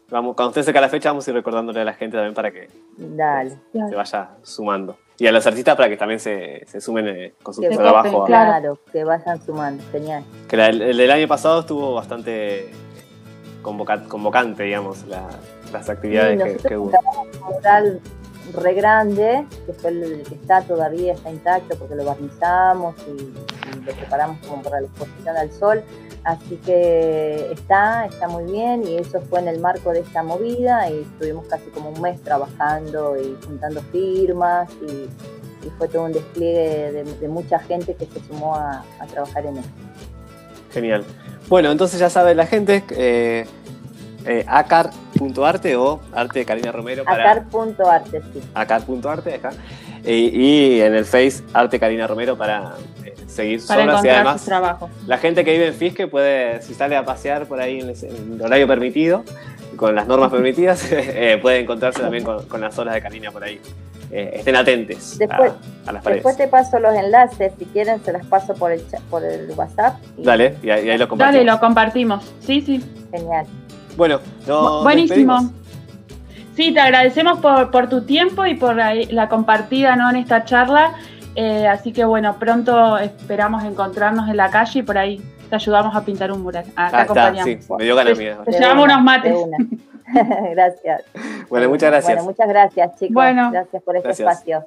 [0.09, 2.51] Vamos, cuando usted seca la fecha, vamos a ir recordándole a la gente también para
[2.51, 3.57] que Dale.
[3.71, 4.97] se vaya sumando.
[5.19, 8.23] Y a los artistas para que también se, se sumen eh, con su Que trabajo.
[8.23, 8.79] a- claro.
[8.91, 10.23] Que vayan sumando, genial.
[10.47, 12.71] Que la- el, el del año pasado estuvo bastante
[13.61, 15.29] convoca- convocante, digamos, la-
[15.71, 16.87] las actividades Sí, que, que hubo.
[16.91, 18.01] un mural
[18.53, 23.81] re grande, que fue el que está todavía, está intacto porque lo barnizamos y, y
[23.85, 25.83] lo preparamos como para la exposición al sol.
[26.23, 30.89] Así que está, está muy bien y eso fue en el marco de esta movida
[30.89, 35.09] y estuvimos casi como un mes trabajando y juntando firmas y,
[35.67, 39.45] y fue todo un despliegue de, de mucha gente que se sumó a, a trabajar
[39.45, 39.71] en esto.
[40.71, 41.03] Genial.
[41.49, 43.45] Bueno, entonces ya sabe la gente, eh,
[44.25, 48.41] eh, acar.arte o arte de Karina Romero para Acar.arte, sí.
[48.53, 49.51] acar.arte acá.
[50.05, 50.11] Y,
[50.77, 52.73] y en el Face Arte Karina Romero para
[53.05, 54.89] eh, seguir sus Para obras y encontrar además sus trabajos.
[55.07, 58.41] la gente que vive en Fisque puede, si sale a pasear por ahí en el,
[58.41, 59.23] horario permitido,
[59.77, 63.43] con las normas permitidas, eh, puede encontrarse también con, con las obras de Karina por
[63.43, 63.59] ahí.
[64.11, 65.53] Eh, estén atentos Después-
[65.85, 66.23] a, a las paredes.
[66.23, 69.95] Después te paso los enlaces, si quieren se las paso por el, por el WhatsApp.
[70.17, 71.45] y- Dale, y ahí, y ahí lo compartimos.
[71.45, 72.33] Dale, lo compartimos.
[72.41, 72.83] Sí, sí.
[73.11, 73.45] Genial.
[73.95, 75.33] Bueno, nos Buenísimo.
[75.39, 75.62] despedimos.
[76.55, 80.09] Sí, te agradecemos por, por tu tiempo y por ahí la compartida ¿no?
[80.09, 80.93] en esta charla.
[81.35, 85.19] Eh, así que bueno, pronto esperamos encontrarnos en la calle y por ahí
[85.49, 86.65] te ayudamos a pintar un mural.
[86.75, 88.37] Ah, te Ah, está, sí, me dio ganas Te- mía.
[88.45, 89.35] te llevamos una, unos mates.
[90.51, 91.03] gracias.
[91.49, 92.13] Bueno, muchas gracias.
[92.17, 93.13] Bueno, muchas gracias, chicos.
[93.15, 93.49] Bueno.
[93.51, 94.29] gracias por este Gracias.
[94.31, 94.63] espacio.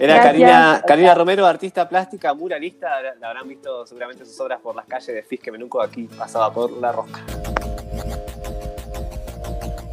[0.00, 0.24] Era Gracias.
[0.32, 2.88] Karina, Karina Romero, artista plástica, muralista.
[3.20, 5.80] La habrán visto seguramente sus obras por las calles de Fisque Menuco.
[5.80, 7.20] Aquí pasaba por La Rosca.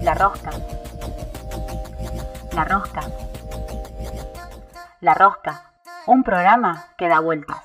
[0.01, 0.51] La rosca.
[2.55, 3.01] La rosca.
[5.01, 5.73] La rosca.
[6.07, 7.57] Un programa que da vueltas.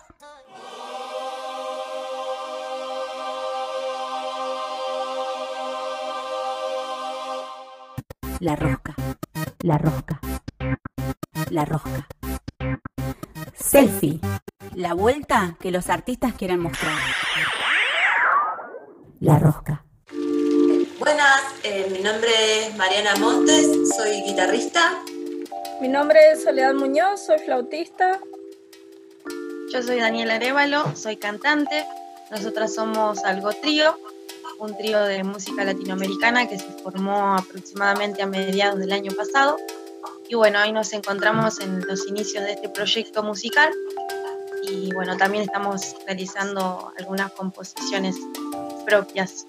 [8.41, 8.97] La rosca.
[9.61, 10.21] La rosca.
[11.51, 12.09] La rosca.
[13.55, 14.21] Selfie.
[14.75, 16.99] La vuelta que los artistas quieren mostrar.
[19.21, 19.85] La rosca.
[21.01, 22.29] Buenas, eh, mi nombre
[22.67, 25.03] es Mariana Montes, soy guitarrista.
[25.81, 28.21] Mi nombre es Soledad Muñoz, soy flautista.
[29.73, 31.87] Yo soy Daniela Arevalo, soy cantante.
[32.31, 33.99] Nosotras somos Algo Trío,
[34.59, 39.57] un trío de música latinoamericana que se formó aproximadamente a mediados del año pasado.
[40.29, 43.73] Y bueno, hoy nos encontramos en los inicios de este proyecto musical.
[44.65, 48.17] y bueno, también estamos realizando algunas composiciones
[48.85, 49.47] propias.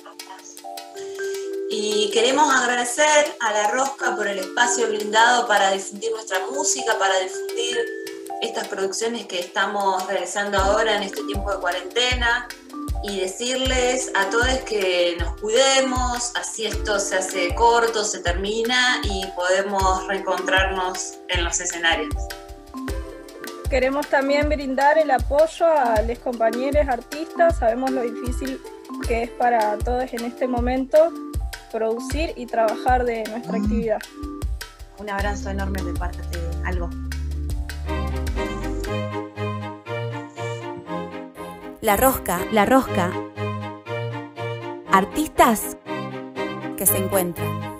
[1.73, 7.17] Y queremos agradecer a La Rosca por el espacio brindado para difundir nuestra música, para
[7.21, 7.77] difundir
[8.41, 12.49] estas producciones que estamos realizando ahora en este tiempo de cuarentena
[13.03, 19.25] y decirles a todos que nos cuidemos, así esto se hace corto, se termina y
[19.27, 22.13] podemos reencontrarnos en los escenarios.
[23.69, 27.59] Queremos también brindar el apoyo a los compañeros artistas.
[27.59, 28.61] Sabemos lo difícil
[29.07, 31.13] que es para todos en este momento
[31.71, 33.99] producir y trabajar de nuestra actividad.
[34.97, 36.89] Un abrazo enorme de parte de Algo.
[41.81, 43.11] La rosca, la rosca.
[44.91, 45.77] Artistas
[46.77, 47.71] que se encuentran.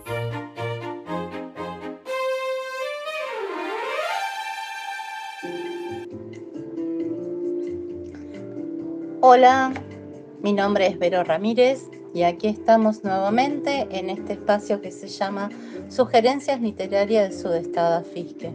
[9.24, 9.72] Hola,
[10.42, 15.50] mi nombre es Vero Ramírez y aquí estamos nuevamente en este espacio que se llama
[15.90, 18.52] Sugerencias Literarias de Sudestada Fisque.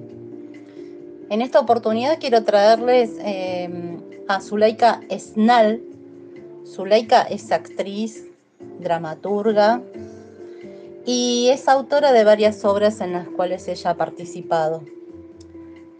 [1.31, 5.83] En esta oportunidad quiero traerles eh, a Zuleika Esnal.
[6.66, 8.27] Zuleika es actriz,
[8.81, 9.81] dramaturga
[11.05, 14.83] y es autora de varias obras en las cuales ella ha participado.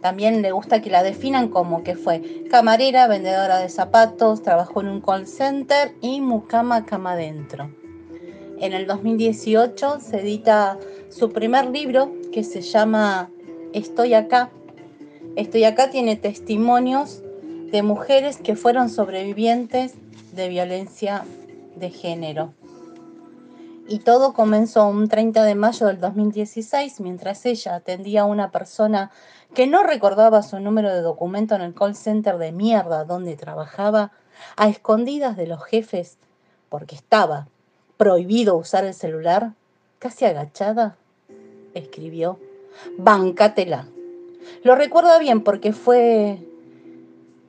[0.07, 4.87] También le gusta que la definan como que fue camarera, vendedora de zapatos, trabajó en
[4.87, 7.69] un call center y mucama cama adentro.
[8.57, 10.77] En el 2018 se edita
[11.09, 13.29] su primer libro que se llama
[13.73, 14.49] Estoy acá.
[15.35, 17.21] Estoy acá tiene testimonios
[17.69, 19.95] de mujeres que fueron sobrevivientes
[20.31, 21.25] de violencia
[21.75, 22.53] de género.
[23.89, 29.11] Y todo comenzó un 30 de mayo del 2016 mientras ella atendía a una persona
[29.57, 34.11] que no recordaba su número de documento en el call center de mierda donde trabajaba,
[34.55, 36.19] a escondidas de los jefes,
[36.69, 37.47] porque estaba
[37.97, 39.53] prohibido usar el celular,
[39.97, 40.95] casi agachada,
[41.73, 42.37] escribió,
[42.99, 43.87] bancátela.
[44.61, 46.37] Lo recuerda bien porque fue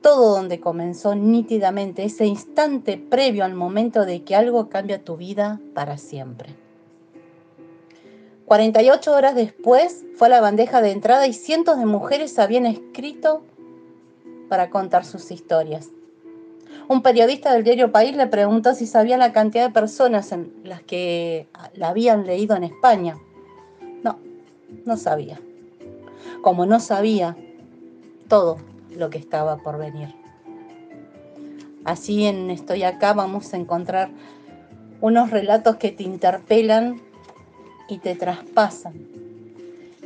[0.01, 5.59] todo donde comenzó nítidamente ese instante previo al momento de que algo cambia tu vida
[5.75, 6.58] para siempre.
[8.49, 13.43] 48 horas después fue a la bandeja de entrada y cientos de mujeres habían escrito
[14.49, 15.89] para contar sus historias.
[16.87, 20.81] Un periodista del diario País le preguntó si sabía la cantidad de personas en las
[20.81, 23.19] que la habían leído en España.
[24.01, 24.17] No,
[24.83, 25.39] no sabía.
[26.41, 27.37] Como no sabía
[28.27, 28.57] todo
[28.89, 30.15] lo que estaba por venir.
[31.85, 34.09] Así en Estoy acá vamos a encontrar
[35.01, 37.07] unos relatos que te interpelan
[37.89, 38.93] y te traspasan.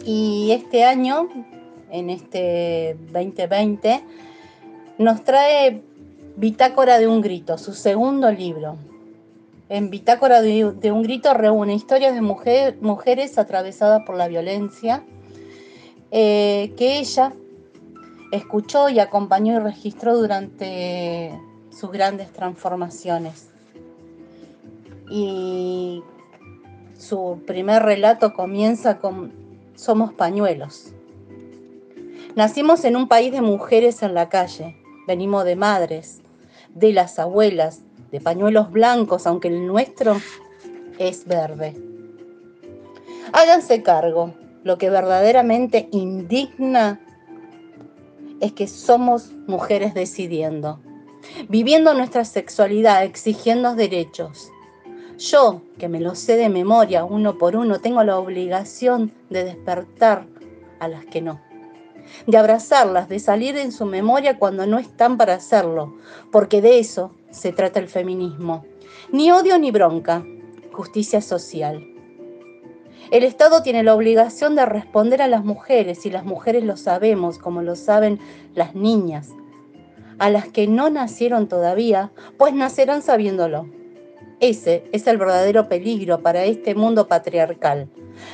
[0.05, 1.30] Y este año,
[1.91, 4.03] en este 2020,
[4.97, 5.81] nos trae
[6.35, 8.77] Bitácora de un Grito, su segundo libro.
[9.69, 15.03] En Bitácora de, un Grito reúne historias de mujer, mujeres atravesadas por la violencia
[16.11, 17.34] eh, que ella
[18.31, 21.31] escuchó y acompañó y registró durante
[21.72, 23.49] sus grandes transformaciones.
[25.10, 26.03] Y
[27.03, 29.34] su primer relato comienza con
[29.75, 30.93] Somos pañuelos.
[32.35, 34.77] Nacimos en un país de mujeres en la calle.
[35.05, 36.21] Venimos de madres,
[36.73, 37.81] de las abuelas,
[38.11, 40.15] de pañuelos blancos, aunque el nuestro
[40.97, 41.75] es verde.
[43.34, 44.34] Háganse cargo.
[44.63, 47.01] Lo que verdaderamente indigna
[48.39, 50.80] es que somos mujeres decidiendo,
[51.49, 54.52] viviendo nuestra sexualidad, exigiendo derechos,
[55.18, 60.26] yo, que me lo sé de memoria uno por uno, tengo la obligación de despertar
[60.80, 61.41] a las que no.
[62.27, 65.95] De abrazarlas, de salir en su memoria cuando no están para hacerlo,
[66.31, 68.65] porque de eso se trata el feminismo.
[69.11, 70.26] Ni odio ni bronca,
[70.72, 71.88] justicia social.
[73.11, 77.38] El Estado tiene la obligación de responder a las mujeres y las mujeres lo sabemos
[77.38, 78.19] como lo saben
[78.56, 79.30] las niñas,
[80.19, 83.68] a las que no nacieron todavía, pues nacerán sabiéndolo.
[84.43, 87.87] Ese es el verdadero peligro para este mundo patriarcal.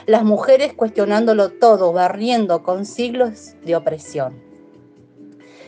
[0.07, 4.41] Las mujeres cuestionándolo todo, barriendo con siglos de opresión.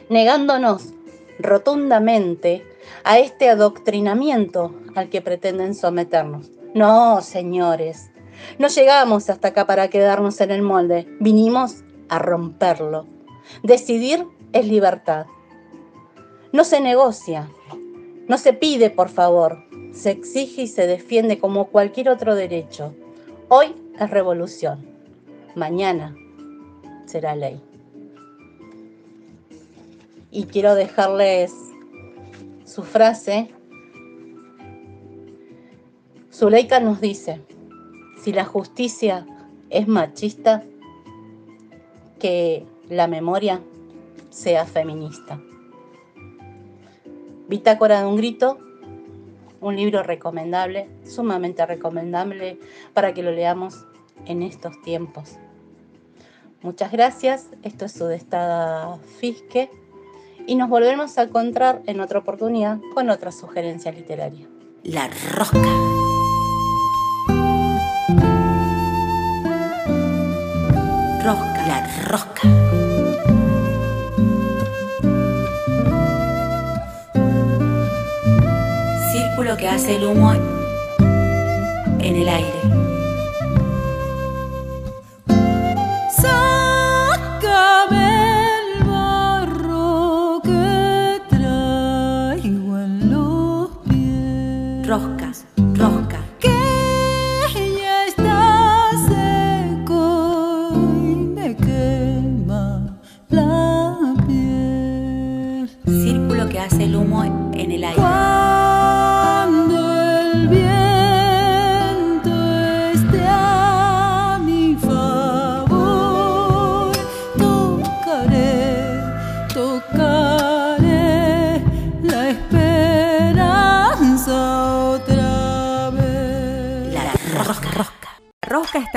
[0.10, 0.96] Negándonos
[1.38, 2.66] rotundamente
[3.04, 6.50] a este adoctrinamiento al que pretenden someternos.
[6.74, 8.10] No, señores,
[8.58, 13.06] no llegamos hasta acá para quedarnos en el molde, vinimos a romperlo.
[13.62, 15.28] Decidir es libertad.
[16.52, 17.48] No se negocia,
[18.28, 22.94] no se pide, por favor, se exige y se defiende como cualquier otro derecho.
[23.50, 24.86] Hoy es revolución,
[25.56, 26.16] mañana
[27.06, 27.62] será ley.
[30.32, 31.54] y quiero dejarles
[32.66, 33.50] su frase.
[36.34, 37.42] Zuleika nos dice,
[38.24, 39.28] si la justicia
[39.70, 40.64] es machista,
[42.20, 43.62] que la memoria
[44.30, 45.42] sea feminista.
[47.50, 48.58] Bitácora de un grito,
[49.62, 52.60] un libro recomendable, sumamente recomendable
[52.94, 53.86] para que lo leamos
[54.26, 55.38] en estos tiempos.
[56.62, 59.72] Muchas gracias, esto es Sudestada Fisque
[60.46, 64.48] y nos volvemos a encontrar en otra oportunidad con otra sugerencia literaria.
[64.84, 65.60] La rosca.
[71.24, 72.91] Rosca, la rosca.
[79.42, 80.34] Círculo que hace el humo
[82.00, 82.81] en el aire.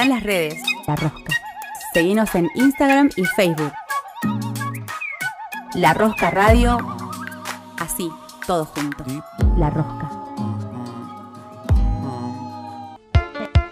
[0.04, 0.62] En las redes.
[0.86, 1.34] La rosca.
[1.94, 3.72] Seguinos en Instagram y Facebook.
[5.74, 6.78] La Rosca Radio.
[7.78, 8.10] Así,
[8.46, 9.06] todos juntos.
[9.56, 10.10] La Rosca.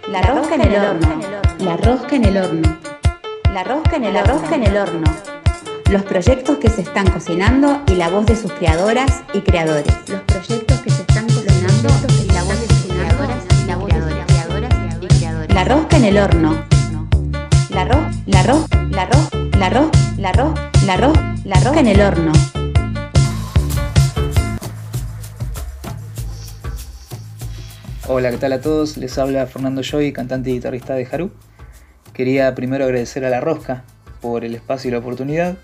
[0.09, 1.21] La rosca en el horno.
[1.59, 2.79] La rosca en el horno.
[3.53, 5.11] La rosca en el, la rosca en el horno.
[5.91, 9.95] Los proyectos que se están cocinando y la voz de sus creadoras y creadores.
[10.09, 12.12] Los proyectos que se están cocinando
[15.55, 16.65] La rosca en el horno.
[17.69, 19.19] La ro, la ro, la ro,
[19.59, 20.55] la ro, la ro,
[20.87, 20.97] la
[21.45, 22.33] la rosca en el horno.
[28.09, 28.97] Hola, ¿qué tal a todos?
[28.97, 31.31] Les habla Fernando Joy, cantante y guitarrista de Haru.
[32.15, 33.85] Quería primero agradecer a La Rosca
[34.23, 35.59] por el espacio y la oportunidad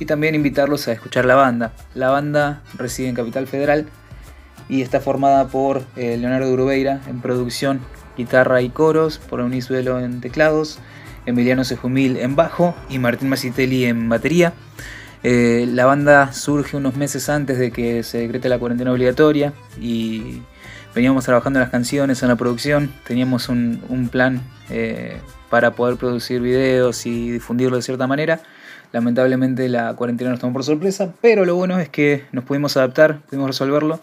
[0.00, 1.72] y también invitarlos a escuchar la banda.
[1.94, 3.86] La banda reside en Capital Federal
[4.68, 7.80] y está formada por eh, Leonardo Urubeira en producción,
[8.18, 10.78] guitarra y coros, por Unisuelo en teclados,
[11.24, 14.52] Emiliano Sejumil en bajo y Martín Macitelli en batería.
[15.22, 20.42] Eh, la banda surge unos meses antes de que se decrete la cuarentena obligatoria y
[20.94, 25.18] veníamos trabajando en las canciones, en la producción, teníamos un, plan eh,
[25.50, 28.40] para poder producir videos y difundirlo de cierta manera.
[28.92, 33.20] Lamentablemente la cuarentena nos tomó por sorpresa, pero lo bueno es que nos pudimos adaptar,
[33.28, 34.00] pudimos resolverlo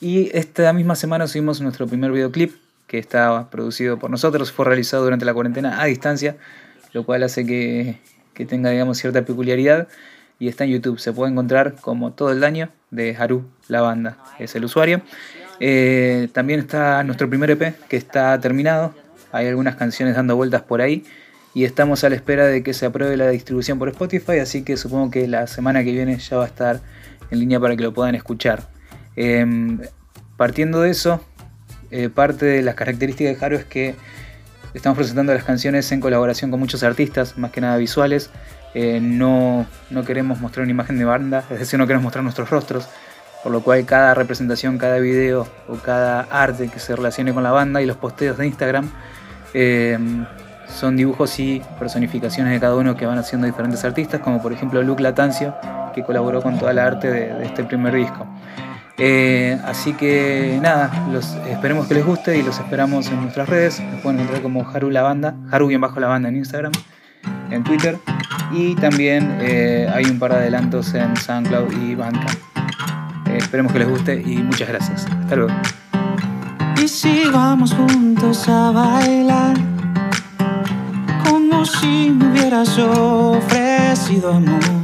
[0.00, 2.63] y esta misma semana subimos nuestro primer videoclip
[2.94, 6.36] que está producido por nosotros, fue realizado durante la cuarentena a distancia,
[6.92, 7.98] lo cual hace que,
[8.34, 9.88] que tenga digamos cierta peculiaridad
[10.38, 14.18] y está en YouTube, se puede encontrar como todo el daño de Haru, la banda,
[14.38, 15.02] es el usuario.
[15.58, 18.94] Eh, también está nuestro primer EP que está terminado.
[19.32, 21.02] Hay algunas canciones dando vueltas por ahí.
[21.52, 24.38] Y estamos a la espera de que se apruebe la distribución por Spotify.
[24.38, 26.80] Así que supongo que la semana que viene ya va a estar
[27.32, 28.68] en línea para que lo puedan escuchar.
[29.16, 29.44] Eh,
[30.36, 31.20] partiendo de eso,
[31.90, 33.94] eh, parte de las características de Haru es que
[34.74, 38.30] estamos presentando las canciones en colaboración con muchos artistas, más que nada visuales.
[38.74, 42.50] Eh, no, no queremos mostrar una imagen de banda, es decir, no queremos mostrar nuestros
[42.50, 42.88] rostros
[43.44, 47.50] por lo cual cada representación, cada video o cada arte que se relacione con la
[47.50, 48.90] banda y los posteos de Instagram
[49.52, 49.98] eh,
[50.66, 54.82] son dibujos y personificaciones de cada uno que van haciendo diferentes artistas, como por ejemplo
[54.82, 55.54] Luke Latancio,
[55.94, 58.26] que colaboró con toda la arte de este primer disco.
[58.96, 60.90] Eh, así que nada,
[61.48, 63.80] esperemos que les guste y los esperamos en nuestras redes.
[63.80, 66.72] Nos pueden encontrar como Haru la banda, Haru bien bajo la banda en Instagram,
[67.50, 67.98] en Twitter
[68.52, 72.38] y también eh, hay un par de adelantos en SoundCloud y Bandcamp.
[73.26, 75.06] Eh, esperemos que les guste y muchas gracias.
[75.06, 75.52] Hasta luego.
[76.80, 79.56] Y si vamos juntos a bailar,
[81.28, 84.83] como si me hubieras ofrecido amor.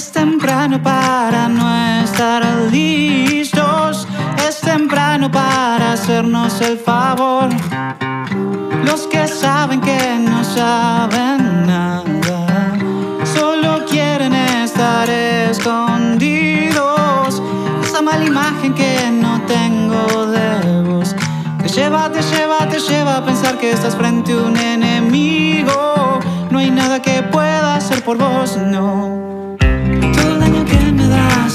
[0.00, 1.68] Es temprano para no
[2.02, 4.08] estar listos,
[4.48, 7.50] es temprano para hacernos el favor.
[8.82, 12.78] Los que saben que no saben nada,
[13.34, 15.82] solo quieren estar escondidos.
[17.84, 21.14] Esa mala imagen que no tengo de vos,
[21.62, 26.20] te lleva, te lleva, te lleva a pensar que estás frente a un enemigo.
[26.50, 29.39] No hay nada que pueda hacer por vos, no.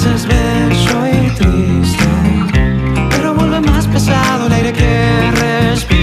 [0.05, 2.05] Haces bello y triste,
[3.09, 5.94] pero vuelve más pesado el aire que respiro.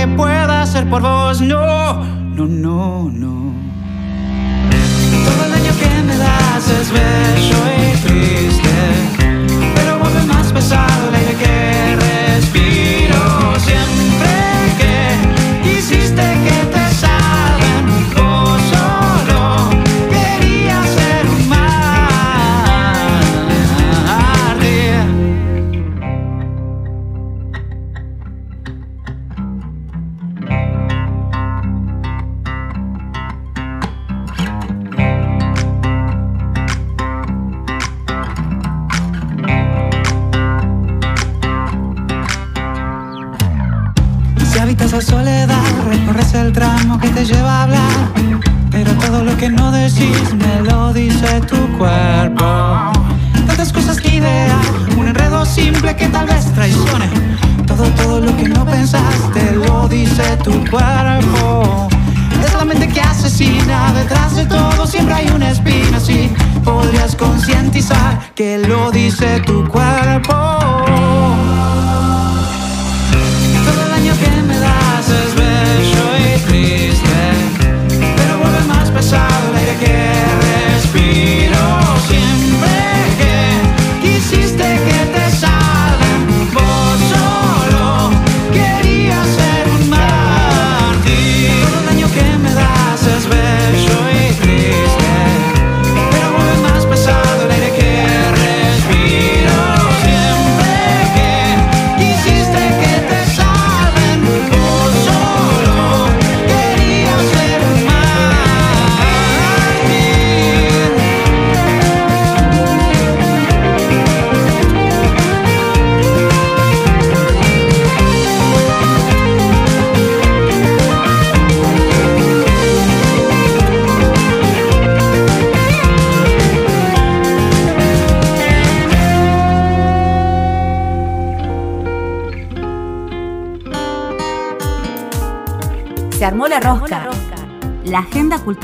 [0.00, 2.02] Que pueda hacer por vos, no,
[2.34, 3.52] no, no, no.
[5.26, 8.76] Todo el daño que me das es bello y triste.
[9.74, 12.69] Pero vuelve más pesado el aire que respiro.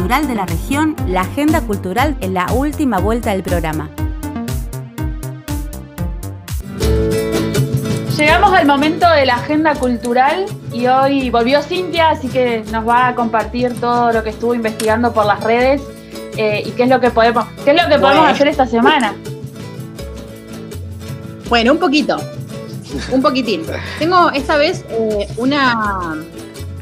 [0.06, 3.90] Cultural de la región, la agenda cultural en la última vuelta del programa.
[8.16, 13.08] Llegamos al momento de la agenda cultural y hoy volvió Cintia, así que nos va
[13.08, 15.82] a compartir todo lo que estuvo investigando por las redes
[16.36, 18.26] eh, y qué es lo que podemos, qué es lo que podemos Bueno.
[18.26, 19.12] hacer esta semana.
[21.48, 22.16] Bueno, un poquito.
[23.10, 23.62] Un poquitín.
[23.98, 26.14] Tengo esta vez eh, una,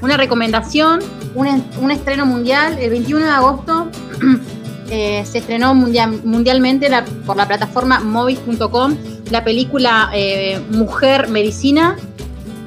[0.03, 1.01] una recomendación,
[1.35, 2.78] un, en- un estreno mundial.
[2.78, 3.90] El 21 de agosto
[4.90, 6.89] eh, se estrenó mundial- mundialmente
[7.27, 8.97] por la plataforma movis.com
[9.31, 11.97] la película eh, Mujer Medicina.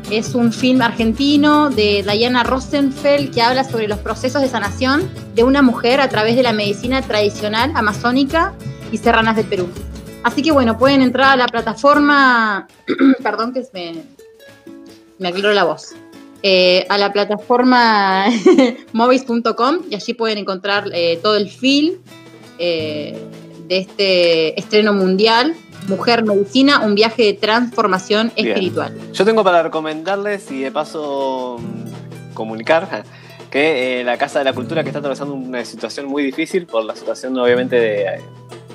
[0.10, 5.44] Es un film argentino de Diana Rosenfeld que habla sobre los procesos de sanación de
[5.44, 8.54] una mujer a través de la medicina tradicional amazónica
[8.92, 9.68] y serranas del Perú.
[10.24, 12.68] Así que bueno, pueden entrar a la plataforma,
[13.24, 14.04] perdón que me,
[15.20, 15.94] me aclaro la voz,
[16.44, 18.26] Eh, a la plataforma
[18.94, 21.96] movis.com y allí pueden encontrar eh, todo el film
[22.60, 23.18] eh,
[23.68, 25.56] de este estreno mundial,
[25.88, 28.50] Mujer Medicina, un viaje de transformación Bien.
[28.50, 28.94] espiritual.
[29.14, 33.04] Yo tengo para recomendarles y de paso mm, comunicar
[33.52, 36.96] que la Casa de la Cultura que está atravesando una situación muy difícil por la
[36.96, 38.06] situación obviamente de,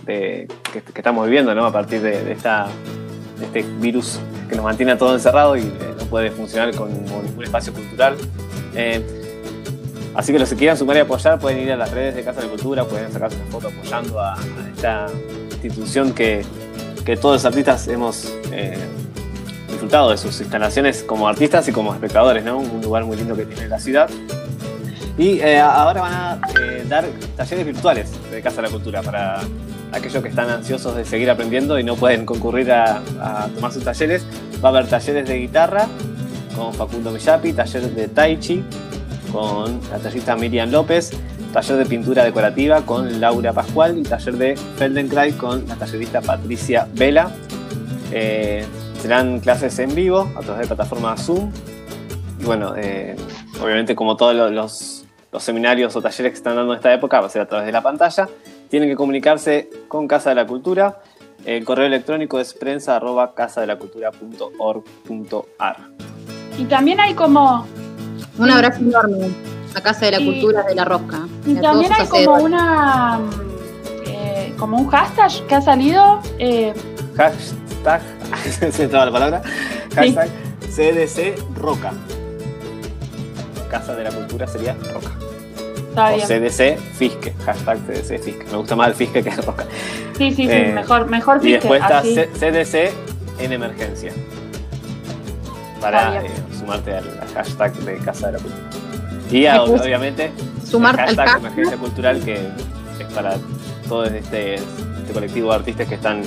[0.04, 1.64] de- que, que estamos viviendo ¿no?
[1.64, 2.66] a partir de, de esta,
[3.38, 4.18] de este virus
[4.48, 5.72] que nos mantiene a todos encerrados y
[6.12, 8.16] puede funcionar con, un espacio cultural.
[8.74, 9.00] Eh,
[10.14, 12.42] así que los que quieran sumar y apoyar pueden ir a las redes de Casa
[12.42, 15.06] de Cultura, pueden sacarse una foto apoyando a, a esta
[15.52, 16.44] institución que,
[17.06, 18.76] que todos los artistas hemos eh,
[19.70, 22.58] disfrutado de sus instalaciones como artistas y como espectadores, ¿no?
[22.58, 24.10] Un lugar muy lindo que tiene la ciudad.
[25.16, 27.06] Y eh, ahora van a eh, dar
[27.38, 29.40] talleres virtuales de Casa de la Cultura para
[29.92, 33.00] aquellos que están ansiosos de seguir aprendiendo y no pueden concurrir a
[33.54, 34.26] tomar sus talleres.
[34.62, 35.86] Va a haber talleres de guitarra
[36.56, 38.62] con Facundo Millapi, talleres de Tai Chi
[39.32, 41.10] con la tallista Miriam López,
[41.52, 46.86] taller de pintura decorativa con Laura Pascual y taller de Feldenkrais con la tallerista Patricia
[46.92, 47.30] Vela.
[48.12, 48.64] Eh,
[49.00, 51.50] serán clases en vivo a través de plataforma Zoom.
[52.40, 53.16] Y bueno, eh,
[53.62, 57.20] obviamente como todos lo- los, los seminarios o talleres que están dando en esta época,
[57.20, 58.28] va a ser a través de la pantalla.
[58.68, 61.00] Tienen que comunicarse con Casa de la Cultura.
[61.44, 65.76] El correo electrónico es prensa arroba casadelacultura.org.ar.
[66.58, 67.66] Y también hay como.
[68.38, 69.28] Un abrazo enorme
[69.74, 71.26] a Casa de la Y- Cultura de la Rosca.
[71.46, 73.20] Y también hay como una.
[74.06, 76.20] eh, como un hashtag que ha salido.
[76.38, 76.72] eh,
[77.16, 78.00] Hashtag,
[78.72, 79.42] se la palabra,
[79.94, 80.28] hashtag
[80.70, 81.92] CDC Roca.
[83.70, 85.10] Casa de la Cultura sería Roca.
[85.92, 86.26] Está o bien.
[86.28, 88.44] CDC Fisque, hashtag CDC Fisque.
[88.50, 89.66] Me gusta más el Fisque que el Roca.
[90.18, 92.14] Sí, sí, sí, Eh, mejor, mejor Y Fisque, después está así.
[92.14, 92.92] CDC
[93.38, 94.12] en emergencia.
[95.80, 98.64] Para eh, sumarte al al hashtag de Casa de la Cultura.
[99.30, 100.30] Y obviamente
[100.68, 101.40] sumarte el al hashtag hashtag.
[101.44, 103.36] emergencia cultural que es para
[103.88, 106.22] todo este, este colectivo de artistas que están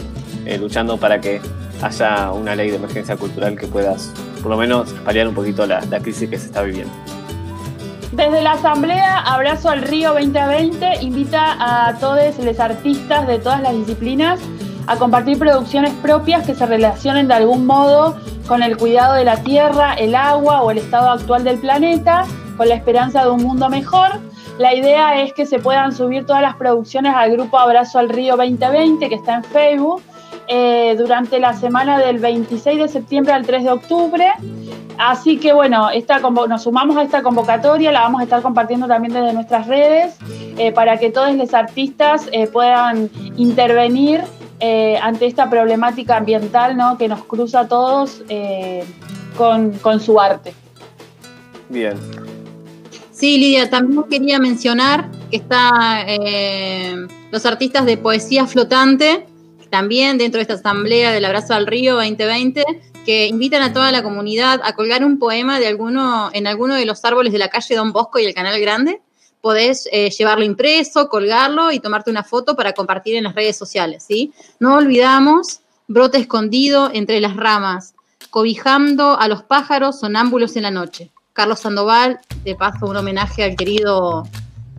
[0.45, 1.39] eh, luchando para que
[1.81, 4.11] haya una ley de emergencia cultural que puedas
[4.41, 6.93] por lo menos paliar un poquito la, la crisis que se está viviendo.
[8.11, 13.73] Desde la Asamblea Abrazo al Río 2020 invita a todos los artistas de todas las
[13.73, 14.40] disciplinas
[14.88, 18.18] a compartir producciones propias que se relacionen de algún modo
[18.48, 22.26] con el cuidado de la tierra, el agua o el estado actual del planeta,
[22.57, 24.19] con la esperanza de un mundo mejor.
[24.60, 28.38] La idea es que se puedan subir todas las producciones al grupo Abrazo al Río
[28.38, 30.02] 2020 que está en Facebook
[30.48, 34.32] eh, durante la semana del 26 de septiembre al 3 de octubre.
[34.97, 38.88] Así que bueno, esta convo- nos sumamos a esta convocatoria, la vamos a estar compartiendo
[38.88, 40.15] también desde nuestras redes
[40.57, 44.22] eh, para que todos los artistas eh, puedan intervenir
[44.61, 46.97] eh, ante esta problemática ambiental ¿no?
[46.97, 48.85] que nos cruza a todos eh,
[49.38, 50.53] con, con su arte.
[51.67, 51.97] Bien.
[53.11, 56.95] Sí, Lidia, también quería mencionar que está eh,
[57.31, 59.26] los artistas de poesía flotante,
[59.69, 62.63] también dentro de esta asamblea del Abrazo al Río 2020,
[63.06, 66.86] que invitan a toda la comunidad a colgar un poema de alguno, en alguno de
[66.86, 69.02] los árboles de la calle Don Bosco y el Canal Grande.
[69.41, 74.03] Podés eh, llevarlo impreso, colgarlo y tomarte una foto para compartir en las redes sociales,
[74.07, 74.34] ¿sí?
[74.60, 77.94] No olvidamos, brote escondido entre las ramas,
[78.32, 81.11] cobijando a los pájaros sonámbulos en la noche.
[81.34, 84.23] Carlos Sandoval, de paso un homenaje al querido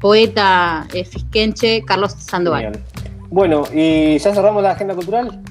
[0.01, 2.83] poeta eh, fisquenche Carlos Sandoval.
[3.31, 5.43] Bueno, y ya cerramos la agenda cultural.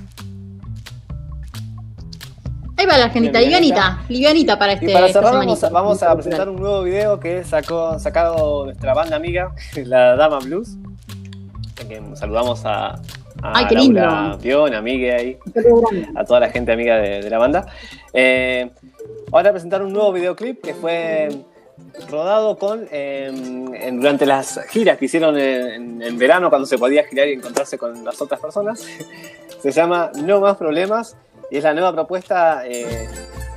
[2.77, 6.03] Ahí va la agendita, Bien, livianita, livianita para este Y para cerrar vamos a, vamos
[6.03, 9.53] a presentar un nuevo video que sacó sacado nuestra banda amiga,
[9.85, 10.75] la Dama Blues.
[11.75, 12.99] Que saludamos a, a
[13.41, 14.37] Ay, qué Laura.
[14.41, 15.37] Pion, amigue ahí,
[16.15, 17.65] a toda la gente amiga de, de la banda.
[18.13, 18.69] Eh,
[19.31, 21.29] ahora presentar un nuevo videoclip que fue
[22.09, 27.03] rodado con eh, en- durante las giras que hicieron en, en verano cuando se podía
[27.03, 28.83] girar y encontrarse con las otras personas.
[29.61, 31.15] se llama No Más Problemas
[31.51, 33.07] y es la nueva propuesta eh,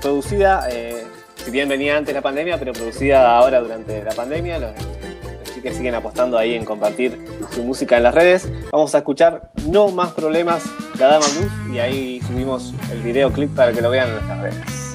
[0.00, 1.04] producida, eh,
[1.36, 4.58] si bien venía antes la pandemia, pero producida ahora durante la pandemia.
[4.58, 8.48] Los, los chicos siguen apostando ahí en compartir su música en las redes.
[8.70, 10.62] Vamos a escuchar No Más Problemas,
[10.98, 14.87] la Dama Blues, y ahí subimos el videoclip para que lo vean en nuestras redes.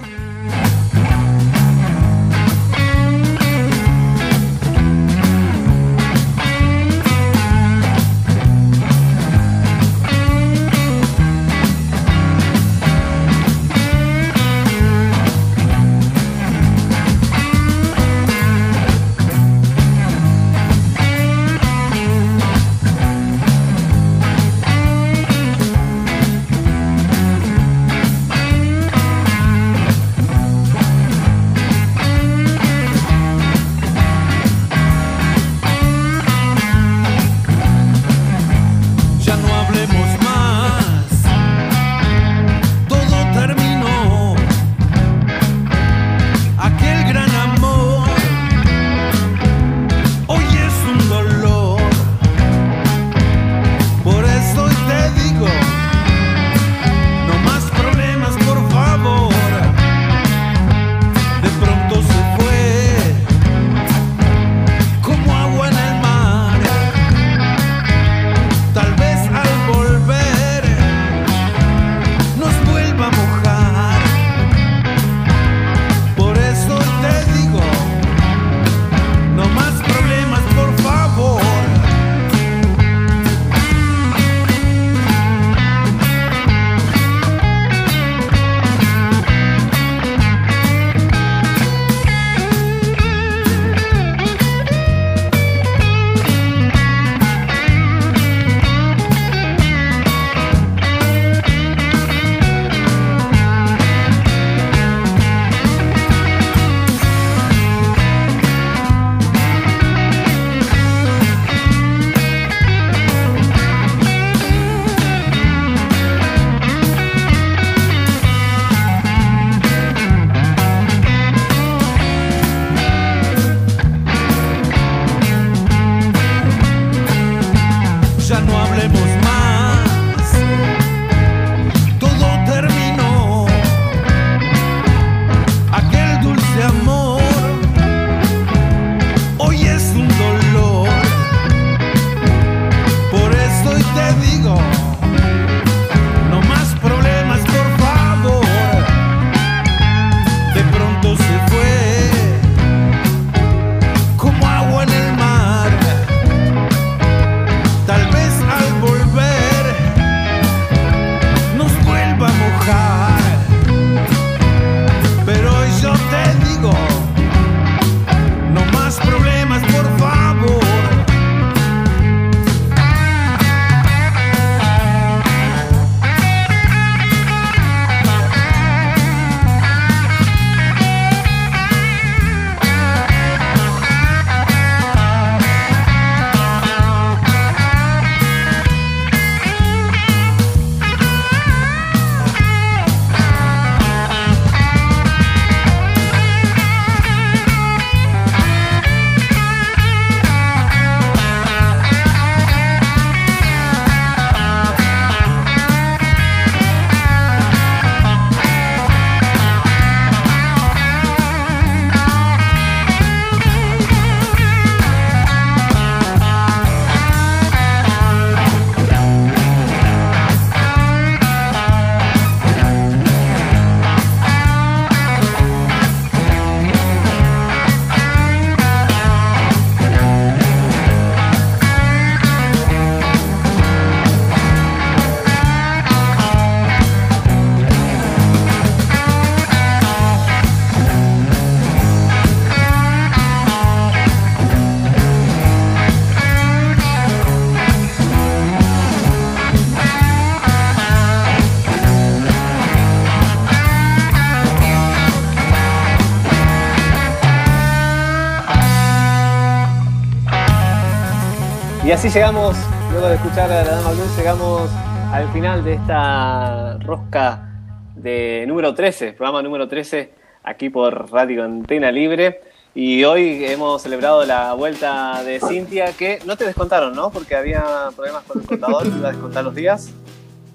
[262.05, 262.55] Así llegamos,
[262.91, 264.69] luego de escuchar a la Dama Blue, llegamos
[265.11, 267.49] al final de esta rosca
[267.95, 270.13] de número 13, programa número 13,
[270.43, 272.41] aquí por Radio Antena Libre.
[272.75, 277.11] Y hoy hemos celebrado la vuelta de Cintia, que no te descontaron, ¿no?
[277.11, 277.63] Porque había
[277.95, 279.91] problemas con el contador, iba a descontar los días.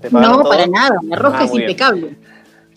[0.01, 0.51] ¿Te No, todo?
[0.51, 0.97] para nada.
[1.05, 1.63] La rosca Ah, es bien.
[1.63, 2.17] impecable.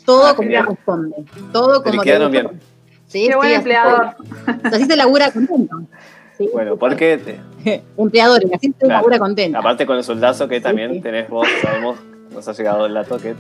[0.06, 0.66] Todo Ah, como genial.
[0.68, 1.16] corresponde.
[1.52, 2.60] Todo Te como liquidaron debe bien.
[2.62, 2.70] ser.
[3.08, 4.16] Sí, Qué buen sí, así empleador.
[4.62, 5.82] se- Así se labura contento.
[6.54, 7.18] Bueno, porque
[7.64, 8.94] te- Empleadores, así se Claro.
[8.96, 9.58] labura contento.
[9.58, 12.00] aparte con el soldazo que también tenés vos, sabemos,
[12.34, 13.36] nos ha llegado el dato que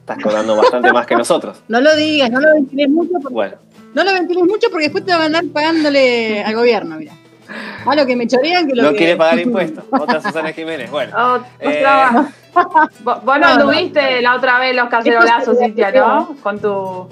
[0.00, 1.58] estás cobrando bastante más que nosotros.
[1.68, 3.54] No lo digas, no lo ventiles mucho, porque, Bueno,
[3.94, 7.12] no lo ventiles mucho porque después te van a andar pagándole al gobierno, mira.
[7.86, 8.96] Más lo que me chorean que lo no que...
[8.98, 9.82] quiere pagar impuestos.
[9.90, 10.90] Otra Susana Jiménez.
[10.90, 12.28] Bueno, Oh, Eh, otra-
[13.04, 13.46] Vos, no.
[13.46, 16.36] anduviste la otra vez los cacerolazos, Cintia, ¿no?
[16.42, 17.08] Con tu.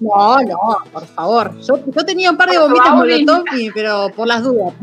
[0.00, 0.58] No, no,
[0.92, 1.58] por favor.
[1.60, 4.74] Yo, yo tenía un par de bombitas molotov, y- pero por las dudas.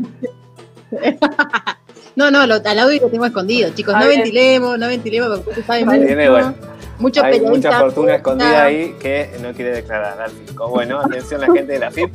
[2.16, 3.94] No, no, lo, al audio lo tengo escondido, chicos.
[3.94, 6.00] No ventilemos, no ventilemos, porque mucho.
[6.00, 6.54] viene, bueno.
[6.98, 10.66] Mucho hay mucha fortuna escondida Nada, ahí que no quiere declarar al fisco.
[10.68, 12.10] Bueno, atención la gente de la FIP.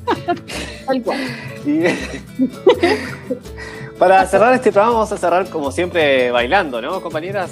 [0.87, 1.19] Tal cual.
[1.67, 1.83] Y-
[3.99, 7.51] Para cerrar este programa vamos a cerrar como siempre bailando, ¿no, compañeras?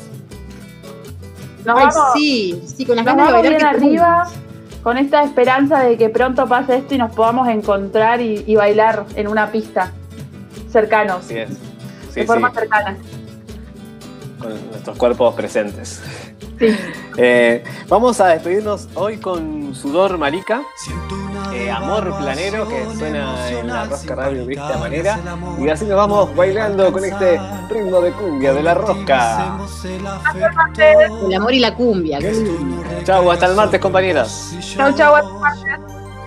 [1.63, 4.27] Nos Ay, vamos, sí, sí, con las ganas de bailar bien que tenemos.
[4.83, 9.05] Con esta esperanza de que pronto pase esto y nos podamos encontrar y, y bailar
[9.15, 9.91] en una pista
[10.71, 11.49] cercanos, es.
[12.13, 12.97] Sí, de forma sí, cercana.
[14.39, 16.01] con nuestros cuerpos presentes.
[16.59, 16.75] Sí.
[17.17, 20.61] Eh, vamos a despedirnos hoy con Sudor Marica,
[21.53, 25.19] eh, Amor Planero, que suena en la Rosca Radio de esta manera.
[25.59, 29.57] Y así nos vamos bailando con este ritmo de cumbia de la Rosca.
[30.77, 32.19] El amor y la cumbia.
[33.03, 34.53] Chau, hasta el martes, compañeras.
[34.75, 35.15] Chau, chau.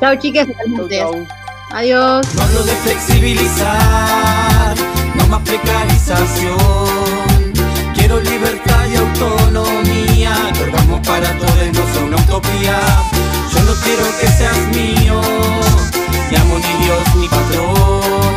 [0.00, 0.98] Chao, chicas, hasta el Chau, martes.
[0.98, 1.26] chau.
[1.72, 2.34] Adiós.
[2.34, 4.74] No hablo de flexibilizar,
[5.14, 6.56] no más precarización.
[7.94, 8.81] Quiero libertad
[9.22, 12.78] autonomía, que orgasmo para todos no son una utopía.
[13.52, 15.20] Yo no quiero que seas mío,
[16.30, 18.34] ni amo ni Dios ni patrón.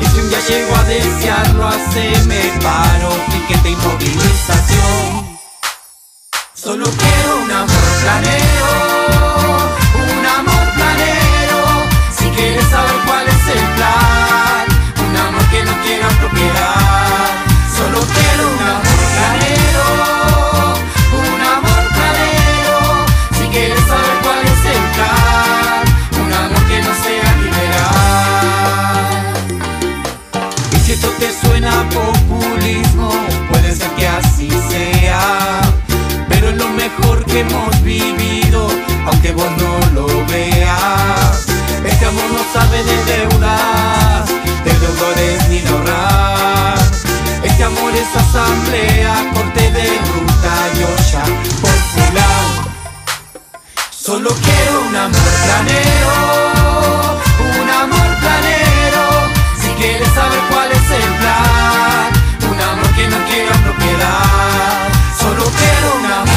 [0.00, 5.38] Y si un día llego a desearlo, haceme paro, piquete y movilización.
[6.54, 8.70] Solo quiero un amor planero,
[9.94, 11.58] un amor planero.
[12.16, 14.64] Si quieres saber cuál es el plan,
[15.08, 17.30] un amor que no quiera propiedad.
[17.76, 19.51] Solo quiero un amor planero,
[37.32, 38.68] que hemos vivido,
[39.06, 41.46] aunque vos no lo veas.
[41.82, 44.28] Este amor no sabe de deudas,
[44.64, 46.78] de deudores ni de ahorrar.
[47.42, 51.24] Este amor es asamblea, corte de ruta y olla
[51.64, 52.44] popular.
[53.90, 56.14] Solo quiero un amor planero,
[57.62, 59.04] un amor planero.
[59.58, 62.08] Si quieres saber cuál es el plan,
[62.52, 64.88] un amor que no quiera propiedad.
[65.18, 66.31] Solo quiero un amor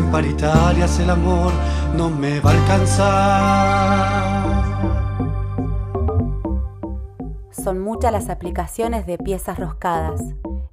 [0.00, 1.52] sin paritarias, el amor
[1.94, 4.00] no me va a alcanzar.
[7.50, 10.22] Son muchas las aplicaciones de piezas roscadas,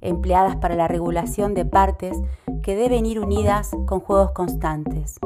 [0.00, 2.16] empleadas para la regulación de partes
[2.62, 5.18] que deben ir unidas con juegos constantes.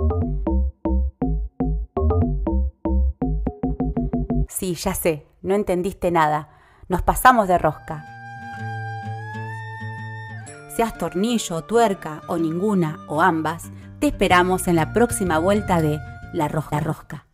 [4.49, 6.49] Sí, ya sé, no entendiste nada.
[6.89, 8.05] Nos pasamos de rosca.
[10.75, 13.71] Seas tornillo, tuerca o ninguna o ambas,
[14.03, 16.01] te esperamos en la próxima vuelta de
[16.33, 17.32] La Rosca Rosca.